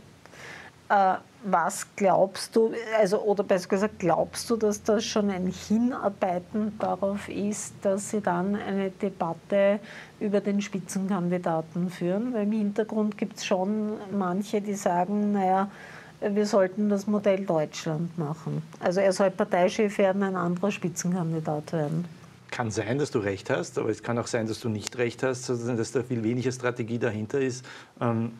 Äh, 0.89 1.15
was 1.49 1.87
glaubst 1.95 2.55
du, 2.55 2.73
also 2.99 3.21
oder 3.21 3.43
besser 3.43 3.69
gesagt, 3.69 3.99
glaubst 3.99 4.49
du, 4.49 4.57
dass 4.57 4.83
das 4.83 5.05
schon 5.05 5.29
ein 5.29 5.47
Hinarbeiten 5.47 6.77
darauf 6.77 7.29
ist, 7.29 7.73
dass 7.81 8.09
Sie 8.09 8.19
dann 8.19 8.55
eine 8.55 8.89
Debatte 8.89 9.79
über 10.19 10.41
den 10.41 10.61
Spitzenkandidaten 10.61 11.89
führen? 11.89 12.33
Weil 12.33 12.43
im 12.43 12.51
Hintergrund 12.51 13.17
gibt 13.17 13.37
es 13.37 13.45
schon 13.45 13.93
manche, 14.11 14.59
die 14.59 14.73
sagen, 14.73 15.31
naja, 15.31 15.71
wir 16.19 16.45
sollten 16.45 16.89
das 16.89 17.07
Modell 17.07 17.45
Deutschland 17.45 18.17
machen. 18.17 18.61
Also 18.81 18.99
er 18.99 19.13
soll 19.13 19.31
Parteichef 19.31 19.97
werden, 19.99 20.23
ein 20.23 20.35
anderer 20.35 20.71
Spitzenkandidat 20.71 21.71
werden. 21.71 22.05
Kann 22.51 22.71
sein, 22.71 22.97
dass 22.97 23.11
du 23.11 23.19
recht 23.19 23.49
hast, 23.49 23.77
aber 23.77 23.89
es 23.89 24.03
kann 24.03 24.17
auch 24.17 24.27
sein, 24.27 24.47
dass 24.47 24.59
du 24.59 24.67
nicht 24.67 24.97
recht 24.97 25.23
hast, 25.23 25.45
sondern 25.45 25.77
dass 25.77 25.93
da 25.93 26.03
viel 26.03 26.23
weniger 26.23 26.51
Strategie 26.51 26.99
dahinter 26.99 27.39
ist. 27.39 27.63
Ähm, 28.01 28.33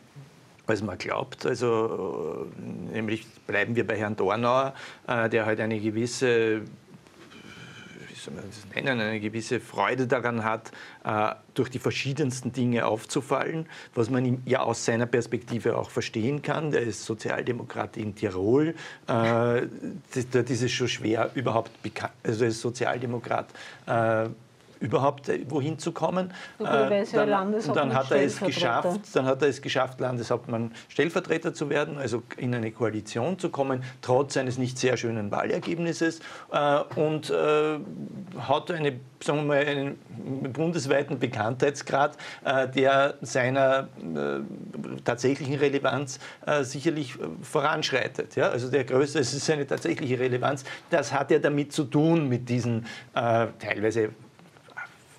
als 0.68 0.82
man 0.82 0.98
glaubt. 0.98 1.46
Also, 1.46 2.48
äh, 2.92 2.94
nämlich 2.94 3.26
bleiben 3.48 3.76
wir 3.76 3.88
bei 3.88 3.98
Herrn 3.98 4.16
Dornauer, 4.16 4.74
äh, 5.08 5.30
der 5.30 5.46
halt 5.46 5.60
eine 5.60 5.80
gewisse 5.80 6.62
nennen, 8.76 9.00
eine 9.00 9.22
gewisse 9.22 9.62
Freude 9.62 10.06
daran 10.06 10.44
hat, 10.44 10.72
äh, 11.06 11.34
durch 11.54 11.70
die 11.70 11.80
verschiedensten 11.80 12.52
Dinge 12.52 12.86
aufzufallen, 12.86 13.68
was 13.96 14.10
man 14.10 14.26
ihm 14.26 14.42
ja 14.44 14.64
aus 14.64 14.84
seiner 14.84 15.06
Perspektive 15.06 15.78
auch 15.78 15.90
verstehen 15.90 16.42
kann. 16.42 16.72
Der 16.72 16.82
ist 16.82 17.06
Sozialdemokrat 17.06 17.96
in 17.96 18.16
Tirol. 18.16 18.76
Dort 19.08 20.50
ist 20.50 20.62
es 20.62 20.72
schon 20.74 20.90
schwer, 20.90 21.32
überhaupt 21.36 21.82
bekannt, 21.82 22.12
also 22.22 22.44
er 22.44 22.50
ist 22.50 22.60
Sozialdemokrat 22.60 23.48
überhaupt 24.80 25.30
äh, 25.30 25.46
wohin 25.50 25.80
zu 25.80 25.92
kommen. 25.92 26.34
Äh, 26.60 27.06
dann, 27.14 27.54
und 27.54 27.76
dann 27.76 27.94
hat 27.94 28.12
er 28.12 28.24
es 28.24 28.40
geschafft, 28.40 29.00
dann 29.14 29.26
hat 29.26 29.42
er 29.42 29.48
es 29.50 29.62
geschafft, 29.62 30.00
Landeshauptmann 30.00 30.72
Stellvertreter 30.90 31.54
zu 31.54 31.70
werden, 31.70 31.98
also 31.98 32.24
in 32.38 32.54
eine 32.54 32.72
Koalition 32.72 33.40
zu 33.40 33.50
kommen, 33.50 33.84
trotz 34.02 34.38
eines 34.38 34.58
nicht 34.58 34.78
sehr 34.78 34.98
schönen 34.98 35.32
Wahlergebnisses 35.32 36.20
äh, 36.52 36.80
und 36.96 37.30
äh, 37.30 37.80
hat 38.40 38.72
eine, 38.72 39.00
sagen 39.24 39.40
wir 39.40 39.44
mal, 39.44 39.66
einen 39.66 39.98
bundesweiten 40.54 41.20
Bekanntheitsgrad, 41.20 42.18
äh, 42.46 42.68
der 42.68 43.16
seiner 43.22 43.88
äh, 44.00 44.40
tatsächlichen 45.04 45.56
Relevanz 45.56 46.20
sicherlich 46.62 47.16
voranschreitet. 47.42 48.36
Ja? 48.36 48.50
Also 48.50 48.70
der 48.70 48.84
größte, 48.84 49.20
es 49.20 49.34
ist 49.34 49.46
seine 49.46 49.66
tatsächliche 49.66 50.20
Relevanz. 50.20 50.64
Das 50.90 51.14
hat 51.14 51.32
ja 51.32 51.40
damit 51.40 51.74
zu 51.74 51.86
tun 51.86 52.28
mit 52.30 52.50
diesen 52.50 52.86
teilweise 53.14 54.10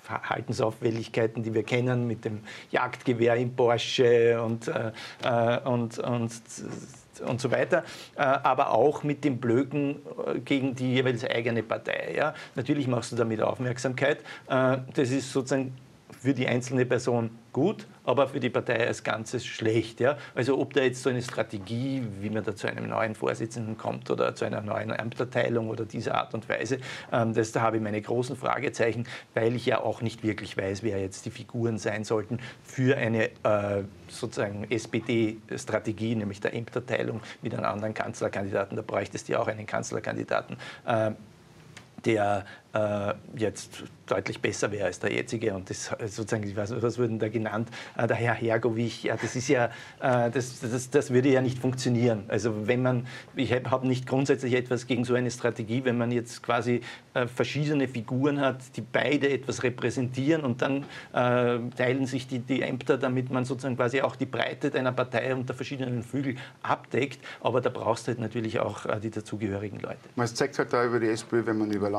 Verhaltensauffälligkeiten, 0.09 1.43
die 1.43 1.53
wir 1.53 1.63
kennen, 1.63 2.07
mit 2.07 2.25
dem 2.25 2.39
Jagdgewehr 2.71 3.35
im 3.35 3.55
Porsche 3.55 4.41
und, 4.41 4.67
äh, 4.67 4.91
äh 5.23 5.59
und, 5.67 5.99
und, 5.99 6.31
und 7.25 7.41
so 7.41 7.51
weiter, 7.51 7.83
äh, 8.15 8.21
aber 8.21 8.71
auch 8.71 9.03
mit 9.03 9.23
dem 9.23 9.37
Blöken 9.37 9.97
äh, 10.25 10.39
gegen 10.39 10.73
die 10.73 10.93
jeweils 10.93 11.23
eigene 11.23 11.61
Partei. 11.61 12.15
Ja? 12.17 12.33
Natürlich 12.55 12.87
machst 12.87 13.11
du 13.11 13.15
damit 13.15 13.41
Aufmerksamkeit. 13.41 14.19
Das 14.47 15.09
ist 15.09 15.31
sozusagen 15.31 15.73
für 16.19 16.33
die 16.33 16.47
einzelne 16.47 16.85
Person 16.85 17.31
gut, 17.53 17.87
aber 18.03 18.27
für 18.27 18.39
die 18.39 18.49
Partei 18.49 18.85
als 18.85 19.03
Ganzes 19.03 19.45
schlecht. 19.45 19.99
Ja? 20.01 20.17
Also 20.35 20.59
ob 20.59 20.73
da 20.73 20.81
jetzt 20.81 21.01
so 21.01 21.09
eine 21.09 21.21
Strategie, 21.21 22.03
wie 22.19 22.29
man 22.29 22.43
da 22.43 22.55
zu 22.55 22.67
einem 22.67 22.89
neuen 22.89 23.15
Vorsitzenden 23.15 23.77
kommt 23.77 24.11
oder 24.11 24.35
zu 24.35 24.45
einer 24.45 24.61
neuen 24.61 24.91
Amterteilung 24.91 25.69
oder 25.69 25.85
dieser 25.85 26.15
Art 26.15 26.33
und 26.33 26.49
Weise, 26.49 26.79
ähm, 27.11 27.33
das, 27.33 27.53
da 27.53 27.61
habe 27.61 27.77
ich 27.77 27.83
meine 27.83 28.01
großen 28.01 28.35
Fragezeichen, 28.35 29.05
weil 29.33 29.55
ich 29.55 29.65
ja 29.65 29.81
auch 29.81 30.01
nicht 30.01 30.23
wirklich 30.23 30.57
weiß, 30.57 30.83
wer 30.83 30.99
jetzt 30.99 31.25
die 31.25 31.31
Figuren 31.31 31.77
sein 31.77 32.03
sollten 32.03 32.39
für 32.63 32.97
eine 32.97 33.29
äh, 33.43 33.83
sozusagen 34.09 34.69
SPD-Strategie, 34.69 36.15
nämlich 36.15 36.41
der 36.41 36.53
Ämterteilung 36.53 37.21
mit 37.41 37.53
einem 37.53 37.65
anderen 37.65 37.93
Kanzlerkandidaten. 37.93 38.75
Da 38.75 38.81
bräuchtest 38.81 39.29
du 39.29 39.33
ja 39.33 39.39
auch 39.39 39.47
einen 39.47 39.65
Kanzlerkandidaten. 39.65 40.57
Äh, 40.85 41.11
der 42.05 42.45
jetzt 43.35 43.83
deutlich 44.09 44.41
besser 44.41 44.71
wäre 44.71 44.85
als 44.85 44.99
der 44.99 45.11
jetzige. 45.11 45.53
Und 45.53 45.69
das 45.69 45.91
sozusagen, 46.05 46.43
ich 46.43 46.55
weiß, 46.55 46.81
was 46.81 46.97
wurde 46.97 47.17
da 47.17 47.29
genannt? 47.29 47.69
Äh, 47.97 48.07
der 48.07 48.17
Herr 48.17 48.33
Hergovich, 48.33 49.03
ja, 49.03 49.15
das 49.15 49.35
ist 49.35 49.47
ja, 49.47 49.65
äh, 49.99 50.29
das, 50.31 50.59
das, 50.59 50.89
das 50.89 51.11
würde 51.11 51.29
ja 51.29 51.41
nicht 51.41 51.59
funktionieren. 51.59 52.23
Also 52.27 52.67
wenn 52.67 52.81
man, 52.81 53.07
ich 53.35 53.51
habe 53.51 53.87
nicht 53.87 54.07
grundsätzlich 54.07 54.53
etwas 54.53 54.87
gegen 54.87 55.05
so 55.05 55.13
eine 55.13 55.31
Strategie, 55.31 55.83
wenn 55.85 55.97
man 55.97 56.11
jetzt 56.11 56.43
quasi 56.43 56.81
äh, 57.13 57.27
verschiedene 57.27 57.87
Figuren 57.87 58.39
hat, 58.39 58.75
die 58.75 58.81
beide 58.81 59.29
etwas 59.29 59.63
repräsentieren 59.63 60.43
und 60.43 60.61
dann 60.61 60.83
äh, 61.13 61.59
teilen 61.75 62.05
sich 62.05 62.27
die, 62.27 62.39
die 62.39 62.61
Ämter, 62.61 62.97
damit 62.97 63.29
man 63.29 63.45
sozusagen 63.45 63.75
quasi 63.75 64.01
auch 64.01 64.15
die 64.15 64.25
Breite 64.25 64.69
deiner 64.69 64.91
Partei 64.91 65.33
unter 65.35 65.53
verschiedenen 65.53 66.03
Flügel 66.03 66.35
abdeckt. 66.63 67.19
Aber 67.41 67.61
da 67.61 67.69
brauchst 67.69 68.07
du 68.07 68.11
halt 68.11 68.19
natürlich 68.19 68.59
auch 68.59 68.85
äh, 68.85 68.99
die 68.99 69.11
dazugehörigen 69.11 69.79
Leute. 69.79 69.97
Man 70.15 70.27
zeigt 70.27 70.57
halt 70.57 70.73
da 70.73 70.85
über 70.85 70.99
die 70.99 71.07
SPÖ, 71.07 71.45
wenn 71.45 71.57
man 71.57 71.71
über 71.71 71.89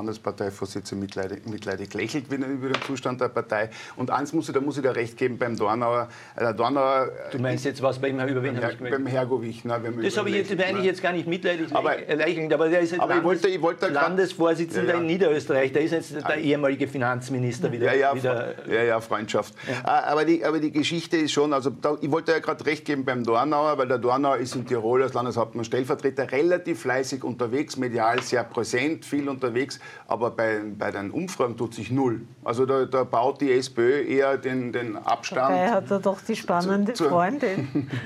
Landesparteivorsitze 0.61 0.97
mitleidig, 0.97 1.47
mitleidig 1.47 1.95
lächelt 1.95 2.33
über 2.33 2.69
den 2.69 2.83
Zustand 2.87 3.21
der 3.21 3.29
Partei. 3.29 3.71
Und 3.97 4.11
eins 4.11 4.33
muss 4.33 4.49
ich, 4.49 4.55
da 4.55 4.61
muss 4.61 4.77
ich 4.77 4.83
da 4.83 4.93
recht 4.93 5.17
geben 5.17 5.39
beim 5.39 5.57
Dornauer. 5.57 6.09
Der 6.39 6.53
Dornauer 6.53 7.11
du 7.31 7.39
meinst 7.39 7.65
jetzt 7.65 7.83
was 7.83 7.99
bei 7.99 8.09
ihm 8.09 8.21
über 8.21 8.43
wen 8.43 8.57
Herr, 8.57 8.75
Beim 8.77 9.07
Hergovich. 9.07 9.65
Na, 9.65 9.79
das 9.79 10.17
habe 10.17 10.31
ich 10.31 10.37
jetzt, 10.37 10.57
meine 10.57 10.79
ich 10.79 10.85
jetzt 10.85 11.03
gar 11.03 11.13
nicht 11.13 11.27
mitleidig 11.27 11.75
aber, 11.75 11.97
lächelnd, 11.97 12.53
aber 12.53 12.69
der 12.69 12.81
ist 12.81 12.93
jetzt 12.93 13.01
aber 13.01 13.15
Landes, 13.15 13.21
ich 13.21 13.43
wollte, 13.43 13.49
ich 13.49 13.63
wollte 13.63 13.89
Landesvorsitzender 13.89 14.89
ja, 14.89 14.95
ja. 14.95 15.01
in 15.01 15.07
Niederösterreich. 15.07 15.73
Der 15.73 15.83
ist 15.83 15.93
jetzt 15.93 16.15
der 16.15 16.37
ehemalige 16.37 16.87
Finanzminister 16.87 17.73
wieder. 17.73 17.87
Ja, 17.87 17.95
ja, 17.95 18.15
wieder, 18.15 18.55
ja, 18.69 18.83
ja 18.83 19.01
Freundschaft. 19.01 19.55
Ja. 19.67 20.05
Aber, 20.05 20.25
die, 20.25 20.45
aber 20.45 20.61
die 20.61 20.73
Geschichte 20.73 21.17
ist 21.17 21.33
schon, 21.33 21.53
also 21.53 21.71
da, 21.71 21.97
ich 22.01 22.11
wollte 22.11 22.33
ja 22.33 22.39
gerade 22.39 22.65
recht 22.67 22.85
geben 22.85 23.05
beim 23.05 23.25
Dornauer, 23.25 23.79
weil 23.79 23.89
der 23.89 23.99
Dornauer 23.99 24.37
ist 24.37 24.55
in 24.55 24.67
Tirol 24.67 25.03
als 25.03 25.15
Landeshauptmann 25.15 25.65
Stellvertreter 25.65 26.31
relativ 26.31 26.81
fleißig 26.81 27.25
unterwegs, 27.25 27.77
medial 27.77 28.23
sehr 28.23 28.45
präsent, 28.45 29.05
viel 29.05 29.29
unterwegs, 29.29 29.79
aber 30.07 30.31
bei, 30.31 30.50
bei 30.79 30.91
den 30.91 31.11
Umfragen 31.11 31.57
tut 31.57 31.75
sich 31.75 31.91
null. 31.91 32.23
Also 32.45 32.67
da, 32.67 32.85
da 32.85 33.05
baut 33.05 33.41
die 33.41 33.53
SPÖ 33.53 34.03
eher 34.03 34.37
den, 34.39 34.73
den 34.73 34.97
Abstand. 34.97 35.51
Dabei 35.51 35.71
hat 35.71 35.91
er 35.91 36.01
doch 36.01 36.21
die 36.21 36.37
spannende 36.37 36.93
zu, 36.93 37.05
zu 37.05 37.11
Freundin. 37.11 37.89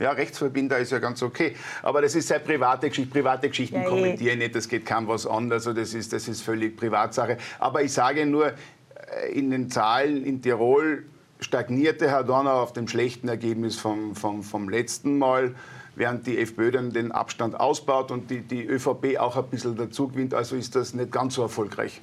Ja, 0.00 0.12
Rechtsverbinder 0.12 0.78
ist 0.78 0.92
ja 0.92 0.98
ganz 0.98 1.22
okay. 1.22 1.54
Aber 1.82 2.00
das 2.00 2.14
ist 2.14 2.26
sehr 2.26 2.38
private 2.38 2.88
Geschichte. 2.88 3.12
Private 3.12 3.50
Geschichten 3.50 3.76
ja, 3.76 3.82
eh. 3.82 3.84
kommentiere 3.84 4.32
ich 4.32 4.38
nicht, 4.38 4.54
das 4.54 4.66
geht 4.66 4.86
kaum 4.86 5.06
was 5.06 5.26
an. 5.26 5.52
Also 5.52 5.74
das 5.74 5.92
ist, 5.92 6.14
das 6.14 6.26
ist 6.26 6.40
völlig 6.40 6.74
Privatsache. 6.78 7.36
Aber 7.58 7.82
ich 7.82 7.92
sage 7.92 8.24
nur, 8.24 8.46
äh, 8.46 9.32
in 9.32 9.50
den 9.50 9.68
Zahlen 9.68 10.24
in 10.24 10.40
Tirol 10.40 11.04
stagnierte 11.40 12.08
Herr 12.08 12.24
Donner 12.24 12.54
auf 12.54 12.72
dem 12.72 12.88
schlechten 12.88 13.28
Ergebnis 13.28 13.76
vom, 13.76 14.14
vom, 14.14 14.42
vom 14.42 14.70
letzten 14.70 15.18
Mal 15.18 15.54
während 16.00 16.26
die 16.26 16.38
FPÖ 16.38 16.72
dann 16.72 16.92
den 16.92 17.12
Abstand 17.12 17.60
ausbaut 17.60 18.10
und 18.10 18.30
die, 18.30 18.40
die 18.40 18.64
ÖVP 18.64 19.18
auch 19.18 19.36
ein 19.36 19.44
bisschen 19.44 19.76
dazu 19.76 20.08
gewinnt. 20.08 20.32
Also 20.32 20.56
ist 20.56 20.74
das 20.74 20.94
nicht 20.94 21.12
ganz 21.12 21.34
so 21.34 21.42
erfolgreich. 21.42 22.00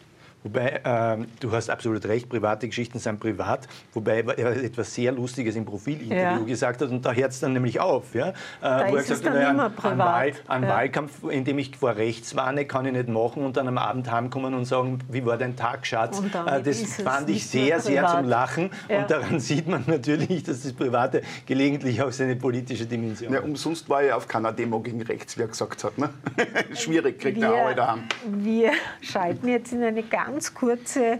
Wobei, 0.48 0.80
ähm, 0.86 1.28
du 1.42 1.52
hast 1.52 1.70
absolut 1.70 2.06
recht, 2.06 2.30
private 2.30 2.68
Geschichten 2.68 3.00
sind 3.00 3.20
privat, 3.20 3.68
wobei 3.92 4.22
er 4.22 4.64
etwas 4.64 4.94
sehr 4.94 5.12
Lustiges 5.12 5.58
im 5.58 5.66
Profilinterview 5.66 6.16
ja. 6.16 6.38
gesagt 6.40 6.82
hat 6.82 6.90
und 6.90 7.06
da 7.06 7.12
hört 7.12 7.32
es 7.32 7.42
dann 7.42 7.52
nämlich 7.52 7.82
auf. 7.82 8.16
Ja? 8.16 8.30
Äh, 8.30 8.34
da 8.62 8.88
wo 8.90 8.96
er 8.96 9.02
gesagt 9.02 9.26
hat, 9.26 9.34
naja, 9.34 9.50
an, 9.50 9.98
Wahl, 9.98 10.32
an 10.48 10.64
ja. 10.64 10.70
Wahlkampf, 10.70 11.24
in 11.30 11.44
dem 11.44 11.60
ich 11.60 11.76
vor 11.76 11.98
rechts 11.98 12.34
warne, 12.38 12.64
kann 12.64 12.86
ich 12.86 12.94
nicht 12.94 13.10
machen 13.10 13.44
und 13.44 13.58
dann 13.58 13.68
am 13.68 13.78
Abend 13.78 14.10
heimkommen 14.10 14.54
und 14.54 14.64
sagen, 14.64 15.00
wie 15.10 15.26
war 15.26 15.38
dein 15.38 15.58
Tag, 15.58 15.86
Schatz? 15.86 16.22
Äh, 16.22 16.62
das 16.64 16.82
fand 17.02 17.30
ich 17.30 17.46
sehr, 17.46 17.82
sehr 17.82 18.08
zum 18.08 18.26
Lachen 18.26 18.70
ja. 18.88 19.02
und 19.02 19.12
daran 19.12 19.40
sieht 19.42 19.68
man 19.68 19.84
natürlich, 19.86 20.44
dass 20.44 20.64
das 20.64 20.72
Private 20.72 21.24
gelegentlich 21.46 22.02
auch 22.02 22.12
seine 22.14 22.38
politische 22.38 22.86
Dimension 22.86 23.34
ja, 23.34 23.42
Umsonst 23.42 23.90
war 23.90 24.02
er 24.02 24.16
auf 24.16 24.30
keiner 24.30 24.54
Demo 24.54 24.80
gegen 24.80 25.02
rechts, 25.02 25.38
wie 25.38 25.42
er 25.42 25.48
gesagt 25.48 25.84
hat. 25.84 25.98
Ne? 25.98 26.10
Schwierig, 26.74 27.20
kriegt 27.20 27.42
er 27.42 27.54
auch 27.54 27.74
daheim. 27.74 28.04
Wir 28.26 28.72
schalten 29.02 29.50
jetzt 29.50 29.74
in 29.74 29.84
eine 29.84 30.04
ganz 30.04 30.37
ganz 30.38 30.54
kurze 30.54 31.18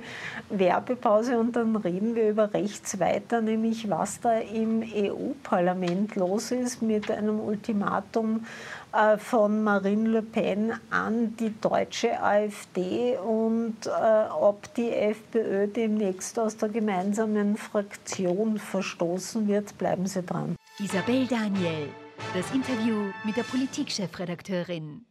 Werbepause 0.52 1.40
und 1.40 1.56
dann 1.56 1.76
reden 1.76 2.14
wir 2.14 2.30
über 2.30 2.54
rechts 2.54 3.00
weiter, 3.00 3.42
nämlich 3.42 3.90
was 3.90 4.20
da 4.20 4.38
im 4.38 4.84
EU-Parlament 4.84 6.16
los 6.16 6.52
ist 6.52 6.84
mit 6.84 7.10
einem 7.10 7.40
Ultimatum 7.40 8.46
äh, 8.94 9.18
von 9.18 9.64
Marine 9.64 10.08
Le 10.08 10.22
Pen 10.22 10.74
an 10.92 11.36
die 11.38 11.52
deutsche 11.60 12.22
AfD 12.22 13.18
und 13.18 13.88
äh, 13.88 14.30
ob 14.40 14.72
die 14.76 14.92
FPÖ 14.92 15.66
demnächst 15.66 16.38
aus 16.38 16.56
der 16.56 16.70
gemeinsamen 16.70 17.58
Fraktion 17.58 18.60
verstoßen 18.60 19.48
wird. 19.48 19.80
Bleiben 19.80 20.06
Sie 20.06 20.22
dran. 20.22 20.56
Isabel 20.78 21.26
Daniel, 21.26 21.90
das 22.36 22.54
Interview 22.54 23.06
mit 23.26 23.36
der 23.36 23.44
Politikchefredakteurin. 23.44 25.02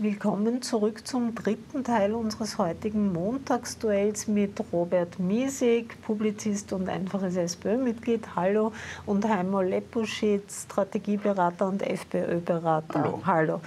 Willkommen 0.00 0.62
zurück 0.62 1.04
zum 1.08 1.34
dritten 1.34 1.82
Teil 1.82 2.14
unseres 2.14 2.56
heutigen 2.56 3.12
Montagsduells 3.12 4.28
mit 4.28 4.52
Robert 4.72 5.18
Miesig, 5.18 6.00
Publizist 6.02 6.72
und 6.72 6.88
einfaches 6.88 7.34
SPÖ-Mitglied. 7.34 8.36
Hallo. 8.36 8.72
Und 9.06 9.28
Heimo 9.28 9.60
Lepuschitz, 9.60 10.66
Strategieberater 10.66 11.66
und 11.66 11.82
FPÖ-Berater. 11.82 13.02
Hallo. 13.02 13.22
Hallo. 13.26 13.60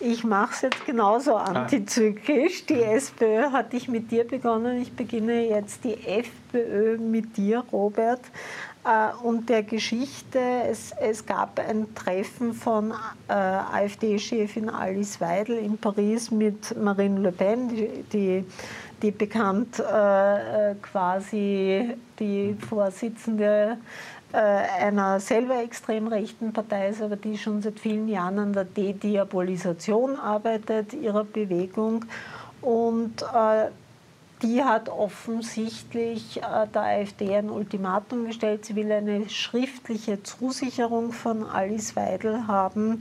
Ich 0.00 0.22
mache 0.22 0.52
es 0.52 0.60
jetzt 0.60 0.84
genauso 0.84 1.36
ah. 1.36 1.44
antizyklisch. 1.44 2.66
Die 2.66 2.82
SPÖ 2.82 3.50
hatte 3.50 3.78
ich 3.78 3.88
mit 3.88 4.10
dir 4.10 4.24
begonnen. 4.24 4.82
Ich 4.82 4.92
beginne 4.92 5.48
jetzt 5.48 5.84
die 5.84 5.94
FPÖ. 5.94 6.98
Mit 6.98 7.38
dir, 7.38 7.64
Robert, 7.72 8.20
und 9.22 9.48
der 9.48 9.62
Geschichte. 9.62 10.38
Es, 10.68 10.92
es 10.92 11.26
gab 11.26 11.58
ein 11.58 11.94
Treffen 11.94 12.54
von 12.54 12.92
äh, 13.28 13.32
AfD-Chefin 13.32 14.70
Alice 14.70 15.20
Weidel 15.20 15.58
in 15.58 15.76
Paris 15.76 16.30
mit 16.30 16.76
Marine 16.76 17.20
Le 17.20 17.32
Pen, 17.32 17.68
die, 17.68 18.04
die, 18.12 18.44
die 19.02 19.10
bekannt 19.10 19.78
äh, 19.80 20.74
quasi 20.80 21.94
die 22.18 22.56
Vorsitzende 22.68 23.76
äh, 24.32 24.36
einer 24.38 25.18
selber 25.20 25.62
extrem 25.62 26.06
rechten 26.06 26.52
Partei 26.52 26.88
ist, 26.88 27.02
aber 27.02 27.16
die 27.16 27.36
schon 27.36 27.62
seit 27.62 27.80
vielen 27.80 28.08
Jahren 28.08 28.38
an 28.38 28.52
der 28.52 28.64
Dediabolisation 28.64 30.16
arbeitet, 30.16 30.92
ihrer 30.92 31.24
Bewegung. 31.24 32.04
Und 32.62 33.22
äh, 33.22 33.70
die 34.42 34.64
hat 34.64 34.88
offensichtlich 34.88 36.38
äh, 36.38 36.66
der 36.72 36.82
AfD 36.82 37.36
ein 37.36 37.50
Ultimatum 37.50 38.24
gestellt. 38.26 38.64
Sie 38.64 38.76
will 38.76 38.90
eine 38.90 39.28
schriftliche 39.28 40.22
Zusicherung 40.22 41.12
von 41.12 41.44
Alice 41.44 41.94
Weidel 41.96 42.46
haben, 42.46 43.00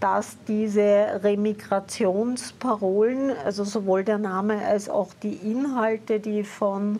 dass 0.00 0.36
diese 0.48 1.20
Remigrationsparolen, 1.22 3.30
also 3.44 3.62
sowohl 3.64 4.02
der 4.02 4.18
Name 4.18 4.64
als 4.64 4.88
auch 4.88 5.12
die 5.22 5.34
Inhalte, 5.34 6.18
die 6.20 6.42
von 6.42 6.98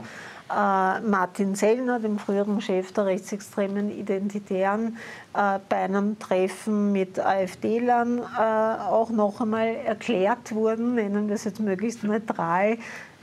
äh, 0.50 1.00
Martin 1.00 1.54
Sellner, 1.54 1.98
dem 1.98 2.18
früheren 2.18 2.60
Chef 2.60 2.92
der 2.92 3.06
rechtsextremen 3.06 3.90
Identitären, 3.90 4.98
äh, 5.34 5.58
bei 5.68 5.76
einem 5.76 6.18
Treffen 6.18 6.92
mit 6.92 7.18
AfD-Lern 7.18 8.20
auch 8.20 9.08
noch 9.10 9.40
einmal 9.40 9.76
erklärt 9.84 10.54
wurden, 10.54 10.94
nennen 10.94 11.28
wir 11.28 11.36
es 11.36 11.44
jetzt 11.44 11.60
möglichst 11.60 12.04
neutral, 12.04 12.76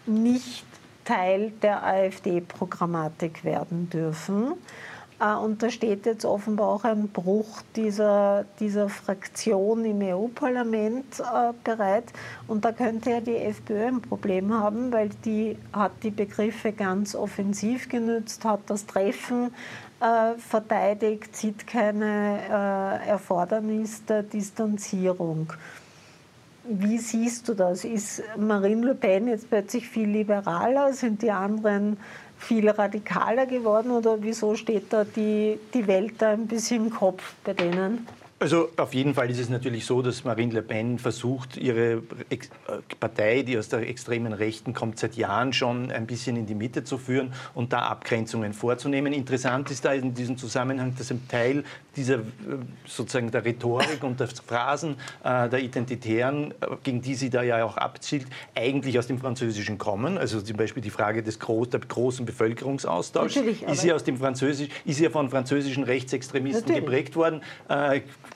nicht 0.08 0.66
Teil 1.06 1.52
der 1.62 1.84
AfD-Programmatik 1.84 3.44
werden 3.44 3.90
dürfen. 3.90 4.54
Äh, 5.20 5.36
und 5.36 5.64
da 5.64 5.70
steht 5.70 6.06
jetzt 6.06 6.26
offenbar 6.26 6.68
auch 6.68 6.84
ein 6.84 7.08
Bruch 7.08 7.62
dieser, 7.76 8.46
dieser 8.60 8.90
Fraktion 8.90 9.86
im 9.86 10.02
EU-Parlament 10.02 11.20
äh, 11.20 11.54
bereit. 11.64 12.06
Und 12.48 12.66
da 12.66 12.72
könnte 12.72 13.12
ja 13.12 13.22
die 13.22 13.38
FPÖ 13.38 13.88
ein 13.88 14.02
Problem 14.02 14.54
haben, 14.54 14.92
weil 14.92 15.10
die 15.26 15.58
hat 15.74 15.92
die 16.04 16.12
Begriffe 16.12 16.72
ganz 16.72 17.16
offensiv 17.16 17.90
genützt, 17.90 18.46
hat 18.46 18.62
das 18.68 18.86
Treffen 18.86 19.54
äh, 20.00 20.38
verteidigt, 20.38 21.36
sieht 21.36 21.66
keine 21.66 23.00
Erfordernis 23.08 24.06
der 24.06 24.24
Distanzierung. 24.24 25.54
Wie 26.70 26.98
siehst 26.98 27.48
du 27.48 27.54
das? 27.54 27.86
Ist 27.86 28.22
Marine 28.36 28.88
Le 28.88 28.96
Pen 28.96 29.28
jetzt 29.28 29.50
plötzlich 29.50 29.88
viel 29.88 30.10
liberaler? 30.10 30.92
Sind 30.92 31.22
die 31.22 31.32
anderen 31.32 31.98
viel 32.38 32.70
radikaler 32.70 33.46
geworden 33.46 33.92
oder 33.92 34.22
wieso 34.22 34.56
steht 34.56 34.92
da 34.92 35.06
die, 35.06 35.60
die 35.74 35.88
Welt 35.88 36.16
da 36.20 36.32
ein 36.32 36.46
bisschen 36.46 36.88
im 36.88 36.92
Kopf 36.92 37.36
bei 37.46 37.54
denen? 37.54 38.06
Also 38.40 38.70
auf 38.78 38.94
jeden 38.94 39.16
Fall 39.16 39.32
ist 39.32 39.40
es 39.40 39.50
natürlich 39.50 39.86
so, 39.86 40.04
dass 40.04 40.24
Marine 40.24 40.54
Le 40.54 40.62
Pen 40.62 41.00
versucht, 41.00 41.58
ihre 41.58 42.04
Ex 42.30 42.50
äh, 42.68 42.78
Partei, 43.00 43.42
die 43.42 43.58
aus 43.58 43.68
der 43.70 43.90
extremen 43.90 44.32
Rechten 44.32 44.74
kommt, 44.74 45.00
seit 45.00 45.16
Jahren 45.16 45.54
schon 45.54 45.92
ein 45.92 46.06
bisschen 46.06 46.38
in 46.38 46.46
die 46.46 46.54
Mitte 46.54 46.84
zu 46.84 47.00
führen 47.00 47.34
und 47.56 47.74
da 47.74 47.80
Abgrenzungen 47.80 48.54
vorzunehmen. 48.54 49.12
Interessant 49.12 49.72
ist 49.72 49.86
da 49.86 49.94
in 49.94 50.14
diesem 50.14 50.38
Zusammenhang, 50.38 50.94
dass 50.96 51.10
ein 51.10 51.28
Teil 51.28 51.64
dieser 51.96 52.18
äh, 52.18 52.20
sozusagen 52.86 53.32
der 53.32 53.44
Rhetorik 53.44 54.04
und 54.04 54.20
der 54.20 54.28
Phrasen 54.28 54.98
äh, 55.24 55.50
der 55.50 55.60
Identitären, 55.60 56.54
gegen 56.84 57.02
die 57.02 57.16
sie 57.16 57.32
da 57.32 57.42
ja 57.42 57.66
auch 57.66 57.78
abzielt, 57.78 58.28
eigentlich 58.54 59.00
aus 59.00 59.08
dem 59.08 59.18
Französischen 59.18 59.80
kommen. 59.80 60.20
Also 60.20 60.42
zum 60.42 60.58
Beispiel 60.58 60.84
die 60.84 60.92
Frage 60.92 61.24
des 61.24 61.40
Groß, 61.40 61.72
der 61.72 61.80
großen 61.80 62.24
Bevölkerungsaustauschs 62.24 63.36
ist 63.36 63.84
ja 63.84 63.96
aus 63.96 64.04
dem 64.04 64.18
Französisch, 64.18 64.70
ist 64.86 65.00
ja 65.00 65.10
von 65.10 65.32
französischen 65.32 65.84
Rechtsextremisten 65.84 66.68
Natürlich. 66.68 66.86
geprägt 66.86 67.16
worden 67.16 67.42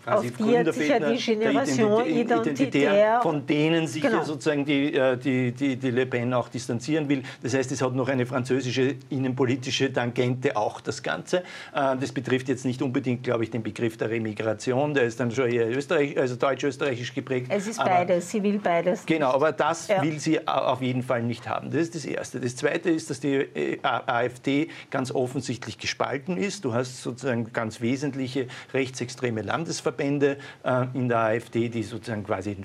quasi 0.04 0.30
Auf 0.30 0.38
die 0.38 0.58
hat 0.58 0.74
sich 0.74 0.88
ja 0.88 1.00
die 1.00 1.18
Generation 1.18 2.06
Identitär, 2.06 3.20
von 3.22 3.46
denen 3.46 3.88
sich 3.88 4.02
genau. 4.02 4.18
ja 4.18 4.24
sozusagen 4.24 4.66
die, 4.66 4.94
äh, 4.94 5.18
die, 5.18 5.52
die, 5.52 5.76
die 5.76 5.92
Le 5.92 6.06
Pen 6.06 6.34
auch 6.34 6.50
distanzieren 6.50 7.08
will. 7.10 7.24
Das 7.42 7.54
heißt, 7.54 7.72
es 7.72 7.82
hat 7.82 7.94
noch 7.94 8.10
eine 8.10 8.26
französische 8.26 8.96
innenpolitische 9.10 9.92
Tangente 9.94 10.56
auch 10.58 10.82
das 10.82 11.04
Ganze. 11.04 11.44
Äh, 11.74 11.98
das 12.00 12.12
betrifft 12.12 12.50
jetzt 12.50 12.66
nicht 12.66 12.82
unbedingt, 12.82 13.24
glaube 13.24 13.44
ich, 13.44 13.52
den 13.52 13.64
Begriff 13.64 13.98
der 13.98 14.10
Remigration, 14.10 14.94
der 14.94 15.04
ist 15.04 15.20
dann 15.20 15.32
schon 15.32 15.50
eher 15.50 15.70
Österreich, 15.70 16.18
also 16.18 16.36
deutsch-österreichisch 16.36 17.14
geprägt. 17.14 17.48
Es 17.50 17.68
ist 17.68 17.78
beides, 17.78 18.30
sie 18.30 18.42
will 18.42 18.60
beides. 18.60 19.06
Genau, 19.06 19.32
aber 19.32 19.52
das 19.52 19.88
ja. 19.88 20.02
will 20.02 20.20
sie 20.20 20.48
auf 20.48 20.82
jeden 20.82 21.04
Fall 21.04 21.24
nicht 21.24 21.48
haben. 21.48 21.72
Das 21.72 21.82
ist 21.82 21.96
das 21.96 22.06
Erste. 22.06 22.40
Das 22.40 22.56
Zweite 22.56 22.90
ist, 22.90 23.10
dass 23.10 23.20
die 23.20 23.36
äh, 23.36 23.80
AfD 23.84 24.70
ganz 24.90 25.12
offensichtlich 25.12 25.78
gespalten 25.78 26.38
ist. 26.38 26.66
Du 26.66 26.74
hast 26.74 27.02
sozusagen 27.02 27.54
ganz 27.54 27.82
wesentliche 27.82 28.48
rechtsextreme 28.74 29.42
Landesverbände 29.42 29.91
Verbände 29.92 30.38
äh, 30.64 30.86
in 30.94 31.10
der 31.10 31.20
AfD, 31.20 31.70
die 31.70 31.84
sozusagen 31.84 32.24
quasi 32.24 32.58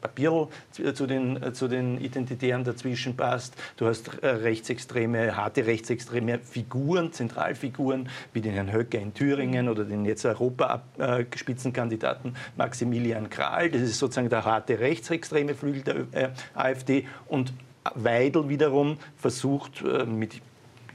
Papier 0.00 0.48
zu 0.70 1.06
den, 1.06 1.42
äh, 1.42 1.52
zu 1.52 1.66
den 1.68 2.00
Identitären 2.00 2.62
dazwischen 2.64 3.16
passt. 3.16 3.54
Du 3.76 3.86
hast 3.86 4.22
äh, 4.22 4.28
rechtsextreme, 4.28 5.36
harte 5.36 5.66
rechtsextreme 5.66 6.38
Figuren, 6.40 7.12
Zentralfiguren, 7.12 8.10
wie 8.32 8.40
den 8.42 8.52
Herrn 8.52 8.70
Höcke 8.72 8.98
in 8.98 9.14
Thüringen 9.14 9.70
oder 9.70 9.84
den 9.84 10.04
jetzt 10.04 10.26
Europa-Spitzenkandidaten 10.26 12.36
Maximilian 12.56 13.30
Kral. 13.30 13.70
Das 13.70 13.80
ist 13.80 13.98
sozusagen 13.98 14.28
der 14.28 14.44
harte 14.44 14.78
rechtsextreme 14.78 15.54
Flügel 15.54 15.82
der 15.82 16.06
AfD. 16.54 17.06
Und 17.26 17.54
Weidel 17.94 18.48
wiederum 18.48 18.96
versucht 19.16 19.84
mit 20.06 20.40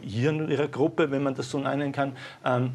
ihrer 0.01 0.67
Gruppe, 0.67 1.11
wenn 1.11 1.21
man 1.23 1.35
das 1.35 1.51
so 1.51 1.59
nennen 1.59 1.91
kann, 1.91 2.13
ähm, 2.43 2.71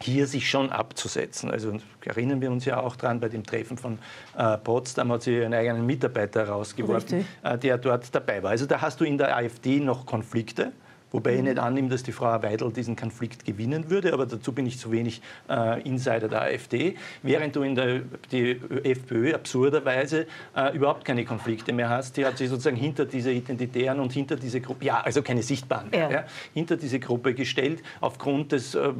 hier 0.00 0.26
sich 0.26 0.48
schon 0.48 0.70
abzusetzen. 0.70 1.50
Also 1.50 1.78
erinnern 2.04 2.40
wir 2.40 2.50
uns 2.50 2.64
ja 2.64 2.80
auch 2.80 2.96
dran, 2.96 3.20
bei 3.20 3.28
dem 3.28 3.44
Treffen 3.44 3.78
von 3.78 3.98
äh, 4.36 4.58
Potsdam 4.58 5.10
hat 5.12 5.22
sie 5.22 5.36
ihren 5.36 5.54
eigenen 5.54 5.86
Mitarbeiter 5.86 6.48
rausgeworfen, 6.48 7.26
äh, 7.42 7.58
der 7.58 7.78
dort 7.78 8.14
dabei 8.14 8.42
war. 8.42 8.50
Also 8.50 8.66
da 8.66 8.80
hast 8.80 9.00
du 9.00 9.04
in 9.04 9.18
der 9.18 9.36
AfD 9.36 9.80
noch 9.80 10.06
Konflikte. 10.06 10.72
Wobei 11.12 11.36
ich 11.36 11.42
nicht 11.42 11.58
annehme, 11.58 11.88
dass 11.88 12.02
die 12.02 12.12
Frau 12.12 12.42
Weidel 12.42 12.72
diesen 12.72 12.96
Konflikt 12.96 13.44
gewinnen 13.44 13.90
würde, 13.90 14.12
aber 14.12 14.26
dazu 14.26 14.52
bin 14.52 14.66
ich 14.66 14.78
zu 14.78 14.90
wenig 14.90 15.22
äh, 15.48 15.80
Insider 15.82 16.28
der 16.28 16.42
AfD. 16.42 16.96
Während 17.22 17.54
du 17.54 17.62
in 17.62 17.74
der 17.74 18.00
die 18.32 18.60
FPÖ 18.82 19.34
absurderweise 19.34 20.26
äh, 20.56 20.74
überhaupt 20.76 21.04
keine 21.04 21.24
Konflikte 21.24 21.72
mehr 21.72 21.88
hast, 21.88 22.16
die 22.16 22.26
hat 22.26 22.38
sich 22.38 22.48
sozusagen 22.48 22.76
hinter 22.76 23.04
diese 23.04 23.30
Identitären 23.30 24.00
und 24.00 24.12
hinter 24.12 24.36
diese 24.36 24.60
Gruppe, 24.60 24.84
ja, 24.84 25.00
also 25.00 25.22
keine 25.22 25.42
sichtbaren, 25.42 25.90
ja. 25.94 26.10
Ja, 26.10 26.24
hinter 26.54 26.76
diese 26.76 26.98
Gruppe 26.98 27.34
gestellt, 27.34 27.82
aufgrund 28.00 28.52
des 28.52 28.74
äh, 28.74 28.92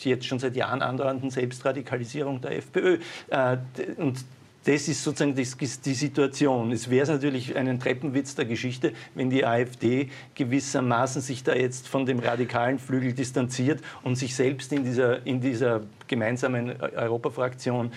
jetzt 0.00 0.26
schon 0.26 0.38
seit 0.38 0.56
Jahren 0.56 0.82
andauernden 0.82 1.30
Selbstradikalisierung 1.30 2.40
der 2.40 2.58
FPÖ. 2.58 2.98
Äh, 3.28 3.56
und 3.96 4.24
das 4.64 4.88
ist 4.88 5.02
sozusagen 5.02 5.34
die, 5.34 5.44
Situation. 5.44 6.72
Es 6.72 6.90
wäre 6.90 7.10
natürlich 7.12 7.56
ein 7.56 7.80
Treppenwitz 7.80 8.34
der 8.34 8.44
Geschichte, 8.44 8.92
wenn 9.14 9.30
die 9.30 9.44
AfD 9.44 10.10
gewissermaßen 10.34 11.22
sich 11.22 11.42
da 11.42 11.54
jetzt 11.54 11.88
von 11.88 12.04
dem 12.04 12.18
radikalen 12.18 12.78
Flügel 12.78 13.12
distanziert 13.12 13.80
und 14.02 14.16
sich 14.16 14.34
selbst 14.34 14.72
in 14.72 14.84
dieser, 14.84 15.26
in 15.26 15.40
dieser 15.40 15.82
gemeinsamen 16.08 16.80
Europafraktion 16.80 17.90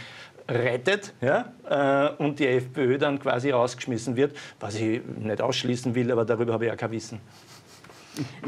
rettet 0.47 1.13
ja, 1.21 1.53
äh, 1.69 2.21
und 2.21 2.39
die 2.39 2.47
FPÖ 2.47 2.97
dann 2.97 3.19
quasi 3.19 3.51
rausgeschmissen 3.51 4.15
wird, 4.15 4.35
was 4.59 4.75
ich 4.75 5.01
nicht 5.19 5.41
ausschließen 5.41 5.95
will, 5.95 6.11
aber 6.11 6.25
darüber 6.25 6.53
habe 6.53 6.65
ich 6.65 6.69
ja 6.69 6.75
kein 6.75 6.91
Wissen. 6.91 7.19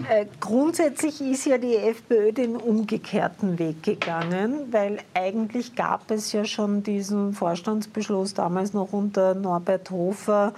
Äh, 0.10 0.26
grundsätzlich 0.40 1.22
ist 1.22 1.46
ja 1.46 1.58
die 1.58 1.76
FPÖ 1.76 2.32
den 2.32 2.56
umgekehrten 2.56 3.58
Weg 3.58 3.82
gegangen, 3.84 4.72
weil 4.72 5.00
eigentlich 5.14 5.76
gab 5.76 6.12
es 6.12 6.32
ja 6.32 6.46
schon 6.46 6.84
diesen 6.84 7.34
Vorstandsbeschluss 7.34 8.34
damals 8.34 8.74
noch 8.74 8.94
unter 8.94 9.34
Norbert 9.34 9.90
Hofer, 9.90 10.54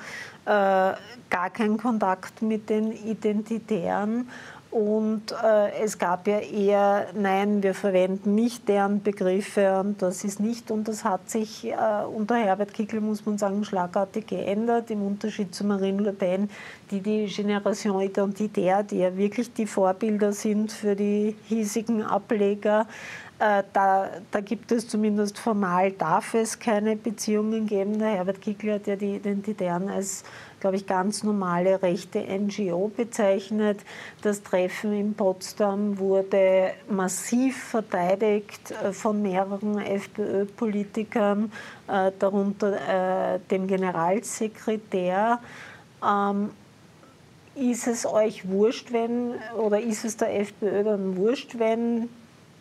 äh, 0.46 0.50
gar 0.50 1.50
keinen 1.54 1.78
Kontakt 1.78 2.42
mit 2.42 2.70
den 2.70 2.92
Identitären. 2.92 4.30
Und 4.78 5.32
äh, 5.32 5.72
es 5.84 5.98
gab 5.98 6.28
ja 6.28 6.38
eher, 6.38 7.08
nein, 7.16 7.64
wir 7.64 7.74
verwenden 7.74 8.36
nicht 8.36 8.70
deren 8.70 9.02
Begriffe 9.02 9.80
und 9.80 10.04
das 10.04 10.24
ist 10.24 10.40
nicht. 10.40 10.70
Und 10.70 10.88
das 10.88 11.04
hat 11.04 11.32
sich 11.32 11.66
äh, 11.66 11.76
unter 12.06 12.36
Herbert 12.36 12.76
Kickl, 12.76 13.02
muss 13.02 13.26
man 13.26 13.40
sagen, 13.40 13.66
schlagartig 13.66 14.28
geändert, 14.28 14.92
im 14.92 15.02
Unterschied 15.02 15.56
zu 15.56 15.66
Marine 15.66 16.04
Le 16.04 16.14
Pen, 16.14 16.48
die 16.92 17.02
die 17.02 17.26
Generation 17.26 18.00
Identitaire, 18.00 18.84
die 18.84 19.00
ja 19.00 19.18
wirklich 19.18 19.52
die 19.52 19.66
Vorbilder 19.66 20.32
sind 20.32 20.72
für 20.72 20.96
die 20.96 21.36
hiesigen 21.48 22.04
Ableger, 22.04 22.86
äh, 23.40 23.64
da, 23.74 24.10
da, 24.32 24.42
gibt 24.42 24.72
es 24.72 24.88
zumindest 24.88 25.38
formal, 25.38 25.92
darf 25.92 26.34
es 26.34 26.58
keine 26.58 26.96
Beziehungen 26.96 27.68
geben. 27.68 28.00
Der 28.00 28.10
Herbert 28.10 28.42
Kickl 28.42 28.74
hat 28.74 28.88
ja 28.88 28.96
die 28.96 29.16
Identitären 29.16 29.90
als 29.90 30.24
glaube 30.60 30.76
ich, 30.76 30.88
ganz 30.88 31.24
normale 31.24 31.82
rechte 31.82 32.20
NGO 32.20 32.92
bezeichnet. 32.96 33.80
Das 34.22 34.44
Treffen 34.44 34.94
in 34.94 35.14
Potsdam 35.14 36.00
wurde 36.00 36.72
massiv 36.90 37.62
verteidigt 37.64 38.72
äh, 38.72 38.92
von 38.92 39.22
mehreren 39.22 39.80
FPÖ-Politikern, 39.80 41.52
äh, 41.88 42.12
darunter 42.18 43.36
äh, 43.36 43.40
dem 43.52 43.68
Generalsekretär. 43.68 45.40
Ähm, 46.04 46.50
ist 47.56 47.88
es 47.88 48.06
euch 48.06 48.48
wurscht, 48.48 48.94
wenn, 48.94 49.34
oder 49.58 49.80
ist 49.80 50.06
es 50.06 50.18
der 50.18 50.40
FPÖ 50.40 50.84
dann 50.84 51.18
wurscht, 51.18 51.58
wenn, 51.58 52.08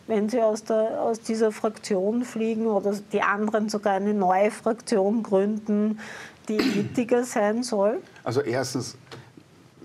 wenn 0.07 0.27
sie 0.27 0.41
aus, 0.41 0.63
der, 0.63 1.01
aus 1.01 1.21
dieser 1.21 1.51
Fraktion 1.51 2.23
fliegen 2.23 2.65
oder 2.65 2.93
die 3.11 3.21
anderen 3.21 3.69
sogar 3.69 3.93
eine 3.93 4.13
neue 4.13 4.49
Fraktion 4.49 5.21
gründen, 5.21 5.99
die 6.47 6.59
wichtiger 6.59 7.23
sein 7.23 7.63
soll? 7.63 8.01
Also 8.23 8.41
erstens, 8.41 8.97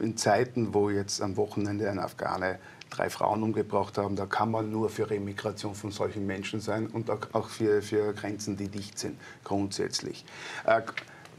in 0.00 0.16
Zeiten, 0.16 0.74
wo 0.74 0.90
jetzt 0.90 1.20
am 1.20 1.36
Wochenende 1.36 1.90
ein 1.90 1.98
Afghane 1.98 2.58
drei 2.90 3.08
Frauen 3.08 3.42
umgebracht 3.42 3.98
haben, 3.98 4.16
da 4.16 4.26
kann 4.26 4.50
man 4.50 4.70
nur 4.70 4.90
für 4.90 5.08
Remigration 5.08 5.74
von 5.74 5.90
solchen 5.90 6.26
Menschen 6.26 6.60
sein 6.60 6.86
und 6.86 7.10
auch 7.10 7.48
für, 7.48 7.80
für 7.82 8.12
Grenzen, 8.12 8.56
die 8.56 8.68
dicht 8.68 8.98
sind, 8.98 9.18
grundsätzlich. 9.44 10.24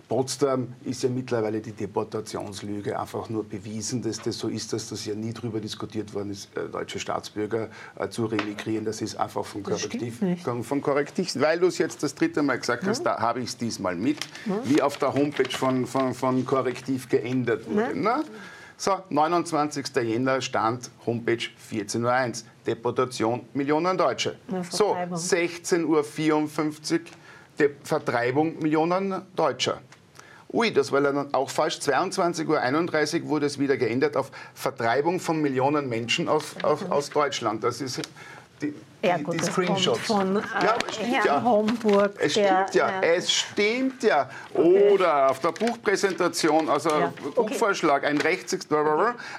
Trotzdem 0.10 0.74
ist 0.84 1.02
ja 1.02 1.10
mittlerweile 1.10 1.60
die 1.60 1.72
Deportationslüge 1.72 3.00
einfach 3.00 3.30
nur 3.30 3.44
bewiesen, 3.44 4.02
dass 4.02 4.20
das 4.22 4.38
so 4.38 4.48
ist, 4.48 4.72
dass 4.74 4.90
das 4.90 5.06
ja 5.06 5.16
nie 5.16 5.34
darüber 5.34 5.60
diskutiert 5.60 6.14
worden 6.14 6.32
ist, 6.32 6.56
äh, 6.56 6.68
deutsche 6.70 7.00
Staatsbürger 7.00 7.70
äh, 7.98 8.10
zu 8.10 8.26
remigrieren. 8.26 8.86
Das 8.86 9.02
ist 9.02 9.16
einfach 9.16 9.46
vom 9.46 9.64
Korrektiv. 9.64 10.20
Vom 10.64 10.82
Korrektiv, 10.82 11.32
weil 11.40 11.60
du 11.60 11.68
es 11.68 11.78
jetzt 11.78 12.04
das 12.04 12.14
dritte 12.14 12.44
Mal 12.44 12.60
gesagt 12.60 12.86
hast, 12.86 13.06
ja. 13.06 13.16
da 13.16 13.22
habe 13.22 13.40
ich 13.40 13.50
es 13.50 13.58
diesmal 13.58 13.96
mit, 13.96 14.20
ja. 14.46 14.60
wie 14.66 14.82
auf 14.82 14.98
der 14.98 15.14
Homepage 15.14 15.50
von, 15.50 15.88
von, 15.88 16.14
von 16.14 16.46
Korrektiv 16.46 17.10
geändert 17.10 17.66
wurde. 17.68 18.00
Ja. 18.00 18.24
So, 18.78 19.00
29. 19.10 19.96
Jänner 20.04 20.42
stand 20.42 20.90
Homepage 21.06 21.38
14.01 21.72 22.02
Uhr. 22.02 22.50
Deportation 22.66 23.42
Millionen 23.54 23.98
Deutsche. 23.98 24.36
So, 24.70 24.96
16.54 24.96 25.86
Uhr 25.86 27.00
Vertreibung 27.84 28.60
Millionen 28.60 29.22
Deutscher. 29.36 29.82
Ui, 30.52 30.72
das 30.72 30.92
war 30.92 31.02
dann 31.02 31.34
auch 31.34 31.50
falsch. 31.50 31.78
22.31 31.78 33.24
Uhr 33.24 33.30
wurde 33.30 33.48
es 33.48 33.58
wieder 33.58 33.76
geändert 33.76 34.16
auf 34.16 34.32
Vertreibung 34.54 35.20
von 35.20 35.42
Millionen 35.42 35.90
Menschen 35.90 36.30
aus, 36.30 36.56
aus, 36.62 36.84
aus 36.90 37.10
Deutschland. 37.10 37.64
Das 37.64 37.82
ist 37.82 38.02
die, 38.62 38.74
ja, 39.04 39.18
gut, 39.18 39.36
die 39.36 39.46
Screenshots. 39.46 40.00
von 40.00 40.38
äh, 40.38 40.40
ja, 40.40 40.76
es 40.88 40.96
stimmt 40.96 41.14
Herrn 41.14 41.26
ja. 41.26 41.44
Homburg. 41.44 42.12
Es 42.20 42.32
stimmt 42.32 42.74
ja, 42.74 43.02
äh, 43.02 43.16
es 43.16 43.32
stimmt 43.32 44.04
ja. 44.04 44.30
Okay. 44.54 44.92
Oder 44.92 45.30
auf 45.30 45.40
der 45.40 45.52
Buchpräsentation, 45.52 46.70
also 46.70 46.90
ja. 46.90 47.14
Buchvorschlag, 47.36 48.06
ein 48.06 48.18
Rechts 48.18 48.54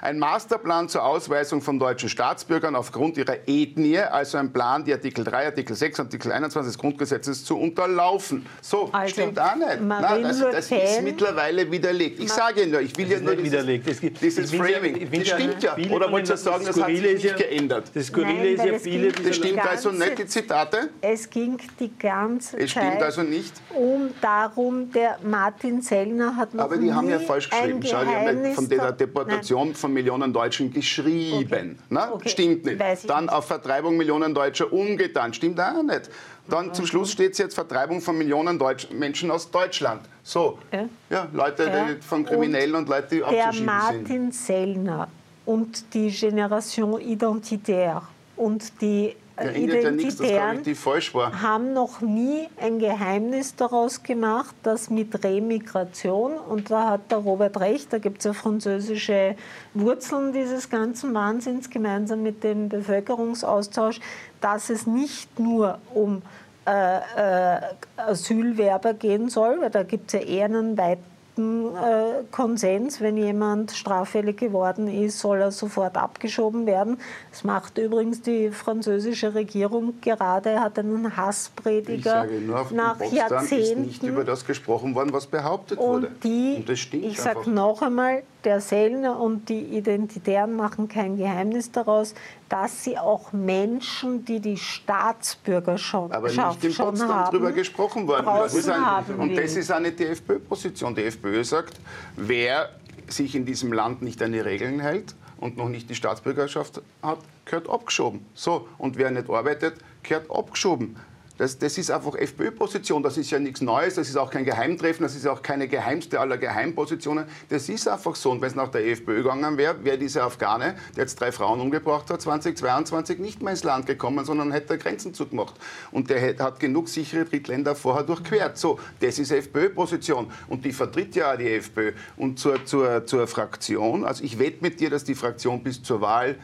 ein 0.01 0.19
Masterplan 0.19 0.89
zur 0.89 1.03
Ausweisung 1.03 1.61
von 1.61 1.79
deutschen 1.79 2.09
Staatsbürgern 2.09 2.75
aufgrund 2.75 3.17
ihrer 3.17 3.37
Ethnie, 3.47 3.97
also 3.99 4.37
ein 4.37 4.51
Plan, 4.51 4.83
die 4.83 4.93
Artikel 4.93 5.23
3, 5.23 5.47
Artikel 5.47 5.75
6, 5.75 5.99
Artikel 5.99 6.31
21 6.31 6.73
des 6.73 6.77
Grundgesetzes 6.79 7.45
zu 7.45 7.57
unterlaufen. 7.57 8.45
So, 8.61 8.89
also, 8.91 9.13
stimmt 9.13 9.39
auch 9.39 9.55
nicht. 9.55 9.81
Nein, 9.81 10.23
das, 10.23 10.39
das 10.39 10.71
ist 10.71 11.01
mittlerweile 11.01 11.69
widerlegt. 11.71 12.19
Ich 12.19 12.31
sage 12.31 12.61
Ihnen 12.63 12.71
nur, 12.71 12.81
ich 12.81 12.95
will 12.97 13.09
ja 13.09 13.19
nur 13.19 13.35
dieses, 13.35 13.51
widerlegt. 13.51 13.87
Es 13.87 14.01
gibt, 14.01 14.21
dieses 14.21 14.53
Framing. 14.53 15.09
das 15.11 15.27
stimmt 15.27 15.63
ja. 15.63 15.75
Oder 15.91 16.11
wollt 16.11 16.29
ihr 16.29 16.37
sagen, 16.37 16.65
das 16.65 16.79
hat 16.79 16.87
sich 16.87 17.01
nicht 17.01 17.37
geändert? 17.37 17.91
Das 17.93 18.07
Skurrile 18.07 18.49
ist 18.49 18.65
ja 18.65 18.79
viele... 18.79 19.11
Das 19.11 19.35
stimmt 19.61 19.79
stimmt 19.79 19.93
also 19.93 20.05
nicht 20.05 20.17
die 20.19 20.25
Zitate? 20.25 20.89
Es 21.01 21.29
ging 21.29 21.57
die 21.79 21.91
ganze 21.97 22.57
es 22.57 22.73
Zeit 22.73 23.01
also 23.01 23.23
nicht. 23.23 23.53
um 23.73 24.13
darum, 24.21 24.91
der 24.91 25.17
Martin 25.23 25.81
Sellner 25.81 26.35
hat 26.35 26.53
noch 26.53 26.65
Aber 26.65 26.77
die 26.77 26.93
haben 26.93 27.09
ja 27.09 27.19
falsch 27.19 27.49
geschrieben. 27.49 27.81
Schau, 27.83 28.03
die 28.03 28.15
haben 28.15 28.53
von 28.53 28.69
der 28.69 28.91
Deportation 28.91 29.67
Nein. 29.67 29.75
von 29.75 29.93
Millionen 29.93 30.33
Deutschen 30.33 30.71
geschrieben. 30.71 31.79
Okay. 31.89 32.09
Okay. 32.11 32.29
Stimmt 32.29 32.65
nicht. 32.65 32.81
Dann 33.07 33.25
nicht. 33.25 33.33
auf 33.33 33.45
Vertreibung 33.45 33.97
Millionen 33.97 34.33
Deutscher 34.33 34.71
umgetan. 34.71 35.33
Stimmt 35.33 35.59
auch 35.59 35.83
nicht. 35.83 36.09
Dann 36.47 36.73
zum 36.73 36.85
Schluss 36.85 37.11
steht 37.11 37.31
es 37.31 37.39
jetzt 37.39 37.55
Vertreibung 37.55 38.01
von 38.01 38.17
Millionen 38.17 38.59
Deutsch 38.59 38.89
Menschen 38.91 39.31
aus 39.31 39.49
Deutschland. 39.49 40.01
So, 40.23 40.59
ja, 40.71 40.87
ja 41.09 41.27
Leute 41.33 41.63
ja. 41.63 41.87
von 42.01 42.23
Kriminellen 42.25 42.75
und, 42.75 42.83
und 42.83 42.89
Leute, 42.89 43.15
die 43.15 43.23
abzuschieben 43.23 43.53
sind. 43.53 43.65
Der 43.65 43.73
Martin 43.73 44.31
Sellner 44.31 45.07
und 45.45 45.93
die 45.93 46.09
Generation 46.09 46.99
Identitaire 46.99 48.03
und 48.35 48.81
die 48.81 49.15
ja, 49.37 49.51
Identitären 49.51 50.63
ja 50.63 51.41
haben 51.41 51.73
noch 51.73 52.01
nie 52.01 52.47
ein 52.59 52.79
Geheimnis 52.79 53.55
daraus 53.55 54.01
gemacht, 54.01 54.55
dass 54.63 54.89
mit 54.89 55.23
Remigration, 55.23 56.33
und 56.33 56.71
da 56.71 56.91
hat 56.91 57.11
der 57.11 57.19
Robert 57.19 57.59
recht, 57.59 57.91
da 57.91 57.97
gibt 57.97 58.19
es 58.19 58.25
ja 58.25 58.33
französische 58.33 59.35
Wurzeln 59.73 60.31
dieses 60.31 60.69
ganzen 60.69 61.13
Wahnsinns 61.13 61.69
gemeinsam 61.69 62.23
mit 62.23 62.43
dem 62.43 62.69
Bevölkerungsaustausch, 62.69 63.99
dass 64.39 64.69
es 64.69 64.87
nicht 64.87 65.39
nur 65.39 65.79
um 65.93 66.21
äh, 66.67 66.97
äh, 66.97 67.61
Asylwerber 67.97 68.93
gehen 68.93 69.29
soll, 69.29 69.61
weil 69.61 69.69
da 69.69 69.83
gibt 69.83 70.13
es 70.13 70.19
ja 70.19 70.27
eher 70.27 70.45
einen 70.45 70.77
weiten 70.77 71.14
äh, 71.37 72.23
Konsens, 72.31 73.01
wenn 73.01 73.17
jemand 73.17 73.71
straffällig 73.71 74.37
geworden 74.37 74.87
ist, 74.87 75.19
soll 75.19 75.41
er 75.41 75.51
sofort 75.51 75.97
abgeschoben 75.97 76.65
werden. 76.65 76.97
Das 77.31 77.43
macht 77.43 77.77
übrigens 77.77 78.21
die 78.21 78.51
französische 78.51 79.33
Regierung 79.33 79.95
gerade, 80.01 80.59
hat 80.59 80.79
einen 80.79 81.15
Hassprediger 81.15 81.95
ich 81.95 82.03
sage 82.03 82.41
nur, 82.41 82.65
nach 82.71 82.99
Jahrzehnten. 83.11 83.83
ist 83.83 84.01
nicht 84.01 84.03
über 84.03 84.23
das 84.23 84.45
gesprochen 84.45 84.95
worden, 84.95 85.13
was 85.13 85.27
behauptet 85.27 85.77
und 85.77 85.87
wurde. 85.87 86.11
Die, 86.23 86.55
und 86.57 86.69
das 86.69 86.79
stimmt 86.79 87.05
ich 87.05 87.19
sage 87.19 87.49
noch 87.49 87.81
einmal, 87.81 88.23
der 88.45 88.61
Sellner 88.61 89.19
und 89.19 89.49
die 89.49 89.59
Identitären 89.59 90.55
machen 90.55 90.87
kein 90.87 91.17
Geheimnis 91.17 91.71
daraus, 91.71 92.13
dass 92.47 92.83
sie 92.83 92.97
auch 92.97 93.33
Menschen, 93.33 94.23
die 94.23 94.39
die 94.39 94.57
Staatsbürgerschaft 94.57 96.13
Aber 96.13 96.27
nicht 96.27 96.63
in 96.63 96.73
Potsdam 96.75 97.09
haben, 97.09 97.31
darüber 97.31 97.51
gesprochen 97.51 98.07
worden. 98.07 98.25
Das 98.25 98.53
ist 98.53 98.69
ein, 98.69 99.05
und 99.17 99.35
das 99.35 99.55
ist 99.55 99.71
eine 99.71 99.91
die 99.91 100.05
FPÖ-Position. 100.05 100.95
Die 100.95 101.03
FPÖ 101.03 101.43
sagt, 101.43 101.79
wer 102.15 102.69
sich 103.07 103.35
in 103.35 103.45
diesem 103.45 103.73
Land 103.73 104.01
nicht 104.01 104.21
an 104.21 104.31
die 104.31 104.39
Regeln 104.39 104.79
hält 104.79 105.15
und 105.37 105.57
noch 105.57 105.69
nicht 105.69 105.89
die 105.89 105.95
Staatsbürgerschaft 105.95 106.81
hat, 107.01 107.19
gehört 107.45 107.69
abgeschoben. 107.69 108.25
So, 108.33 108.67
und 108.77 108.97
wer 108.97 109.11
nicht 109.11 109.29
arbeitet, 109.29 109.75
gehört 110.03 110.29
abgeschoben. 110.31 110.95
Das, 111.37 111.57
das 111.57 111.77
ist 111.77 111.91
einfach 111.91 112.15
FPÖ-Position, 112.15 113.03
das 113.03 113.17
ist 113.17 113.29
ja 113.29 113.39
nichts 113.39 113.59
Neues, 113.59 113.95
das 113.95 114.07
ist 114.07 114.15
auch 114.15 114.29
kein 114.29 114.45
Geheimtreffen, 114.45 115.03
das 115.03 115.15
ist 115.15 115.27
auch 115.27 115.41
keine 115.41 115.67
geheimste 115.67 116.19
aller 116.19 116.37
Geheimpositionen. 116.37 117.25
Das 117.49 117.67
ist 117.67 117.87
einfach 117.87 118.15
so. 118.15 118.31
Und 118.31 118.41
wenn 118.41 118.49
es 118.49 118.55
nach 118.55 118.69
der 118.69 118.87
FPÖ 118.87 119.17
gegangen 119.17 119.57
wäre, 119.57 119.83
wäre 119.83 119.97
dieser 119.97 120.23
Afghane, 120.23 120.75
der 120.95 121.03
jetzt 121.03 121.19
drei 121.19 121.31
Frauen 121.31 121.59
umgebracht 121.59 122.09
hat, 122.09 122.21
2022 122.21 123.19
nicht 123.19 123.41
mehr 123.41 123.51
ins 123.51 123.63
Land 123.63 123.85
gekommen, 123.85 124.23
sondern 124.23 124.51
hätte 124.51 124.77
Grenzen 124.77 125.13
zugemacht. 125.13 125.55
Und 125.91 126.09
der 126.09 126.37
hat 126.39 126.59
genug 126.59 126.87
sichere 126.87 127.25
Drittländer 127.25 127.75
vorher 127.75 128.03
durchquert. 128.03 128.57
So, 128.57 128.79
das 129.01 129.19
ist 129.19 129.31
FPÖ-Position. 129.31 130.31
Und 130.47 130.63
die 130.63 130.71
vertritt 130.71 131.15
ja 131.15 131.33
auch 131.33 131.37
die 131.37 131.49
FPÖ. 131.49 131.91
Und 132.15 132.39
zur, 132.39 132.63
zur, 132.65 133.05
zur 133.05 133.27
Fraktion, 133.27 134.05
also 134.05 134.23
ich 134.23 134.39
wette 134.39 134.59
mit 134.61 134.79
dir, 134.79 134.89
dass 134.89 135.03
die 135.03 135.15
Fraktion 135.15 135.61
bis 135.63 135.83
zur 135.83 135.99
Wahl 135.99 136.37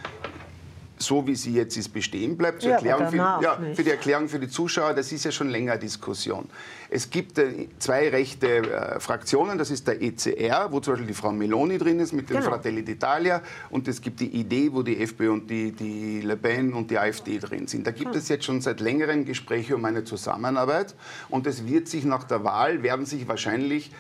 so 1.02 1.26
wie 1.28 1.36
sie 1.36 1.54
jetzt 1.54 1.78
ist, 1.78 1.90
bestehen 1.90 2.38
bleibt. 2.38 2.64
Ja, 2.64 2.72
Erklärung 2.72 3.10
für, 3.10 3.18
ja, 3.18 3.60
für, 3.74 3.84
die 3.84 3.90
Erklärung 3.90 4.30
für 4.30 4.40
die 4.40 4.48
Zuschauer, 4.48 4.94
das 4.94 5.12
ist 5.12 5.26
ja 5.26 5.32
schon 5.32 5.50
länger 5.50 5.78
Diskussion. 5.78 6.48
Es 6.90 7.10
gibt 7.10 7.38
äh, 7.38 7.68
zwei 7.80 8.10
rechte 8.10 8.58
äh, 8.58 9.00
Fraktionen, 9.00 9.58
das 9.58 9.72
ist 9.72 9.88
der 9.88 10.02
ECR, 10.02 10.72
wo 10.72 10.80
zum 10.80 10.94
Beispiel 10.94 11.08
die 11.08 11.14
Frau 11.14 11.32
Meloni 11.32 11.78
drin 11.78 12.00
ist 12.00 12.12
mit 12.14 12.30
dem 12.30 12.38
genau. 12.38 12.50
Fratelli 12.50 12.82
d'Italia 12.82 13.42
und 13.70 13.88
es 13.88 14.02
gibt 14.02 14.20
die 14.20 14.28
Idee, 14.28 14.72
wo 14.72 14.84
die 14.84 15.02
FPÖ 15.02 15.32
und 15.32 15.50
die, 15.50 15.72
die 15.72 16.22
Le 16.22 16.36
Pen 16.36 16.74
und 16.74 16.92
die 16.92 16.98
AfD 16.98 17.40
drin 17.40 17.68
sind. 17.68 17.88
Da 17.88 17.92
gibt 17.92 18.12
hm. 18.12 18.18
es 18.20 18.30
jetzt 18.30 18.46
schon 18.46 18.62
seit 18.62 18.80
längerem 18.80 19.26
Gespräche 19.26 19.76
um 19.76 19.86
eine 19.86 20.04
Zusammenarbeit 20.04 20.96
und 21.30 21.48
es 21.48 21.66
wird 21.66 21.88
sich 21.88 22.04
nach 22.04 22.24
der 22.26 22.44
Wahl, 22.44 22.84
werden 22.84 23.06
sich 23.06 23.28
wahrscheinlich 23.28 23.92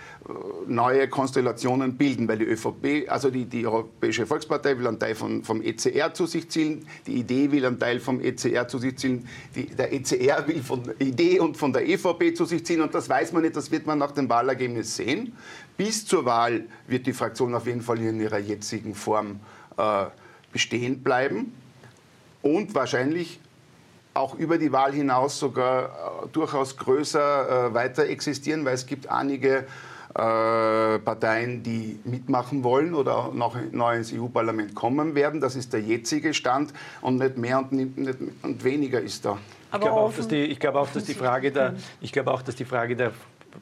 neue 0.68 1.08
Konstellationen 1.08 1.98
bilden, 1.98 2.28
weil 2.28 2.40
die 2.40 2.46
ÖVP, 2.46 3.10
also 3.10 3.30
die, 3.30 3.46
die 3.46 3.66
Europäische 3.66 4.26
Volkspartei 4.26 4.78
will 4.78 4.88
einen 4.88 5.00
Teil 5.00 5.16
von, 5.16 5.44
vom 5.44 5.62
ECR 5.62 6.14
zu 6.14 6.26
sich 6.26 6.50
zielen, 6.50 6.88
die 7.08 7.14
Idee 7.14 7.52
will 7.52 7.66
einen 7.66 7.80
Teil 7.80 8.00
vom 8.00 8.22
ECR 8.22 8.68
zu 8.68 8.78
sich 8.80 8.98
ziehen. 8.98 9.28
Die, 9.56 9.66
der 9.66 9.94
ECR 9.94 10.48
will 10.48 10.62
von 10.62 10.84
der 10.84 11.00
Idee 11.02 11.40
und 11.40 11.58
von 11.58 11.74
der 11.74 11.88
EVP 11.88 12.34
zu 12.34 12.46
sich 12.46 12.66
ziehen. 12.66 12.82
Und 12.82 12.94
das 12.94 13.10
weiß 13.10 13.34
man 13.34 13.44
nicht, 13.44 13.56
das 13.56 13.72
wird 13.72 13.86
man 13.86 14.00
nach 14.00 14.12
dem 14.12 14.30
Wahlergebnis 14.30 14.96
sehen. 14.96 15.34
Bis 15.78 16.06
zur 16.06 16.26
Wahl 16.26 16.66
wird 16.88 17.06
die 17.08 17.14
Fraktion 17.14 17.54
auf 17.56 17.66
jeden 17.66 17.82
Fall 17.82 18.00
in 18.00 18.20
ihrer 18.20 18.40
jetzigen 18.40 18.96
Form 18.96 19.40
äh, 19.78 20.06
bestehen 20.52 21.02
bleiben. 21.02 21.54
Und 22.42 22.74
wahrscheinlich 22.74 23.40
auch 24.14 24.36
über 24.36 24.58
die 24.58 24.72
Wahl 24.72 24.94
hinaus 24.94 25.40
sogar 25.40 25.86
äh, 25.86 26.28
durchaus 26.32 26.78
größer 26.78 27.68
äh, 27.68 27.74
weiter 27.74 28.08
existieren, 28.08 28.66
weil 28.66 28.74
es 28.74 28.86
gibt 28.86 29.10
einige 29.10 29.66
Parteien, 30.14 31.64
die 31.64 32.00
mitmachen 32.04 32.64
wollen 32.64 32.94
oder 32.94 33.32
noch 33.34 33.56
neu 33.72 33.98
ins 33.98 34.14
EU-Parlament 34.14 34.76
kommen 34.76 35.16
werden. 35.16 35.42
Das 35.42 35.56
ist 35.56 35.74
der 35.74 35.82
jetzige 35.82 36.34
Stand 36.34 36.74
und 37.02 37.18
nicht 37.18 37.38
mehr 37.38 37.60
und, 37.60 37.72
nicht, 37.72 38.18
und 38.42 38.64
weniger 38.64 39.00
ist 39.00 39.26
da. 39.26 39.38
Ich 39.74 39.80
glaube 39.80 40.02
auch, 40.02 40.14
dass 40.14 40.28
die, 40.28 40.44
ich 40.44 40.60
glaube 40.60 40.80
auch, 40.80 40.90
dass 40.90 41.06
die 41.06 41.14
Frage 41.14 41.52
der, 41.52 41.76
ich 42.02 42.12
glaube 42.12 42.32
auch, 42.32 42.42
dass 42.42 42.56
die 42.56 42.66
Frage 42.66 42.96
der 42.96 43.14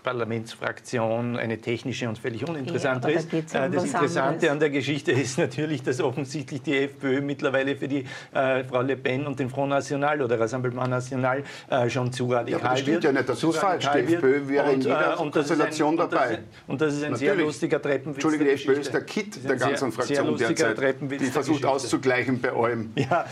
Parlamentsfraktion 0.04 1.38
eine 1.38 1.58
technische 1.60 2.08
und 2.08 2.18
völlig 2.18 2.48
uninteressante 2.48 3.12
Ja, 3.12 3.20
ist. 3.20 3.34
um 3.34 3.40
Äh, 3.40 3.70
das 3.70 3.84
Interessante 3.86 4.22
anderes. 4.22 4.50
an 4.50 4.60
der 4.60 4.70
Geschichte 4.70 5.12
ist 5.12 5.38
natürlich, 5.38 5.84
dass 5.84 6.00
offensichtlich 6.02 6.62
die 6.62 6.78
FPÖ 6.78 7.22
mittlerweile 7.22 7.76
für 7.76 7.88
die 7.88 8.06
äh, 8.34 8.64
Frau 8.64 8.82
Le 8.82 8.96
Pen 8.98 9.28
und 9.28 9.40
den 9.40 9.50
Front 9.50 9.70
National 9.70 10.22
oder 10.22 10.40
Rassemblement 10.40 10.90
National 10.90 11.44
äh, 11.70 11.90
schon 11.90 12.12
zu 12.12 12.28
radikal 12.32 12.60
aber 12.62 12.70
das 12.72 12.80
stimmt 12.82 12.94
wird. 12.96 13.04
ja 13.06 13.12
nicht, 13.12 13.30
das 13.30 13.44
ist 13.44 13.58
falsch. 13.58 13.90
Die 13.94 14.14
FPÖ 14.14 14.48
wäre 14.48 14.70
in 14.70 14.76
Und, 14.76 14.84
jeder 14.86 15.14
äh, 15.14 15.18
und 15.18 15.36
das 15.36 15.46
ist 15.46 15.52
ein- 15.52 15.58
Konstellation 15.60 15.90
und 15.90 15.98
das 15.98 16.10
dabei. 16.10 16.34
ist- 16.34 16.40
Und 16.68 16.82
das 16.82 16.94
ist 16.94 17.04
ein 17.04 17.16
sehr 17.16 17.36
lustiger 17.36 17.82
Treppenwitz. 17.82 18.16
Entschuldige, 18.24 18.44
die 18.46 18.50
der 18.50 18.56
FPÖ 18.60 18.80
ist 18.82 18.94
der 18.94 19.02
Kit 19.02 19.28
Das 19.30 19.38
ist 19.38 19.44
der 19.46 19.52
ein 19.54 19.60
sehr- 19.60 19.68
ganzen 19.70 19.92
sehr 19.92 19.92
Fraktion 19.92 20.28
lustiger 20.28 20.54
derzeit. 20.54 20.78
Treppenwitz 20.78 21.20
Die 21.22 21.26
versucht 21.28 21.66
auszugleichen 21.66 22.40
bei 22.42 22.52
allem. 22.52 22.92
Ja, 23.00 23.26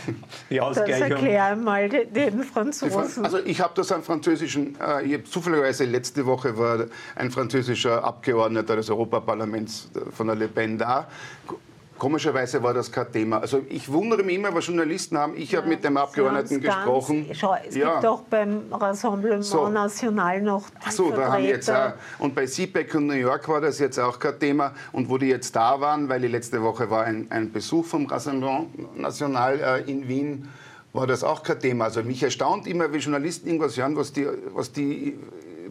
die 0.50 0.56
Das 0.56 0.64
Ausgleichung. 0.78 1.10
erklär 1.10 1.56
mal 1.56 1.88
den, 1.88 2.42
Franzosen. 2.44 3.24
Also 3.24 3.38
ich 3.44 3.60
habe 3.60 3.72
das 3.76 3.92
am 3.92 4.02
französischen, 4.02 4.76
äh, 4.80 5.02
ich 5.04 5.14
hab 5.14 5.26
zufälligerweise 5.26 5.84
letzte 5.84 6.24
Woche 6.26 6.47
war 6.56 6.86
ein 7.16 7.30
französischer 7.30 8.02
Abgeordneter 8.04 8.76
des 8.76 8.88
Europaparlaments 8.90 9.90
äh, 9.94 10.10
von 10.12 10.28
der 10.28 10.36
Le 10.36 10.48
Pen 10.48 10.78
da. 10.78 11.06
Ko- 11.46 11.58
Komischerweise 11.98 12.62
war 12.62 12.72
das 12.72 12.92
kein 12.92 13.10
Thema. 13.10 13.38
Also 13.40 13.60
ich 13.68 13.90
wundere 13.92 14.22
mich 14.22 14.36
immer, 14.36 14.54
was 14.54 14.68
Journalisten 14.68 15.18
haben. 15.18 15.32
Ich 15.36 15.52
habe 15.56 15.66
mit 15.66 15.82
dem 15.82 15.96
Abgeordneten 15.96 16.60
gesprochen. 16.60 17.26
Schau, 17.32 17.56
es 17.68 17.74
Ja. 17.74 17.94
gibt 17.94 18.06
auch 18.06 18.20
beim 18.22 18.72
Rassemblement 18.72 19.44
So. 19.44 19.66
National 19.68 20.40
noch 20.40 20.62
die 20.86 20.92
so, 20.92 21.10
da 21.10 21.32
haben 21.32 21.42
jetzt 21.42 21.68
auch, 21.68 21.74
Vertreter. 21.74 21.98
und 22.20 22.36
bei 22.36 22.46
CPEC 22.46 22.94
und 22.94 23.08
New 23.08 23.14
York 23.14 23.48
war 23.48 23.60
das 23.60 23.80
jetzt 23.80 23.98
auch 23.98 24.16
kein 24.20 24.38
Thema. 24.38 24.74
Und 24.92 25.08
wo 25.10 25.18
die 25.18 25.26
jetzt 25.26 25.56
da 25.56 25.80
waren, 25.80 26.08
weil 26.08 26.20
die 26.20 26.28
letzte 26.28 26.62
Woche 26.62 26.88
war 26.88 27.02
ein, 27.02 27.26
ein 27.30 27.50
Besuch 27.50 27.84
vom 27.84 28.06
Rassemblement 28.06 28.96
National 28.96 29.58
äh, 29.84 29.90
in 29.90 30.06
Wien, 30.06 30.48
war 30.92 31.08
das 31.08 31.24
auch 31.24 31.42
kein 31.42 31.58
Thema. 31.58 31.86
Also 31.86 32.04
mich 32.04 32.22
erstaunt 32.22 32.68
immer, 32.68 32.92
wie 32.92 32.98
Journalisten 32.98 33.48
irgendwas 33.48 33.76
hören, 33.76 33.96
was 33.96 34.12
die, 34.12 34.24
was 34.54 34.70
die 34.70 35.18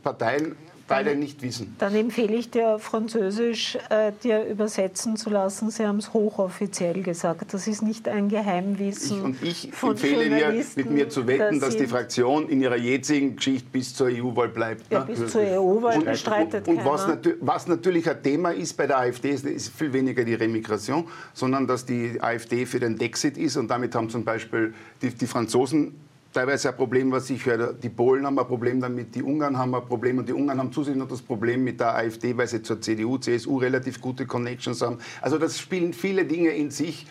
Parteien 0.04 0.58
beide 0.88 1.16
nicht 1.16 1.42
wissen. 1.42 1.76
Dann 1.80 1.94
empfehle 1.96 2.36
ich 2.36 2.50
dir, 2.50 2.80
Französisch 2.80 3.78
äh, 3.90 4.12
dir 4.24 4.46
übersetzen 4.46 5.18
zu 5.18 5.30
lassen. 5.30 5.70
Sie 5.70 5.86
haben 5.86 5.98
es 5.98 6.14
hochoffiziell 6.14 7.04
gesagt. 7.04 7.54
Das 7.54 7.68
ist 7.68 7.82
nicht 7.82 8.08
ein 8.08 8.30
Geheimwissen. 8.30 9.18
Ich, 9.18 9.24
und 9.24 9.44
ich 9.44 9.70
von 9.74 9.92
empfehle 9.92 10.30
dir, 10.30 10.38
Journalisten, 10.40 10.80
mit 10.82 10.92
mir 10.92 11.10
zu 11.10 11.28
wetten, 11.28 11.60
dass 11.60 11.76
die 11.76 11.80
sie- 11.84 11.88
Fraktion 11.88 12.50
in 12.50 12.62
ihrer 12.62 12.78
jetzigen 12.78 13.36
Geschichte 13.36 13.68
bis 13.72 13.94
zur 13.94 14.08
EU-Wahl 14.08 14.50
bleibt. 14.50 14.92
Ja, 14.92 15.00
ne? 15.00 15.06
bis 15.06 15.32
zur 15.32 15.42
EU-Wahl 15.42 16.02
bestreitet 16.02 16.68
Und, 16.68 16.78
und 16.78 16.86
was, 16.86 17.02
keiner. 17.02 17.16
natü 17.16 17.36
was 17.42 17.68
natürlich 17.68 18.10
ein 18.10 18.22
Thema 18.24 18.52
ist 18.52 18.76
bei 18.78 18.88
der 18.88 19.00
AfD, 19.00 19.30
ist, 19.32 19.46
ist 19.46 19.70
viel 19.76 19.92
weniger 19.94 20.24
die 20.24 20.34
Remigration, 20.36 21.06
sondern 21.34 21.68
dass 21.68 21.86
die 21.86 22.18
AfD 22.22 22.66
für 22.66 22.80
den 22.80 22.98
Dexit 22.98 23.38
ist. 23.38 23.58
Und 23.58 23.68
damit 23.70 23.94
haben 23.96 24.10
zum 24.10 24.24
Beispiel 24.24 24.74
die, 25.02 25.10
die 25.10 25.28
Franzosen 25.28 25.96
teilweise 26.38 26.70
ein 26.70 26.76
Problem, 26.76 27.12
was 27.12 27.30
ich 27.32 27.44
höre. 27.48 27.74
Die 27.74 27.90
Polen 27.90 28.24
haben 28.24 28.38
ein 28.38 28.46
Problem 28.46 28.80
damit, 28.80 29.16
die 29.16 29.24
Ungarn 29.24 29.58
haben 29.58 29.74
ein 29.74 29.86
Problem 29.86 30.20
und 30.20 30.30
die 30.30 30.34
Ungarn 30.34 30.60
haben 30.60 30.72
zusätzlich 30.72 31.00
noch 31.00 31.08
das 31.08 31.22
Problem 31.22 31.64
mit 31.64 31.80
der 31.80 31.96
AfD, 31.96 32.38
weil 32.38 32.48
sie 32.48 32.62
zur 32.62 32.80
CDU, 32.80 33.18
CSU 33.18 33.58
relativ 33.58 34.00
gute 34.00 34.28
Connections 34.28 34.84
haben. 34.84 35.00
Also 35.20 35.40
das 35.40 35.60
spielen 35.60 35.94
viele 35.94 36.26
Dinge 36.26 36.50
in 36.50 36.70
sich. 36.70 37.08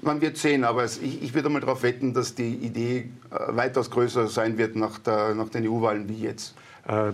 Man 0.00 0.20
wird 0.20 0.36
sehen, 0.36 0.62
aber 0.62 0.84
ich, 0.84 1.22
ich 1.22 1.34
würde 1.34 1.48
mal 1.48 1.60
darauf 1.60 1.82
wetten, 1.82 2.14
dass 2.14 2.36
die 2.36 2.54
Idee 2.54 3.10
äh, 3.30 3.56
weitaus 3.56 3.90
größer 3.90 4.28
sein 4.28 4.58
wird 4.58 4.76
nach, 4.76 5.00
der, 5.00 5.34
nach 5.34 5.48
den 5.48 5.68
EU-Wahlen 5.68 6.08
wie 6.08 6.20
jetzt. 6.22 6.54
Äh, 6.88 7.12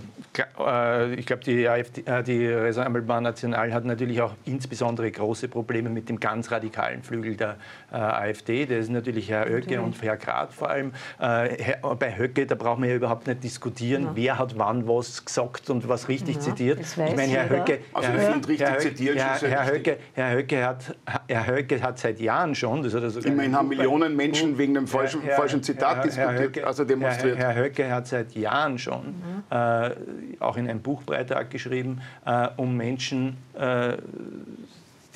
äh, 0.58 1.14
ich 1.14 1.26
glaube, 1.26 1.44
die, 1.44 1.68
AfD, 1.68 2.02
äh, 2.06 2.22
die 2.22 2.48
Rassemblement 2.48 3.22
National 3.22 3.72
hat 3.72 3.84
natürlich 3.84 4.20
auch 4.22 4.32
insbesondere 4.46 5.10
große 5.10 5.48
Probleme 5.48 5.90
mit 5.90 6.08
dem 6.08 6.18
ganz 6.18 6.50
radikalen 6.50 7.02
Flügel 7.02 7.36
der 7.36 7.56
AfD. 7.90 8.64
Das 8.66 8.78
ist 8.78 8.90
natürlich 8.90 9.30
Herr 9.30 9.46
Oecke 9.46 9.80
und 9.80 10.00
Herr 10.02 10.16
Grad 10.16 10.52
vor 10.52 10.70
allem. 10.70 10.92
Herr, 11.18 11.78
bei 11.98 12.16
Höcke, 12.16 12.46
da 12.46 12.54
brauchen 12.54 12.82
wir 12.82 12.90
ja 12.90 12.96
überhaupt 12.96 13.26
nicht 13.26 13.42
diskutieren, 13.44 14.08
wer 14.14 14.38
hat 14.38 14.58
wann 14.58 14.86
was 14.86 15.24
gesagt 15.24 15.68
und 15.70 15.88
was 15.88 16.08
richtig 16.08 16.36
Ja, 16.36 16.40
zitiert. 16.42 16.80
Ich 16.80 16.96
meine, 16.96 17.22
Herr. 17.22 17.48
Höcke, 17.50 17.78
Also 17.92 18.08
Herr, 18.08 18.36
richtig 18.36 18.60
Höcke- 19.08 19.14
Herr, 19.18 19.48
ja. 19.50 19.64
Höcke, 19.66 19.96
Herr, 20.14 20.32
Höcke 20.36 20.64
hat, 20.66 20.96
Herr 21.28 21.46
Höcke 21.46 21.82
hat 21.82 21.98
seit 21.98 22.20
Jahren 22.20 22.54
schon, 22.54 22.82
das 22.82 22.94
hat 22.94 23.02
er 23.02 23.10
sogar 23.10 23.32
Immerhin 23.32 23.54
haben 23.56 23.68
Millionen 23.68 24.16
Menschen 24.16 24.56
wegen 24.58 24.74
dem 24.74 24.86
falschen, 24.86 25.22
Herr- 25.22 25.36
falschen 25.36 25.62
Zitat 25.62 25.96
Herr- 25.96 26.02
diskutiert, 26.04 26.30
Herr 26.36 26.42
Höcke- 26.44 26.66
also 26.66 26.84
demonstriert. 26.84 27.38
Herr, 27.38 27.52
Herr 27.52 27.64
Höcke 27.64 27.90
hat 27.90 28.06
seit 28.06 28.32
Jahren 28.32 28.78
schon 28.78 29.14
äh, 29.58 29.94
auch 30.40 30.56
in 30.56 30.68
einem 30.68 30.80
Buchbeitrag 30.80 31.50
geschrieben, 31.50 32.00
äh, 32.24 32.48
um 32.56 32.76
Menschen, 32.76 33.36
äh, 33.54 33.96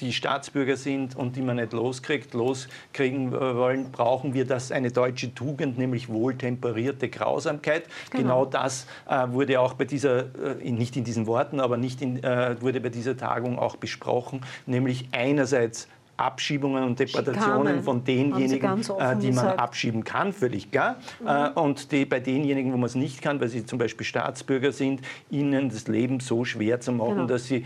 die 0.03 0.13
Staatsbürger 0.13 0.77
sind 0.77 1.17
und 1.17 1.37
die 1.37 1.43
man 1.43 1.57
nicht 1.57 1.73
loskriegt, 1.73 2.35
loskriegen 2.35 3.33
wollen, 3.33 3.93
brauchen 3.93 4.35
wir 4.35 4.45
das 4.45 4.73
eine 4.73 4.91
deutsche 4.91 5.33
Tugend, 5.33 5.79
nämlich 5.79 6.09
wohltemperierte 6.09 7.09
Grausamkeit. 7.09 7.85
Genau, 8.11 8.45
das 8.45 8.87
äh, 9.09 9.29
wurde 9.29 9.61
auch 9.61 9.75
bei 9.75 9.85
dieser, 9.85 10.25
äh, 10.61 10.71
nicht 10.71 10.97
in 10.97 11.05
diesen 11.05 11.27
Worten, 11.27 11.61
aber 11.61 11.77
nicht 11.77 12.03
in, 12.03 12.23
äh, 12.23 12.61
wurde 12.61 12.81
bei 12.81 12.89
dieser 12.89 13.17
Tagung 13.17 13.59
auch 13.59 13.77
besprochen, 13.77 14.41
nämlich 14.67 15.09
einerseits 15.13 15.87
Abschiebungen 16.17 16.85
und 16.85 16.99
Deportationen 17.01 17.83
von 17.83 18.05
denjenigen, 18.05 18.81
äh, 18.99 19.17
die 19.17 19.27
man 19.33 19.45
gesagt. 19.45 19.59
abschieben 19.59 20.05
kann, 20.05 20.33
völlig 20.33 20.71
klar. 20.71 20.97
Äh, 21.27 21.51
und 21.51 21.91
die, 21.91 22.05
bei 22.05 22.21
denjenigen, 22.21 22.73
wo 22.73 22.77
man 22.77 22.87
es 22.87 22.95
nicht 22.95 23.23
kann, 23.23 23.41
weil 23.41 23.49
sie 23.49 23.65
zum 23.65 23.79
Beispiel 23.79 24.05
Staatsbürger 24.07 24.73
sind, 24.73 25.01
ihnen 25.31 25.69
das 25.71 25.89
Leben 25.89 26.21
so 26.21 26.45
schwer 26.45 26.81
zu 26.81 26.93
machen, 26.93 27.13
Genau. 27.15 27.27
dass 27.27 27.47
sie 27.47 27.65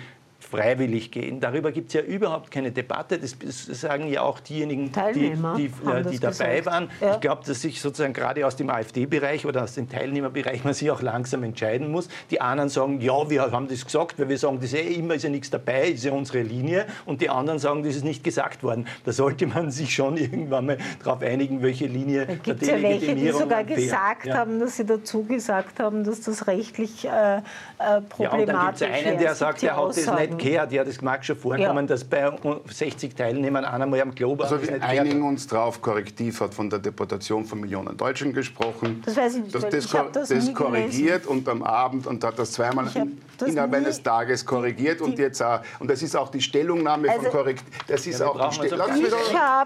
freiwillig 0.50 1.10
gehen. 1.10 1.40
Darüber 1.40 1.72
gibt 1.72 1.88
es 1.88 1.94
ja 1.94 2.02
überhaupt 2.02 2.50
keine 2.50 2.70
Debatte. 2.70 3.18
Das, 3.18 3.36
sagen 3.66 4.08
ja 4.08 4.22
auch 4.22 4.40
diejenigen, 4.40 4.86
die, 4.86 4.92
Teilnehmer 4.92 5.56
die, 5.56 5.66
äh, 5.66 6.02
die 6.04 6.18
dabei 6.18 6.60
gesagt. 6.60 6.66
waren. 6.66 6.90
Ja. 7.00 7.14
Ich 7.14 7.20
glaube, 7.20 7.42
dass 7.44 7.60
sich 7.60 7.80
sozusagen 7.80 8.12
gerade 8.12 8.46
aus 8.46 8.56
dem 8.56 8.70
AfD-Bereich 8.70 9.46
oder 9.46 9.64
aus 9.64 9.74
dem 9.74 9.88
Teilnehmerbereich 9.88 10.64
man 10.64 10.74
sich 10.74 10.90
auch 10.90 11.02
langsam 11.02 11.42
entscheiden 11.42 11.90
muss. 11.90 12.08
Die 12.30 12.40
anderen 12.40 12.68
sagen, 12.68 13.00
ja, 13.00 13.28
wir 13.28 13.50
haben 13.50 13.68
das 13.68 13.84
gesagt, 13.84 14.18
weil 14.18 14.28
wir 14.28 14.38
sagen, 14.38 14.58
das 14.60 14.72
ist 14.72 14.74
eh 14.74 14.94
immer 14.94 15.14
ist 15.14 15.24
ja 15.24 15.30
nichts 15.30 15.50
dabei, 15.50 15.88
ist 15.88 16.04
ja 16.04 16.12
unsere 16.12 16.42
Linie. 16.42 16.86
Und 17.04 17.20
die 17.20 17.30
anderen 17.30 17.58
sagen, 17.58 17.82
das 17.82 17.96
ist 17.96 18.04
nicht 18.04 18.22
gesagt 18.22 18.62
worden. 18.62 18.86
Da 19.04 19.12
sollte 19.12 19.46
man 19.46 19.70
sich 19.70 19.94
schon 19.94 20.16
irgendwann 20.16 20.66
mal 20.66 20.78
darauf 21.02 21.22
einigen, 21.22 21.62
welche 21.62 21.86
Linie 21.86 22.26
Da 22.26 22.34
gibt 22.34 22.62
es 22.62 22.68
ja 22.68 22.80
welche, 22.80 23.14
die 23.14 23.30
sogar 23.30 23.64
gesagt 23.64 24.26
ja. 24.26 24.36
haben, 24.36 24.60
dass 24.60 24.76
sie 24.76 24.86
dazu 24.86 25.24
gesagt 25.24 25.80
haben, 25.80 26.04
dass 26.04 26.20
das 26.20 26.46
rechtlich 26.46 27.04
äh, 27.04 27.08
äh, 27.08 27.40
Ja, 27.78 27.90
und 27.90 27.98
dann 27.98 28.00
gibt 28.00 28.18
problematisch 28.18 28.88
es 28.88 29.06
einen, 29.06 29.18
der 29.18 29.34
sagt, 29.34 29.60
gibt 29.60 29.70
der 29.70 29.76
hat 29.76 29.88
das 29.88 29.98
Aussagen. 29.98 30.36
Nicht 30.46 30.54
gehört. 30.54 30.72
Ja, 30.72 30.84
das 30.84 31.00
mag 31.02 31.24
schon 31.24 31.36
vorkommen, 31.36 31.62
Ja. 31.76 31.82
dass 31.82 32.04
bei 32.04 32.30
60 32.70 33.14
Teilnehmern 33.14 33.64
einer 33.64 33.86
mal 33.86 34.00
am 34.00 34.14
Globe 34.14 34.44
Also 34.44 34.60
wir 34.62 34.82
einigen 34.82 35.22
hat. 35.22 35.28
uns 35.28 35.46
drauf, 35.46 35.80
Korrektiv 35.82 36.40
hat 36.40 36.54
von 36.54 36.70
der 36.70 36.78
Deportation 36.78 37.44
von 37.44 37.60
Millionen 37.60 37.96
Deutschen 37.96 38.32
gesprochen. 38.32 39.02
Das 39.04 39.16
weiß 39.16 39.36
ich 39.36 39.42
nicht, 39.44 39.54
Das, 39.54 39.62
das, 39.68 39.84
ich 39.84 39.90
das 39.90 40.28
das 40.28 40.46
nie 40.46 40.52
korrigiert 40.52 41.26
und 41.26 41.48
am 41.48 41.62
Abend 41.62 42.06
und 42.06 42.22
hat 42.24 42.38
das 42.38 42.52
zweimal 42.52 42.86
innerhalb 43.46 43.74
eines 43.74 44.02
Tages 44.02 44.44
korrigiert 44.44 45.00
und 45.00 45.18
die- 45.18 45.22
jetzt 45.22 45.42
auch. 45.42 45.60
Und 45.78 45.90
das 45.90 46.02
ist 46.02 46.16
auch 46.16 46.30
die 46.30 46.40
Stellungnahme 46.40 47.08
Also- 47.10 47.22
von 47.22 47.30
Korrekt. 47.32 47.64
Das 47.86 48.06
ist 48.06 48.18
wir 48.20 48.28
auch 48.30 48.32
die 48.32 48.38
brauchen 48.38 48.58
uns 48.60 48.66
Ste- 48.66 48.82
auf 48.82 48.88
Lass 48.88 48.98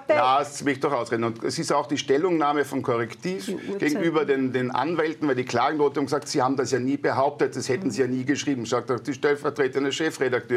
Lass 0.08 0.64
mich 0.64 0.80
doch 0.80 0.92
ausreden. 0.92 1.24
Und 1.24 1.44
es 1.44 1.58
ist 1.58 1.72
auch 1.72 1.86
die 1.86 1.98
Stellungnahme 1.98 2.64
von 2.64 2.82
Korrektiv 2.82 3.52
gegenüber 3.78 4.24
den, 4.24 4.52
den 4.52 4.70
Anwälten, 4.70 5.28
weil 5.28 5.34
die 5.36 5.44
Klagennote 5.44 5.98
haben 6.00 6.06
gesagt, 6.06 6.28
sie 6.28 6.42
haben 6.42 6.56
das 6.56 6.70
ja 6.72 6.78
nie 6.78 6.96
behauptet, 6.96 7.54
das 7.56 7.68
hätten 7.68 7.90
sie 7.90 8.00
ja 8.02 8.06
nie 8.08 8.24
geschrieben. 8.24 8.66
Sagt 8.66 8.90
auch 8.90 9.00
die 9.00 9.12
stellvertretende 9.14 9.92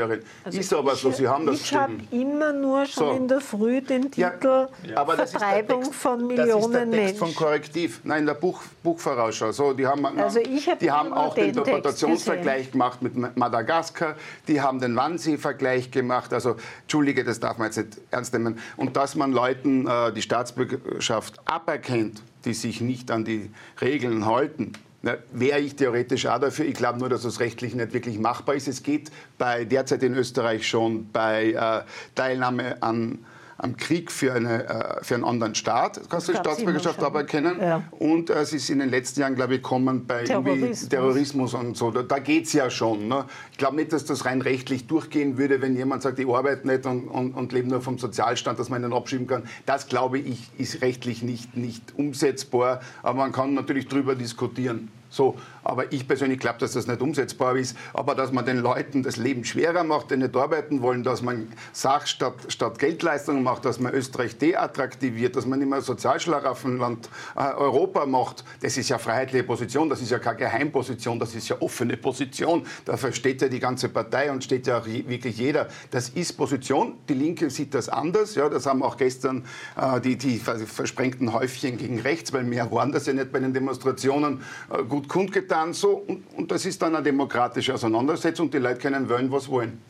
Chefredakteurin. 0.04 0.22
Also 0.44 0.60
ist 0.60 0.74
aber 0.74 0.94
ich- 0.94 1.00
so, 1.00 1.12
sie 1.12 1.28
haben 1.28 1.46
das 1.46 1.62
Ich 1.62 1.74
habe 1.74 1.94
immer 2.12 2.54
nur 2.54 2.86
schon 2.86 3.08
So. 3.08 3.12
in 3.14 3.28
der 3.28 3.42
Früh 3.42 3.82
den 3.82 4.10
Ja, 4.16 4.30
Titel 4.32 4.68
Aber 4.96 5.14
ist 5.14 5.20
der 5.20 5.28
Vertreibung 5.28 5.84
Text, 5.84 5.96
von 6.00 6.20
Das 6.20 6.30
ist 6.30 6.38
der 6.38 6.46
Millionen 6.46 6.92
Text 6.92 7.18
von 7.18 7.28
Menschen. 7.28 7.36
Korrektiv. 7.44 8.00
Nein, 8.04 8.26
der 8.26 8.34
Buch, 8.36 8.62
Buchvorausschau. 8.84 9.52
So, 9.52 9.74
die 9.74 9.86
haben, 9.88 10.06
Also 10.06 10.40
ich 10.40 10.70
hab 10.70 10.80
die 10.80 10.92
haben 10.92 11.14
auch 11.14 11.34
den 11.36 11.46
den 11.46 11.54
Text 11.56 11.68
Interpretationsvergleich 11.70 12.72
gemacht 12.72 13.02
mit 13.02 13.16
Ma- 13.16 13.32
Madagaskar. 13.36 14.16
Die 14.48 14.62
haben 14.62 14.80
den 14.80 14.96
Wannsee-Vergleich 14.96 15.92
gemacht. 15.92 16.34
Also, 16.34 16.56
Entschuldige, 16.84 17.24
das 17.24 17.40
darf 17.40 17.58
man 17.58 17.68
jetzt 17.68 17.78
nicht 17.78 17.98
ernst 18.12 18.34
nehmen. 18.34 18.60
Und 18.78 18.96
dass 18.98 19.16
man 19.16 19.32
Leuten 19.32 19.88
äh, 19.88 20.12
die 20.14 20.22
Staatsbürgerschaft 20.22 21.40
aberkennt, 21.46 22.22
die 22.46 22.54
sich 22.54 22.82
nicht 22.82 23.12
an 23.12 23.24
die 23.26 23.52
Regeln 23.82 24.26
halten, 24.26 24.74
na, 25.06 25.18
Wäre 25.34 25.60
ich 25.60 25.76
theoretisch 25.76 26.26
auch 26.28 26.40
dafür. 26.40 26.66
Ich 26.66 26.76
glaube 26.76 26.98
nur, 26.98 27.10
dass 27.10 27.26
es 27.26 27.42
rechtlich 27.42 27.76
nicht 27.76 27.94
wirklich 27.94 28.18
machbar 28.20 28.56
ist. 28.56 28.70
Es 28.70 28.84
geht 28.84 29.12
bei, 29.38 29.66
derzeit 29.66 30.02
in 30.02 30.16
Österreich 30.16 30.66
schon 30.66 31.12
bei 31.12 31.52
äh, 31.52 31.82
Teilnahme 32.16 32.82
an, 32.82 33.20
am 33.64 33.78
Krieg 33.78 34.12
für, 34.12 34.34
eine, 34.34 34.68
äh, 34.68 35.04
für 35.04 35.16
einen 35.16 35.24
anderen 35.24 35.56
Staat. 35.56 36.02
Kannst 36.10 36.28
du 36.28 36.34
die 36.34 36.38
Staatsbürgerschaft 36.38 37.02
aberkennen? 37.02 37.60
Ja. 37.62 37.84
Und 37.92 38.30
äh, 38.30 38.34
es 38.34 38.52
ist 38.52 38.70
in 38.70 38.80
den 38.80 38.90
letzten 38.90 39.22
Jahren, 39.22 39.36
glaube 39.36 39.56
ich, 39.56 39.62
gekommen 39.62 40.06
bei 40.06 40.24
Terrorismus. 40.24 40.90
Terrorismus 40.90 41.54
und 41.54 41.78
so. 41.78 41.90
Da, 41.90 42.04
da 42.04 42.20
geht 42.20 42.46
es 42.46 42.54
ja 42.54 42.70
schon. 42.70 43.08
Ne? 43.08 43.26
Ich 43.52 43.58
glaube 43.58 43.78
nicht, 43.78 43.94
dass 43.94 44.04
das 44.04 44.26
rein 44.26 44.42
rechtlich 44.42 44.88
durchgehen 44.88 45.38
würde, 45.38 45.62
wenn 45.62 45.78
jemand 45.78 46.04
sagt, 46.04 46.20
ich 46.20 46.28
arbeite 46.28 46.68
nicht 46.68 46.86
und, 46.86 47.08
und, 47.08 47.34
und 47.34 47.54
lebe 47.54 47.70
nur 47.70 47.82
vom 47.82 47.98
Sozialstand, 47.98 48.60
dass 48.60 48.68
man 48.68 48.84
ihn 48.84 48.92
abschieben 48.92 49.28
kann. 49.28 49.44
Das, 49.66 49.88
glaube 49.88 50.20
ich, 50.20 50.50
ist 50.58 50.82
rechtlich 50.82 51.24
nicht, 51.24 51.56
nicht 51.56 51.94
umsetzbar. 51.96 52.82
Aber 53.02 53.20
man 53.20 53.32
kann 53.32 53.54
natürlich 53.54 53.88
drüber 53.88 54.16
diskutieren. 54.16 54.90
So, 55.10 55.38
aber 55.64 55.92
ich 55.92 56.08
persönlich 56.08 56.40
glaube, 56.40 56.60
dass 56.60 56.74
das 56.74 56.88
nicht 56.88 57.02
umsetzbar 57.02 57.56
ist. 57.56 57.76
Aber 57.94 58.16
dass 58.16 58.32
man 58.32 58.46
den 58.46 58.58
Leuten 58.58 59.04
das 59.04 59.18
Leben 59.18 59.46
schwerer 59.46 59.84
macht, 59.84 60.12
die 60.12 60.18
nicht 60.18 60.36
arbeiten 60.36 60.82
wollen, 60.82 61.04
dass 61.04 61.22
man 61.22 61.48
Sach 61.72 62.06
statt, 62.08 62.36
statt 62.50 62.80
Geldleistungen 62.80 63.44
macht, 63.44 63.66
dass 63.66 63.80
man 63.80 63.94
Österreich 63.94 64.38
deattraktiviert, 64.38 65.36
dass 65.36 65.46
man 65.46 65.62
immer 65.62 65.82
Sozialschlaraffenland 65.82 67.10
äh, 67.36 67.40
Europa 67.54 68.06
macht, 68.06 68.44
das 68.62 68.78
ist 68.78 68.90
ja 68.90 68.98
freiheitliche 68.98 69.44
Position, 69.44 69.90
das 69.90 70.02
ist 70.02 70.12
ja 70.12 70.20
keine 70.20 70.38
Geheimposition, 70.38 71.20
das 71.20 71.36
ist 71.36 71.50
ja 71.50 71.62
offene 71.62 71.98
Position. 71.98 72.66
Da 72.86 72.98
versteht 72.98 73.42
ja 73.42 73.48
die 73.48 73.60
ganze 73.60 73.90
Partei 73.90 74.32
und 74.32 74.44
steht 74.44 74.68
ja 74.68 74.80
auch 74.80 74.86
wirklich 74.86 75.38
jeder. 75.38 75.68
Das 75.92 76.10
ist 76.10 76.34
Position. 76.34 76.96
Die 77.08 77.14
Linke 77.14 77.50
sieht 77.50 77.74
das 77.74 77.90
anders. 77.90 78.36
Ja, 78.36 78.50
das 78.50 78.66
haben 78.66 78.84
auch 78.84 78.98
gestern 78.98 79.46
äh, 79.80 80.02
die, 80.02 80.18
die 80.18 80.38
versprengten 80.38 81.34
Häufchen 81.34 81.78
gegen 81.78 82.00
rechts, 82.00 82.34
weil 82.34 82.44
mehr 82.44 82.72
waren 82.72 82.92
das 82.92 83.06
ja 83.06 83.14
nicht 83.14 83.32
bei 83.32 83.40
den 83.40 83.54
Demonstrationen, 83.54 84.42
äh, 84.70 84.84
gut 84.84 85.08
kundgetan. 85.08 85.53
So. 85.72 86.04
Und, 86.08 86.24
und 86.36 86.52
das 86.52 86.66
ist 86.66 86.82
dann 86.82 86.96
eine 86.96 87.04
demokratische 87.04 87.74
Auseinandersetzung. 87.74 88.50
Die 88.50 88.58
Leute 88.58 88.80
können 88.80 89.08
wollen, 89.08 89.32
was 89.32 89.50
wollen. 89.50 89.82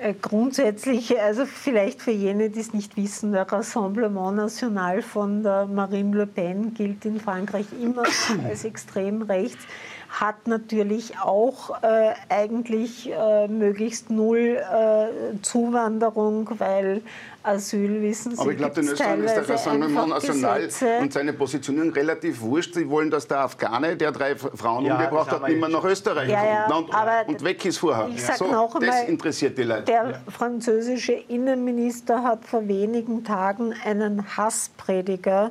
Äh, 0.00 0.14
grundsätzlich, 0.20 1.18
also 1.20 1.44
vielleicht 1.44 2.02
für 2.02 2.12
jene, 2.12 2.50
die 2.50 2.60
es 2.60 2.72
nicht 2.72 2.96
wissen, 2.96 3.32
der 3.32 3.50
Rassemblement 3.50 4.36
National 4.36 5.02
von 5.02 5.42
der 5.42 5.66
Marine 5.66 6.16
Le 6.16 6.26
Pen 6.26 6.74
gilt 6.74 7.04
in 7.04 7.20
Frankreich 7.20 7.66
immer 7.80 8.04
als 8.48 8.64
extrem 8.64 9.22
rechts 9.22 9.64
hat 10.08 10.46
natürlich 10.46 11.18
auch 11.18 11.82
äh, 11.82 12.12
eigentlich 12.28 13.10
äh, 13.10 13.46
möglichst 13.48 14.10
null 14.10 14.56
äh, 14.56 15.40
Zuwanderung, 15.42 16.48
weil 16.58 17.02
Asyl, 17.42 18.02
wissen 18.02 18.34
Sie, 18.34 18.40
Aber 18.40 18.50
ich 18.50 18.58
glaube, 18.58 18.80
in 18.80 18.88
Österreich 18.88 19.20
ist 19.20 19.34
der 19.34 19.48
Rassemblement 19.48 20.08
National 20.08 20.68
und 21.00 21.12
seine 21.12 21.32
Positionen 21.32 21.90
relativ 21.90 22.40
wurscht. 22.40 22.74
Sie 22.74 22.88
wollen, 22.88 23.10
dass 23.10 23.26
der 23.26 23.40
Afghane, 23.40 23.96
der 23.96 24.12
drei 24.12 24.36
Frauen 24.36 24.84
ja, 24.84 24.96
umgebracht 24.96 25.30
hat, 25.30 25.46
nicht 25.46 25.60
mehr 25.60 25.68
nach 25.68 25.84
Österreich 25.84 26.28
ja, 26.28 26.44
ja, 26.44 26.66
kommt 26.68 26.90
und, 26.90 27.28
und, 27.28 27.44
weg 27.44 27.64
ist 27.64 27.78
vorher. 27.78 28.08
Ich 28.08 28.22
sage 28.22 28.38
so, 28.38 28.46
noch 28.46 28.74
einmal, 28.74 28.90
das 28.90 29.08
interessiert 29.08 29.56
die 29.56 29.62
Leute. 29.62 29.84
Der 29.84 30.20
französische 30.28 31.12
Innenminister 31.12 32.22
hat 32.22 32.44
vor 32.44 32.66
wenigen 32.66 33.24
Tagen 33.24 33.74
einen 33.84 34.36
Hassprediger 34.36 35.50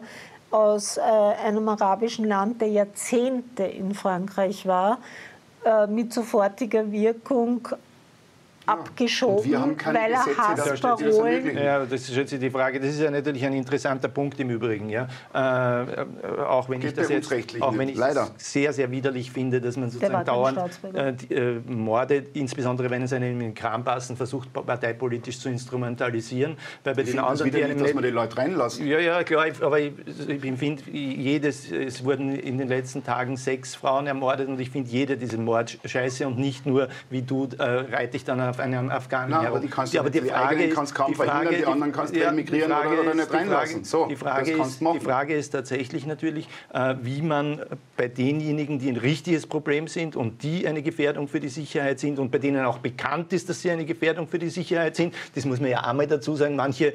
aus 0.51 0.97
äh, 0.97 1.01
einem 1.01 1.67
arabischen 1.69 2.25
Land, 2.25 2.61
der 2.61 2.69
Jahrzehnte 2.69 3.63
in 3.63 3.93
Frankreich 3.93 4.65
war, 4.65 4.99
äh, 5.65 5.87
mit 5.87 6.13
sofortiger 6.13 6.91
Wirkung 6.91 7.67
abgeschoben, 8.67 9.51
weil 9.85 10.11
er 10.11 10.25
Hassparolen... 10.37 11.57
Ja, 11.57 11.85
das 11.85 12.09
ist 12.09 12.15
jetzt 12.15 12.31
die 12.33 12.49
Frage. 12.49 12.79
Das 12.79 12.89
ist 12.89 12.99
ja 12.99 13.09
natürlich 13.09 13.45
ein 13.45 13.53
interessanter 13.53 14.09
Punkt 14.09 14.39
im 14.39 14.49
Übrigen. 14.49 14.89
Ja? 14.89 15.07
Äh, 15.33 16.41
auch 16.43 16.69
wenn 16.69 16.81
Geht 16.81 16.91
ich 16.91 16.95
das 16.95 17.09
jetzt, 17.09 17.33
auch 17.61 17.77
wenn 17.77 17.89
ich 17.89 17.97
Leider. 17.97 18.29
sehr, 18.37 18.73
sehr 18.73 18.91
widerlich 18.91 19.31
finde, 19.31 19.61
dass 19.61 19.77
man 19.77 19.89
sozusagen 19.89 20.25
dauernd 20.25 20.59
äh, 20.93 21.13
die, 21.13 21.33
äh, 21.33 21.59
Morde, 21.65 22.25
insbesondere 22.33 22.89
wenn 22.89 23.01
es 23.03 23.13
einem 23.13 23.31
in 23.31 23.39
den 23.39 23.55
Kram 23.55 23.83
passen, 23.83 24.17
versucht, 24.17 24.51
parteipolitisch 24.51 25.39
zu 25.39 25.49
instrumentalisieren. 25.49 26.57
Weil 26.83 26.95
bei 26.95 27.03
ich 27.03 27.11
den 27.11 27.19
anderen, 27.19 27.49
die 27.51 27.63
nicht, 27.63 27.81
dass 27.81 27.93
man 27.93 28.03
die 28.03 28.09
Leute 28.09 28.37
reinlassen. 28.37 28.85
Ja, 28.85 28.99
ja, 28.99 29.23
klar. 29.23 29.45
Aber 29.61 29.79
ich, 29.79 29.93
ich 30.27 30.41
finde, 30.57 30.83
jedes, 30.91 31.71
es 31.71 32.03
wurden 32.03 32.35
in 32.35 32.57
den 32.57 32.67
letzten 32.67 33.03
Tagen 33.03 33.37
sechs 33.37 33.75
Frauen 33.75 34.07
ermordet 34.07 34.49
und 34.49 34.59
ich 34.59 34.71
finde 34.71 34.89
jede 34.89 35.15
diese 35.15 35.37
Mord 35.37 35.79
scheiße 35.85 36.27
und 36.27 36.37
nicht 36.37 36.65
nur, 36.65 36.89
wie 37.09 37.21
du 37.21 37.47
äh, 37.57 37.63
reite 37.63 38.17
ich 38.17 38.25
dann 38.25 38.41
auf 38.41 38.56
auf 38.57 38.63
einen 38.63 38.91
Afghanen 38.91 39.31
Nein, 39.31 39.45
aber 39.45 39.59
die 39.59 39.67
kannst 39.67 39.93
du 39.93 39.99
aber 39.99 40.09
die, 40.09 40.21
Frage 40.21 40.69
kannst 40.69 40.95
kaum 40.95 41.11
die 41.11 41.15
verhindern, 41.15 41.55
die 41.57 41.65
anderen 41.65 41.91
kannst 41.91 42.15
du 42.15 42.19
ja, 42.19 42.29
emigrieren 42.29 42.71
oder, 42.71 43.01
oder, 43.01 43.13
nicht 43.13 43.31
reinlassen. 43.31 43.83
So, 43.83 44.07
die, 44.07 44.15
Frage 44.15 44.51
ist, 44.51 44.81
die 44.81 44.99
Frage 44.99 45.35
ist 45.35 45.49
tatsächlich 45.51 46.05
natürlich, 46.05 46.47
äh, 46.73 46.95
wie 47.01 47.21
man 47.21 47.61
bei 47.95 48.07
denjenigen, 48.07 48.79
die 48.79 48.89
ein 48.89 48.97
richtiges 48.97 49.47
Problem 49.47 49.87
sind 49.87 50.15
und 50.15 50.43
die 50.43 50.67
eine 50.67 50.81
Gefährdung 50.81 51.27
für 51.27 51.39
die 51.39 51.49
Sicherheit 51.49 51.99
sind 51.99 52.19
und 52.19 52.31
bei 52.31 52.39
denen 52.39 52.65
auch 52.65 52.79
bekannt 52.79 53.33
ist, 53.33 53.49
dass 53.49 53.61
sie 53.61 53.71
eine 53.71 53.85
Gefährdung 53.85 54.27
für 54.27 54.39
die 54.39 54.49
Sicherheit 54.49 54.95
sind, 54.95 55.13
das 55.35 55.45
muss 55.45 55.59
man 55.59 55.69
ja 55.69 55.81
einmal 55.81 56.07
dazu 56.07 56.35
sagen, 56.35 56.55
manche 56.55 56.93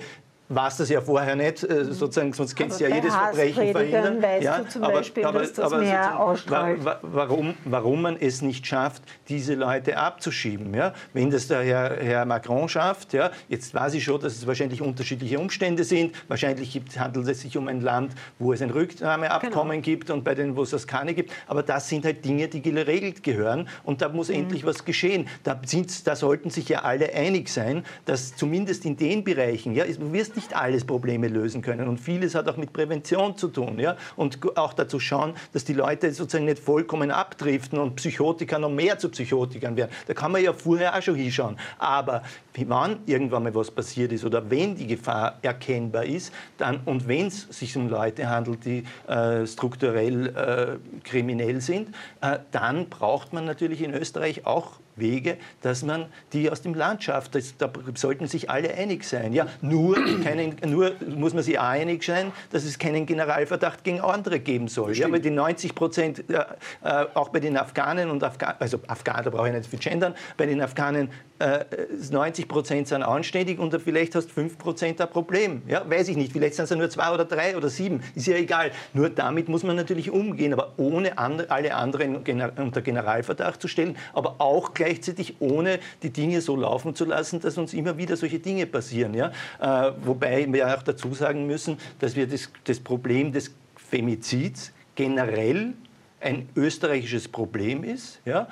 war 0.49 0.69
es 0.69 0.77
das 0.77 0.89
ja 0.89 1.01
vorher 1.01 1.37
nicht, 1.37 1.63
äh, 1.65 1.85
sozusagen, 1.85 2.33
sonst 2.33 2.55
kennst 2.55 2.81
du 2.81 2.85
ja 2.89 2.95
jedes 2.95 3.15
Verbrechen 3.15 3.73
verhindern. 3.73 4.23
Weißt 4.23 4.45
ja, 4.45 4.59
du 4.59 4.69
zum 4.69 4.85
aber, 4.85 4.93
Beispiel, 4.95 5.25
aber, 5.25 5.41
dass 5.41 5.53
das 5.55 5.73
mehr 5.73 6.19
ausstrahlt. 6.21 6.81
Warum, 7.03 7.55
warum 7.65 8.03
man 8.03 8.17
es 8.21 8.43
nicht 8.43 8.67
schafft, 8.67 9.03
diese 9.29 9.55
Leute 9.55 9.97
abzuschieben. 9.97 10.75
Ja? 10.75 10.93
Wenn 11.13 11.31
das 11.31 11.49
der 11.49 11.63
Herr, 11.63 11.97
Herr 11.97 12.25
Macron 12.27 12.69
schafft, 12.69 13.13
ja, 13.13 13.31
jetzt 13.49 13.75
weiß 13.75 13.95
ich 13.95 14.05
schon, 14.05 14.21
dass 14.21 14.35
es 14.35 14.47
wahrscheinlich 14.47 14.83
unterschiedliche 14.83 15.39
Umstände 15.39 15.85
sind. 15.85 16.15
Wahrscheinlich 16.29 16.73
gibt, 16.73 16.99
handelt 16.99 17.29
es 17.29 17.41
sich 17.41 17.57
um 17.57 17.69
ein 17.69 17.81
Land, 17.81 18.13
wo 18.39 18.53
es 18.53 18.61
ein 18.61 18.71
Rücknahmeabkommen 18.71 19.83
genau. 19.83 19.85
gibt 19.85 20.11
und 20.11 20.25
bei 20.25 20.35
denen, 20.35 20.57
wo 20.57 20.63
es 20.63 20.71
das 20.71 20.87
keine 20.87 21.15
gibt. 21.15 21.33
Aber 21.47 21.63
das 21.63 21.89
sind 21.89 22.05
halt 22.05 22.25
Dinge, 22.25 22.49
die 22.49 22.61
geregelt 22.61 23.23
gehören 23.23 23.69
und 23.85 24.03
da 24.03 24.09
muss 24.09 24.29
mhm. 24.29 24.37
endlich 24.37 24.67
was 24.67 24.85
geschehen. 24.85 25.29
Da, 25.45 25.61
sind, 25.65 26.07
da 26.07 26.17
sollten 26.17 26.51
sich 26.51 26.69
ja 26.69 26.81
alle 26.81 27.15
einig 27.15 27.49
sein, 27.49 27.85
dass 28.05 28.37
zumindest 28.37 28.85
in 28.85 28.97
den 28.97 29.25
Bereichen, 29.25 29.75
ja, 29.75 29.85
du 29.85 30.13
wirst 30.13 30.37
nicht 30.37 30.42
nicht 30.43 30.57
alles 30.57 30.85
Probleme 30.85 31.29
lösen 31.29 31.63
können. 31.63 31.89
Und 31.89 31.99
vieles 31.99 32.35
hat 32.35 32.49
auch 32.49 32.57
mit 32.57 32.73
Prävention 32.73 33.37
zu 33.37 33.49
tun. 33.49 33.79
Ja? 33.79 33.97
Und 34.17 34.39
auch 34.57 34.73
dazu 34.73 34.99
schauen, 34.99 35.35
dass 35.53 35.65
die 35.65 35.73
Leute 35.73 36.13
sozusagen 36.13 36.45
nicht 36.45 36.59
vollkommen 36.59 37.11
abdriften 37.11 37.79
und 37.79 37.97
Psychotiker 37.97 38.59
noch 38.59 38.71
mehr 38.71 38.99
zu 38.99 39.09
Psychotikern 39.09 39.77
werden. 39.77 39.91
Da 40.07 40.15
kann 40.15 40.33
man 40.33 40.43
ja 40.43 40.53
vorher 40.53 40.97
auch 40.97 41.03
schon 41.03 41.15
hinschauen. 41.15 41.57
Aber 41.79 42.23
wann 42.67 42.99
irgendwann 43.07 43.45
mal 43.45 43.55
was 43.55 43.71
passiert 43.71 44.13
ist 44.13 44.25
oder 44.25 44.51
wenn 44.51 44.75
die 44.75 44.87
Gefahr 44.87 45.39
erkennbar 45.43 46.05
ist, 46.05 46.33
dann, 46.59 46.81
und 46.85 47.07
wenn 47.09 47.29
es 47.29 47.43
sich 47.51 47.77
um 47.77 47.89
Leute 47.89 48.29
handelt, 48.29 48.65
die 48.65 48.85
äh, 49.07 49.47
strukturell 49.47 50.27
äh, 50.29 51.03
kriminell 51.05 51.61
sind, 51.61 51.95
äh, 52.21 52.39
dann 52.51 52.89
braucht 52.89 53.33
man 53.33 53.45
natürlich 53.45 53.83
in 53.83 53.95
Österreich 53.95 54.47
auch 54.47 54.82
Wege, 54.97 55.37
dass 55.63 55.83
man 55.83 56.07
die 56.33 56.51
aus 56.51 56.63
dem 56.63 56.75
Land 56.75 57.05
schafft. 57.05 57.35
Das, 57.35 57.57
da 57.57 57.71
sollten 57.95 58.27
sich 58.27 58.51
alle 58.51 58.75
einig 58.75 59.05
sein. 59.05 59.33
Ja, 59.33 59.47
nur, 59.61 59.97
keinen, 60.23 60.57
nur 60.67 60.93
muss 61.17 61.35
man 61.35 61.43
sich 61.43 61.59
einig 61.59 62.03
sein, 62.05 62.33
dass 62.51 62.65
es 62.65 62.79
keinen 62.79 63.07
Generalverdacht 63.07 63.85
gegen 63.85 64.01
andere 64.01 64.41
geben 64.41 64.69
soll. 64.69 64.97
Ja, 64.97 65.11
weil 65.11 65.21
die 65.21 65.31
90 65.31 65.75
Prozent, 65.75 66.25
äh, 66.31 66.45
äh, 66.85 67.07
auch 67.15 67.31
bei 67.31 67.41
den 67.41 67.57
Afghanen 67.57 68.11
und 68.11 68.23
Afghanen, 68.23 68.57
also 68.59 68.79
Afghanen, 68.87 69.25
da 69.25 69.31
brauche 69.31 69.49
ich 69.49 69.55
nicht 69.55 69.67
viel 69.67 69.79
gendern, 69.79 70.15
bei 70.37 70.47
den 70.47 70.61
Afghanen 70.61 71.11
äh, 71.39 71.65
90 72.11 72.49
Prozent 72.49 72.89
sind 72.89 73.03
anständig 73.03 73.59
und 73.59 73.75
vielleicht 73.83 74.15
hast 74.15 74.31
5 74.31 74.59
Prozent 74.59 75.01
ein 75.01 75.09
Problem. 75.09 75.63
Ja, 75.67 75.89
weiß 75.89 76.09
ich 76.09 76.17
nicht, 76.17 76.33
vielleicht 76.33 76.55
sind 76.55 76.71
es 76.71 76.77
nur 76.77 76.89
zwei 76.91 77.13
oder 77.13 77.25
drei 77.25 77.57
oder 77.57 77.69
sieben, 77.69 78.03
ist 78.15 78.27
ja 78.27 78.37
egal. 78.37 78.71
Nur 78.93 79.11
damit 79.11 79.49
muss 79.49 79.63
man 79.63 79.77
natürlich 79.77 80.11
umgehen, 80.11 80.53
aber 80.53 80.75
ohne 80.77 81.19
andre, 81.19 81.51
alle 81.51 81.75
anderen 81.75 82.17
unter 82.17 82.83
Generalverdacht 82.83 83.61
zu 83.61 83.69
stellen, 83.69 83.97
aber 84.13 84.37
auch 84.39 84.75
gleichzeitig 84.83 85.37
ohne 85.39 85.79
die 86.03 86.11
Dinge 86.11 86.41
so 86.41 86.57
laufen 86.57 86.97
zu 86.97 87.05
lassen, 87.05 87.39
dass 87.39 87.57
uns 87.57 87.73
immer 87.73 87.97
wieder 87.99 88.17
solche 88.17 88.41
Dinge 88.41 88.67
passieren. 88.67 89.15
Ja? 89.15 89.31
Äh, 89.61 89.93
wobei 90.05 90.53
wir 90.53 90.75
auch 90.77 90.83
dazu 90.83 91.15
sagen 91.15 91.47
müssen, 91.47 91.79
dass 92.01 92.17
wir 92.17 92.27
das, 92.27 92.51
das 92.65 92.81
Problem 92.81 93.31
des 93.31 93.55
Femizids 93.77 94.73
generell 94.97 95.75
ein 96.21 96.49
österreichisches 96.57 97.29
Problem 97.29 97.85
ist, 97.85 98.21
ja? 98.25 98.49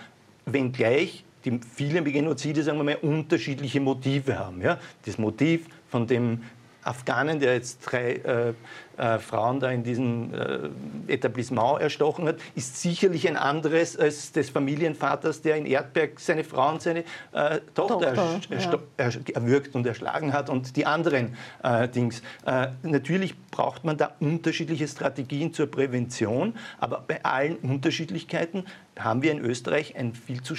wenngleich 0.47 1.25
die 1.45 1.59
viele 1.75 2.03
Genozide, 2.03 2.63
sagen 2.63 2.79
wir 2.79 2.85
mal, 2.85 2.99
unterschiedliche 3.01 3.81
Motive 3.81 4.39
haben. 4.39 4.61
Ja? 4.61 4.79
Das 5.07 5.19
Motiv 5.19 5.67
von 5.89 6.07
dem 6.07 6.43
Afghanen, 6.83 7.41
der 7.41 7.55
jetzt 7.55 7.81
drei 7.81 8.15
äh, 8.15 8.55
äh, 8.97 9.19
Frauen 9.19 9.61
da 9.61 9.71
in 9.71 9.83
diesem 9.83 10.33
äh, 10.35 11.13
Etablissement 11.13 11.81
erstochen 11.81 12.27
hat, 12.29 12.37
ist 12.55 12.81
sicherlich 12.81 13.29
ein 13.29 13.37
anderes 13.37 13.97
als 13.97 14.33
des 14.33 14.51
Familienvaters, 14.51 15.43
der 15.43 15.57
in 15.57 15.67
Erdberg 15.67 16.21
seine 16.21 16.45
Frau 16.45 16.71
und 16.71 16.83
seine 16.83 17.05
äh, 17.33 17.61
Tochter, 17.75 18.41
Tochter 18.41 18.81
ja. 18.99 19.11
erwürgt 19.35 19.75
und 19.75 19.87
erschlagen 19.87 20.33
hat 20.33 20.51
und 20.51 20.77
die 20.77 20.87
anderen 20.87 21.37
äh, 21.63 21.89
Dings. 21.89 22.23
Äh, 22.45 22.69
natürlich 22.83 23.35
braucht 23.51 23.85
man 23.85 23.97
da 23.97 24.13
unterschiedliche 24.21 24.87
Strategien 24.87 25.53
zur 25.53 25.71
Prävention, 25.71 26.55
aber 26.79 27.05
bei 27.07 27.25
allen 27.25 27.57
Unterschiedlichkeiten 27.57 28.65
haben 28.99 29.23
wir 29.23 29.33
in 29.33 29.41
Österreich 29.41 29.97
ein 29.97 30.15
viel 30.15 30.43
zu 30.43 30.55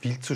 viel 0.00 0.20
zu 0.20 0.34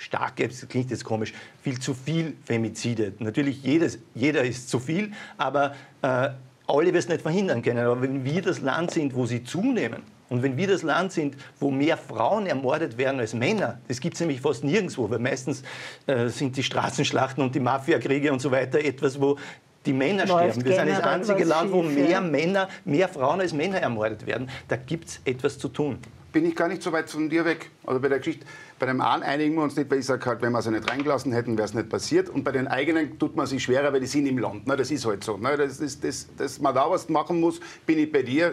stark, 0.00 0.36
das 0.36 0.66
klingt 0.66 0.90
jetzt 0.90 1.04
komisch, 1.04 1.32
viel 1.62 1.78
zu 1.78 1.94
viel 1.94 2.34
Femizide. 2.44 3.12
Natürlich 3.18 3.62
jedes, 3.62 3.98
jeder 4.14 4.42
ist 4.42 4.68
zu 4.68 4.80
viel, 4.80 5.12
aber 5.36 5.74
äh, 6.02 6.30
alle 6.66 6.86
werden 6.86 6.96
es 6.96 7.08
nicht 7.08 7.22
verhindern 7.22 7.62
können. 7.62 7.84
Aber 7.84 8.00
wenn 8.00 8.24
wir 8.24 8.42
das 8.42 8.60
Land 8.60 8.92
sind, 8.92 9.14
wo 9.14 9.26
sie 9.26 9.44
zunehmen, 9.44 10.02
und 10.30 10.44
wenn 10.44 10.56
wir 10.56 10.68
das 10.68 10.82
Land 10.84 11.10
sind, 11.10 11.36
wo 11.58 11.72
mehr 11.72 11.96
Frauen 11.96 12.46
ermordet 12.46 12.96
werden 12.96 13.18
als 13.18 13.34
Männer, 13.34 13.80
das 13.88 14.00
gibt 14.00 14.14
es 14.14 14.20
nämlich 14.20 14.40
fast 14.40 14.62
nirgendwo, 14.62 15.10
weil 15.10 15.18
meistens 15.18 15.64
äh, 16.06 16.28
sind 16.28 16.56
die 16.56 16.62
Straßenschlachten 16.62 17.42
und 17.42 17.54
die 17.54 17.60
Mafiakriege 17.60 18.32
und 18.32 18.40
so 18.40 18.52
weiter 18.52 18.78
etwas, 18.78 19.20
wo 19.20 19.36
die 19.84 19.92
Männer 19.92 20.26
Läuft 20.26 20.60
sterben. 20.60 20.64
Wir 20.64 20.76
sind 20.76 20.88
das 20.90 21.00
einzige 21.00 21.44
Land, 21.44 21.72
wo 21.72 21.82
mehr 21.82 22.20
Männer, 22.20 22.68
mehr 22.84 23.08
Frauen 23.08 23.40
als 23.40 23.52
Männer 23.52 23.78
ermordet 23.78 24.24
werden. 24.24 24.48
Da 24.68 24.76
gibt 24.76 25.08
es 25.08 25.20
etwas 25.24 25.58
zu 25.58 25.68
tun. 25.68 25.98
Bin 26.32 26.46
ich 26.46 26.54
gar 26.54 26.68
nicht 26.68 26.82
so 26.82 26.92
weit 26.92 27.10
von 27.10 27.28
dir 27.28 27.44
weg. 27.44 27.70
Also 27.86 28.00
bei 28.00 28.08
der 28.08 28.18
Geschichte, 28.18 28.46
bei 28.78 28.86
dem 28.86 29.00
einen 29.00 29.22
einigen 29.22 29.54
wir 29.54 29.62
uns 29.62 29.76
nicht, 29.76 29.90
weil 29.90 29.98
ich 29.98 30.06
sage 30.06 30.24
halt, 30.26 30.42
wenn 30.42 30.52
wir 30.52 30.62
sie 30.62 30.70
nicht 30.70 30.88
reingelassen 30.90 31.32
hätten, 31.32 31.56
wäre 31.56 31.66
es 31.66 31.74
nicht 31.74 31.88
passiert. 31.88 32.28
Und 32.28 32.44
bei 32.44 32.52
den 32.52 32.68
eigenen 32.68 33.18
tut 33.18 33.36
man 33.36 33.46
sich 33.46 33.62
schwerer, 33.62 33.92
weil 33.92 34.00
die 34.00 34.06
sind 34.06 34.26
im 34.26 34.38
Land. 34.38 34.66
Ne? 34.66 34.76
Das 34.76 34.90
ist 34.90 35.04
halt 35.04 35.24
so. 35.24 35.36
Ne? 35.36 35.56
Das 35.56 35.80
ist, 35.80 36.04
das, 36.04 36.28
dass 36.36 36.60
man 36.60 36.74
da 36.74 36.90
was 36.90 37.08
machen 37.08 37.40
muss, 37.40 37.60
bin 37.86 37.98
ich 37.98 38.12
bei 38.12 38.22
dir 38.22 38.48
äh, 38.48 38.52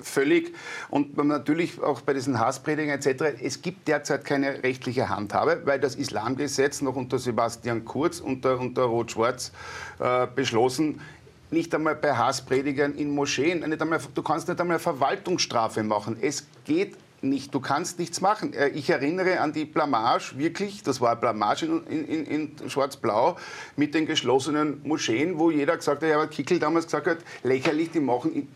völlig. 0.00 0.54
Und 0.88 1.16
natürlich 1.16 1.80
auch 1.82 2.00
bei 2.00 2.14
diesen 2.14 2.38
Hasspredigern 2.38 2.98
etc. 2.98 3.40
Es 3.42 3.62
gibt 3.62 3.86
derzeit 3.88 4.24
keine 4.24 4.62
rechtliche 4.62 5.08
Handhabe, 5.08 5.62
weil 5.64 5.80
das 5.80 5.94
Islamgesetz 5.94 6.80
noch 6.80 6.96
unter 6.96 7.18
Sebastian 7.18 7.84
Kurz, 7.84 8.20
unter, 8.20 8.58
unter 8.58 8.82
Rot-Schwarz 8.82 9.52
äh, 9.98 10.26
beschlossen 10.34 11.00
nicht 11.50 11.74
einmal 11.74 11.94
bei 11.94 12.14
Hasspredigern 12.14 12.94
in 12.94 13.10
Moscheen. 13.14 13.60
Nicht 13.60 13.80
einmal, 13.80 14.00
du 14.14 14.22
kannst 14.22 14.48
nicht 14.48 14.60
einmal 14.60 14.78
Verwaltungsstrafe 14.78 15.82
machen. 15.82 16.16
Es 16.20 16.46
geht 16.64 16.96
nicht, 17.20 17.54
du 17.54 17.60
kannst 17.60 17.98
nichts 17.98 18.20
machen. 18.20 18.52
Äh, 18.54 18.68
ich 18.68 18.90
erinnere 18.90 19.40
an 19.40 19.52
die 19.52 19.64
Blamage, 19.64 20.32
wirklich, 20.36 20.82
das 20.82 21.00
war 21.00 21.16
Blamage 21.16 21.66
in, 21.66 22.04
in, 22.06 22.24
in 22.60 22.70
Schwarz-Blau 22.70 23.36
mit 23.76 23.94
den 23.94 24.06
geschlossenen 24.06 24.80
Moscheen, 24.84 25.38
wo 25.38 25.50
jeder 25.50 25.76
gesagt 25.76 26.02
hat, 26.02 26.08
ja, 26.08 26.26
Kickel 26.26 26.58
damals 26.58 26.86
gesagt 26.86 27.06
hat, 27.06 27.18
lächerlich, 27.42 27.90
die 27.90 28.00
machen 28.00 28.48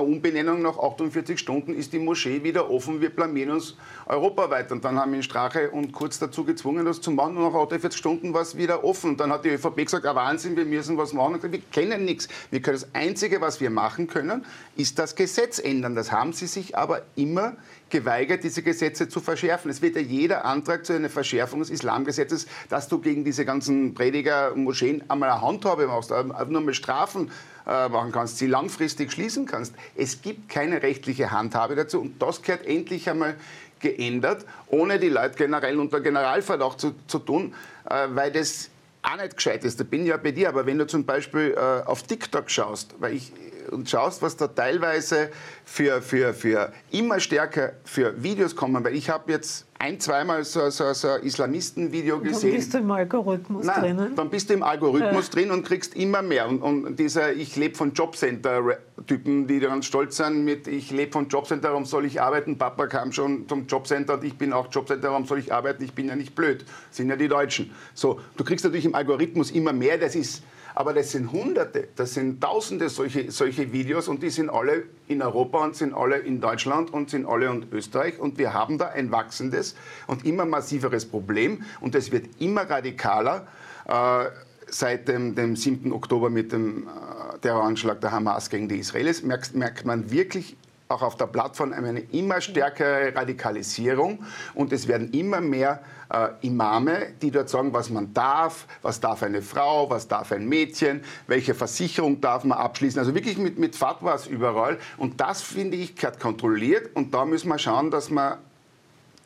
eine 0.00 0.06
Umbenennung 0.06 0.62
nach 0.62 0.78
48 0.78 1.38
Stunden 1.38 1.74
ist 1.74 1.92
die 1.92 1.98
Moschee 1.98 2.42
wieder 2.42 2.70
offen, 2.70 3.00
wir 3.00 3.10
blamieren 3.10 3.52
uns 3.52 3.76
europaweit. 4.06 4.72
Und 4.72 4.84
dann 4.84 4.98
haben 4.98 5.12
ihn 5.14 5.22
Strache 5.22 5.70
und 5.70 5.92
Kurz 5.92 6.18
dazu 6.18 6.44
gezwungen, 6.44 6.84
das 6.84 7.00
zu 7.00 7.10
machen. 7.10 7.36
Und 7.36 7.44
nach 7.44 7.54
48 7.54 7.98
Stunden 7.98 8.32
war 8.32 8.42
es 8.42 8.56
wieder 8.56 8.84
offen. 8.84 9.10
Und 9.10 9.20
dann 9.20 9.32
hat 9.32 9.44
die 9.44 9.50
ÖVP 9.50 9.76
gesagt, 9.76 10.06
ah, 10.06 10.14
Wahnsinn, 10.14 10.56
wir 10.56 10.64
müssen 10.64 10.96
was 10.96 11.12
machen. 11.12 11.34
Und 11.34 11.52
wir 11.52 11.60
kennen 11.72 12.04
nichts. 12.04 12.28
Wir 12.50 12.62
können, 12.62 12.78
das 12.80 12.94
Einzige, 12.94 13.40
was 13.40 13.60
wir 13.60 13.70
machen 13.70 14.06
können, 14.06 14.44
ist 14.76 14.98
das 14.98 15.14
Gesetz 15.14 15.58
ändern. 15.58 15.94
Das 15.94 16.12
haben 16.12 16.32
sie 16.32 16.46
sich 16.46 16.76
aber 16.76 17.02
immer 17.16 17.56
geweigert, 17.90 18.44
diese 18.44 18.62
Gesetze 18.62 19.08
zu 19.08 19.20
verschärfen. 19.20 19.70
Es 19.70 19.82
wird 19.82 19.96
ja 19.96 20.02
jeder 20.02 20.44
Antrag 20.44 20.86
zu 20.86 20.92
einer 20.92 21.10
Verschärfung 21.10 21.60
des 21.60 21.70
Islamgesetzes, 21.70 22.46
dass 22.68 22.88
du 22.88 22.98
gegen 22.98 23.24
diese 23.24 23.44
ganzen 23.44 23.94
Prediger, 23.94 24.54
Moscheen 24.54 25.02
einmal 25.08 25.30
eine 25.30 25.40
Handhabe 25.40 25.86
machst, 25.86 26.10
nur 26.10 26.60
mal 26.60 26.74
Strafen 26.74 27.30
äh, 27.66 27.88
machen 27.88 28.12
kannst, 28.12 28.38
sie 28.38 28.46
langfristig 28.46 29.12
schließen 29.12 29.46
kannst. 29.46 29.74
Es 29.94 30.22
gibt 30.22 30.48
keine 30.48 30.82
rechtliche 30.82 31.30
Handhabe 31.30 31.76
dazu 31.76 32.00
und 32.00 32.20
das 32.22 32.42
gehört 32.42 32.66
endlich 32.66 33.08
einmal 33.08 33.36
geändert, 33.80 34.44
ohne 34.68 34.98
die 34.98 35.08
Leute 35.08 35.36
generell 35.36 35.78
unter 35.78 36.00
Generalverdacht 36.00 36.80
zu, 36.80 36.94
zu 37.06 37.18
tun, 37.18 37.54
äh, 37.88 38.08
weil 38.10 38.30
das 38.30 38.70
auch 39.02 39.16
nicht 39.16 39.36
gescheit 39.36 39.64
ist. 39.64 39.80
Da 39.80 39.84
bin 39.84 40.02
ich 40.02 40.08
ja 40.08 40.16
bei 40.16 40.32
dir, 40.32 40.48
aber 40.48 40.66
wenn 40.66 40.78
du 40.78 40.86
zum 40.86 41.04
Beispiel 41.04 41.54
äh, 41.56 41.86
auf 41.86 42.02
TikTok 42.02 42.50
schaust, 42.50 42.94
weil 42.98 43.14
ich 43.14 43.32
und 43.70 43.88
schaust, 43.88 44.22
was 44.22 44.36
da 44.36 44.48
teilweise 44.48 45.30
für, 45.64 46.02
für, 46.02 46.34
für 46.34 46.72
immer 46.90 47.20
stärker 47.20 47.72
für 47.84 48.22
Videos 48.22 48.56
kommen, 48.56 48.84
weil 48.84 48.94
ich 48.94 49.10
habe 49.10 49.32
jetzt 49.32 49.66
ein, 49.78 49.98
zweimal 49.98 50.44
so, 50.44 50.68
so, 50.68 50.92
so 50.92 51.08
ein 51.08 51.22
Islamisten-Video 51.22 52.20
gesehen. 52.20 52.50
Dann 52.50 52.58
bist 52.58 52.74
du 52.74 52.78
im 52.78 52.90
Algorithmus 52.90 53.64
Nein, 53.64 53.80
drinnen. 53.80 54.14
Dann 54.14 54.28
bist 54.28 54.50
du 54.50 54.54
im 54.54 54.62
Algorithmus 54.62 55.28
ja. 55.28 55.32
drin 55.32 55.50
und 55.50 55.64
kriegst 55.64 55.96
immer 55.96 56.20
mehr. 56.20 56.48
Und, 56.48 56.62
und 56.62 56.96
dieser 56.98 57.32
Ich 57.32 57.56
lebe 57.56 57.76
von 57.76 57.94
Jobcenter-Typen, 57.94 59.46
die 59.46 59.58
dann 59.58 59.82
stolz 59.82 60.18
sind 60.18 60.44
mit 60.44 60.66
Ich 60.66 60.90
lebe 60.90 61.12
von 61.12 61.28
Jobcenter, 61.28 61.70
warum 61.70 61.86
soll 61.86 62.04
ich 62.04 62.20
arbeiten? 62.20 62.58
Papa 62.58 62.88
kam 62.88 63.10
schon 63.12 63.48
zum 63.48 63.66
Jobcenter 63.66 64.14
und 64.14 64.24
ich 64.24 64.36
bin 64.36 64.52
auch 64.52 64.68
Jobcenter, 64.70 65.10
warum 65.10 65.24
soll 65.24 65.38
ich 65.38 65.52
arbeiten? 65.52 65.82
Ich 65.82 65.94
bin 65.94 66.08
ja 66.08 66.16
nicht 66.16 66.34
blöd. 66.34 66.66
Das 66.88 66.98
sind 66.98 67.08
ja 67.08 67.16
die 67.16 67.28
Deutschen. 67.28 67.70
So, 67.94 68.20
du 68.36 68.44
kriegst 68.44 68.64
natürlich 68.66 68.84
im 68.84 68.94
Algorithmus 68.94 69.50
immer 69.50 69.72
mehr. 69.72 69.96
Das 69.96 70.14
ist 70.14 70.42
aber 70.74 70.92
das 70.92 71.10
sind 71.10 71.32
Hunderte, 71.32 71.88
das 71.96 72.14
sind 72.14 72.40
Tausende 72.40 72.88
solche, 72.88 73.30
solche 73.30 73.72
Videos 73.72 74.08
und 74.08 74.22
die 74.22 74.30
sind 74.30 74.50
alle 74.50 74.84
in 75.08 75.22
Europa 75.22 75.64
und 75.64 75.76
sind 75.76 75.94
alle 75.94 76.18
in 76.18 76.40
Deutschland 76.40 76.92
und 76.92 77.10
sind 77.10 77.26
alle 77.26 77.46
in 77.46 77.66
Österreich. 77.72 78.18
Und 78.18 78.38
wir 78.38 78.54
haben 78.54 78.78
da 78.78 78.88
ein 78.88 79.10
wachsendes 79.10 79.74
und 80.06 80.24
immer 80.24 80.44
massiveres 80.44 81.06
Problem 81.06 81.62
und 81.80 81.94
es 81.94 82.12
wird 82.12 82.40
immer 82.40 82.68
radikaler. 82.68 83.46
Äh, 83.86 84.26
seit 84.72 85.08
dem, 85.08 85.34
dem 85.34 85.56
7. 85.56 85.92
Oktober 85.92 86.30
mit 86.30 86.52
dem 86.52 86.86
äh, 86.86 87.38
Terroranschlag 87.40 88.00
der 88.00 88.12
Hamas 88.12 88.50
gegen 88.50 88.68
die 88.68 88.78
Israelis 88.78 89.22
merkt, 89.22 89.54
merkt 89.54 89.84
man 89.84 90.10
wirklich 90.10 90.56
auch 90.90 91.02
auf 91.02 91.16
der 91.16 91.26
Plattform 91.26 91.72
eine 91.72 92.00
immer 92.00 92.40
stärkere 92.40 93.14
Radikalisierung 93.14 94.24
und 94.54 94.72
es 94.72 94.88
werden 94.88 95.12
immer 95.12 95.40
mehr 95.40 95.80
äh, 96.12 96.28
Imame, 96.40 97.12
die 97.22 97.30
dort 97.30 97.48
sagen, 97.48 97.72
was 97.72 97.90
man 97.90 98.12
darf, 98.12 98.66
was 98.82 99.00
darf 99.00 99.22
eine 99.22 99.42
Frau, 99.42 99.88
was 99.88 100.08
darf 100.08 100.32
ein 100.32 100.48
Mädchen, 100.48 101.02
welche 101.26 101.54
Versicherung 101.54 102.20
darf 102.20 102.44
man 102.44 102.58
abschließen. 102.58 102.98
Also 102.98 103.14
wirklich 103.14 103.38
mit, 103.38 103.58
mit 103.58 103.76
Fatwas 103.76 104.26
überall. 104.26 104.78
Und 104.96 105.20
das, 105.20 105.42
finde 105.42 105.76
ich, 105.76 105.94
gehört 105.94 106.18
kontrolliert. 106.18 106.94
Und 106.94 107.14
da 107.14 107.24
müssen 107.24 107.48
wir 107.48 107.58
schauen, 107.58 107.90
dass 107.90 108.10
man 108.10 108.38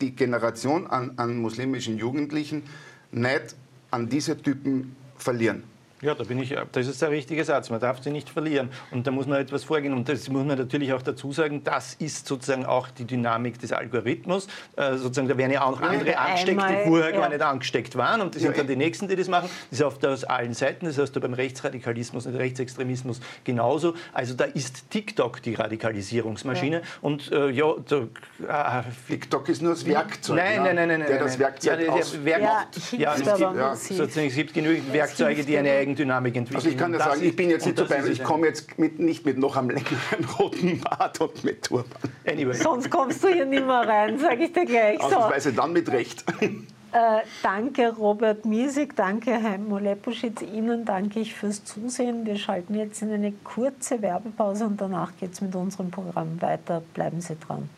die 0.01 0.15
Generation 0.15 0.87
an, 0.87 1.13
an 1.17 1.37
muslimischen 1.39 1.97
Jugendlichen 1.97 2.65
nicht 3.11 3.57
an 3.91 4.09
diese 4.09 4.41
Typen 4.41 4.97
verlieren. 5.17 5.63
Ja, 6.03 6.15
da 6.15 6.25
bin 6.25 6.39
ich, 6.41 6.55
das 6.73 6.87
ist 6.87 7.01
der 7.01 7.11
richtige 7.11 7.45
Satz. 7.45 7.71
Man 7.71 7.81
darf 7.81 8.03
sie 8.03 8.11
nicht 8.11 8.29
verlieren. 8.29 8.69
Und 8.91 9.07
da 9.07 9.11
muss 9.11 9.27
man 9.27 9.41
etwas 9.41 9.65
vorgehen. 9.65 9.95
Und 9.95 10.09
das 10.09 10.29
muss 10.29 10.45
man 10.45 10.59
natürlich 10.59 10.93
auch 10.93 11.01
dazu 11.01 11.33
sagen, 11.33 11.65
das 11.65 11.95
ist 11.95 12.27
sozusagen 12.27 12.67
auch 12.67 12.89
die 12.91 13.07
Dynamik 13.07 13.59
des 13.59 13.73
Algorithmus. 13.73 14.47
Äh, 14.77 14.97
sozusagen, 14.97 15.29
da 15.29 15.39
werden 15.39 15.53
ja 15.53 15.65
auch 15.65 15.81
andere 15.81 16.19
angesteckt, 16.19 16.61
die 16.61 16.89
vorher 16.89 17.11
ja. 17.11 17.21
gar 17.21 17.29
nicht 17.31 17.41
angesteckt 17.41 17.97
waren. 17.97 18.21
Und 18.21 18.35
das 18.35 18.43
sind 18.43 18.59
dann 18.59 18.67
die 18.67 18.77
Nächsten, 18.77 19.09
die 19.09 19.17
das 19.17 19.29
machen. 19.29 19.49
Das 19.71 19.79
ist 19.79 19.85
oft 19.85 20.05
aus 20.05 20.25
allen 20.25 20.53
Seiten. 20.53 20.85
Das 20.85 20.99
heißt, 20.99 21.19
beim 21.19 21.33
Rechtsradikalismus 21.33 22.27
und 22.27 22.35
Rechtsextremismus 22.35 23.21
genauso. 23.45 23.95
Also 24.13 24.35
da 24.35 24.45
ist 24.45 24.91
TikTok 24.91 25.41
die 25.41 25.55
Radikalisierungsmaschine. 25.55 26.77
Ja. 26.77 26.83
Und 27.01 27.33
äh, 27.33 27.49
ja, 27.49 27.73
da, 27.89 28.81
äh, 28.81 28.83
TikTok 29.09 29.49
ist 29.49 29.63
nur 29.63 29.73
das 29.73 29.87
Werkzeug. 29.87 30.37
Nein, 30.37 30.63
nein, 30.65 30.77
nein, 30.77 30.89
nein. 30.89 31.05
Der 31.09 31.19
das 31.21 31.39
Werkzeug 31.39 31.81
ja, 31.81 31.95
der, 31.95 32.25
Werk 32.25 32.43
ja, 32.43 32.67
ja, 32.99 33.15
es 33.15 33.23
gibt, 33.23 33.39
ja, 33.41 33.75
sozusagen, 33.77 34.27
es 34.27 34.35
gibt 34.35 34.53
genügend 34.53 34.93
Werkzeuge, 34.93 35.45
die 35.45 35.57
eine 35.57 35.71
eigene 35.71 35.94
Eigendynamik 35.95 36.37
entwickeln. 36.37 36.57
Also 36.57 36.69
ich 36.69 36.77
kann 36.77 36.93
dir 36.93 36.99
sagen, 36.99 37.23
ich 37.23 37.37
bin 37.37 37.51
jetzt 37.51 37.67
nicht 37.67 37.79
so 37.79 37.87
bei, 37.87 38.05
ich 38.07 38.23
komme 38.23 38.47
jetzt 38.47 38.79
mit, 38.79 38.99
nicht 38.99 39.25
mit 39.25 39.39
noch 39.39 39.57
am 39.57 39.71
längeren 39.71 40.25
roten 40.39 40.81
Bart 40.81 41.21
und 41.21 41.45
mit 41.45 41.65
Turban. 41.65 41.91
Anyway. 42.27 42.55
Sonst 42.55 42.91
kommst 42.91 43.23
du 43.23 43.29
hier 43.29 43.47
nicht 43.47 43.65
mehr 43.65 43.87
rein, 43.89 44.19
sage 44.19 44.45
ich 44.45 44.53
dir 44.53 44.65
gleich. 44.65 45.01
Ausnahmsweise 45.01 45.51
so. 45.51 45.57
dann 45.57 45.73
mit 45.73 45.91
Recht. 45.91 46.25
Äh, 46.41 47.23
danke 47.43 47.93
Robert 47.97 48.45
Miesig, 48.45 48.95
danke 48.95 49.43
Heimo 49.43 49.79
Lepuschitz, 49.79 50.43
Ihnen 50.43 50.85
danke 50.85 51.19
ich 51.19 51.35
fürs 51.35 51.65
Zusehen. 51.65 52.25
Wir 52.25 52.37
schalten 52.37 52.77
jetzt 52.77 53.03
in 53.03 53.13
eine 53.13 53.33
kurze 53.33 54.01
Werbepause 54.01 54.67
und 54.67 54.81
danach 54.81 55.11
geht 55.19 55.33
es 55.33 55.41
mit 55.41 55.57
unserem 55.57 55.91
Programm 55.91 56.41
weiter. 56.41 56.83
Bleiben 56.95 57.21
Sie 57.21 57.37
dran. 57.37 57.69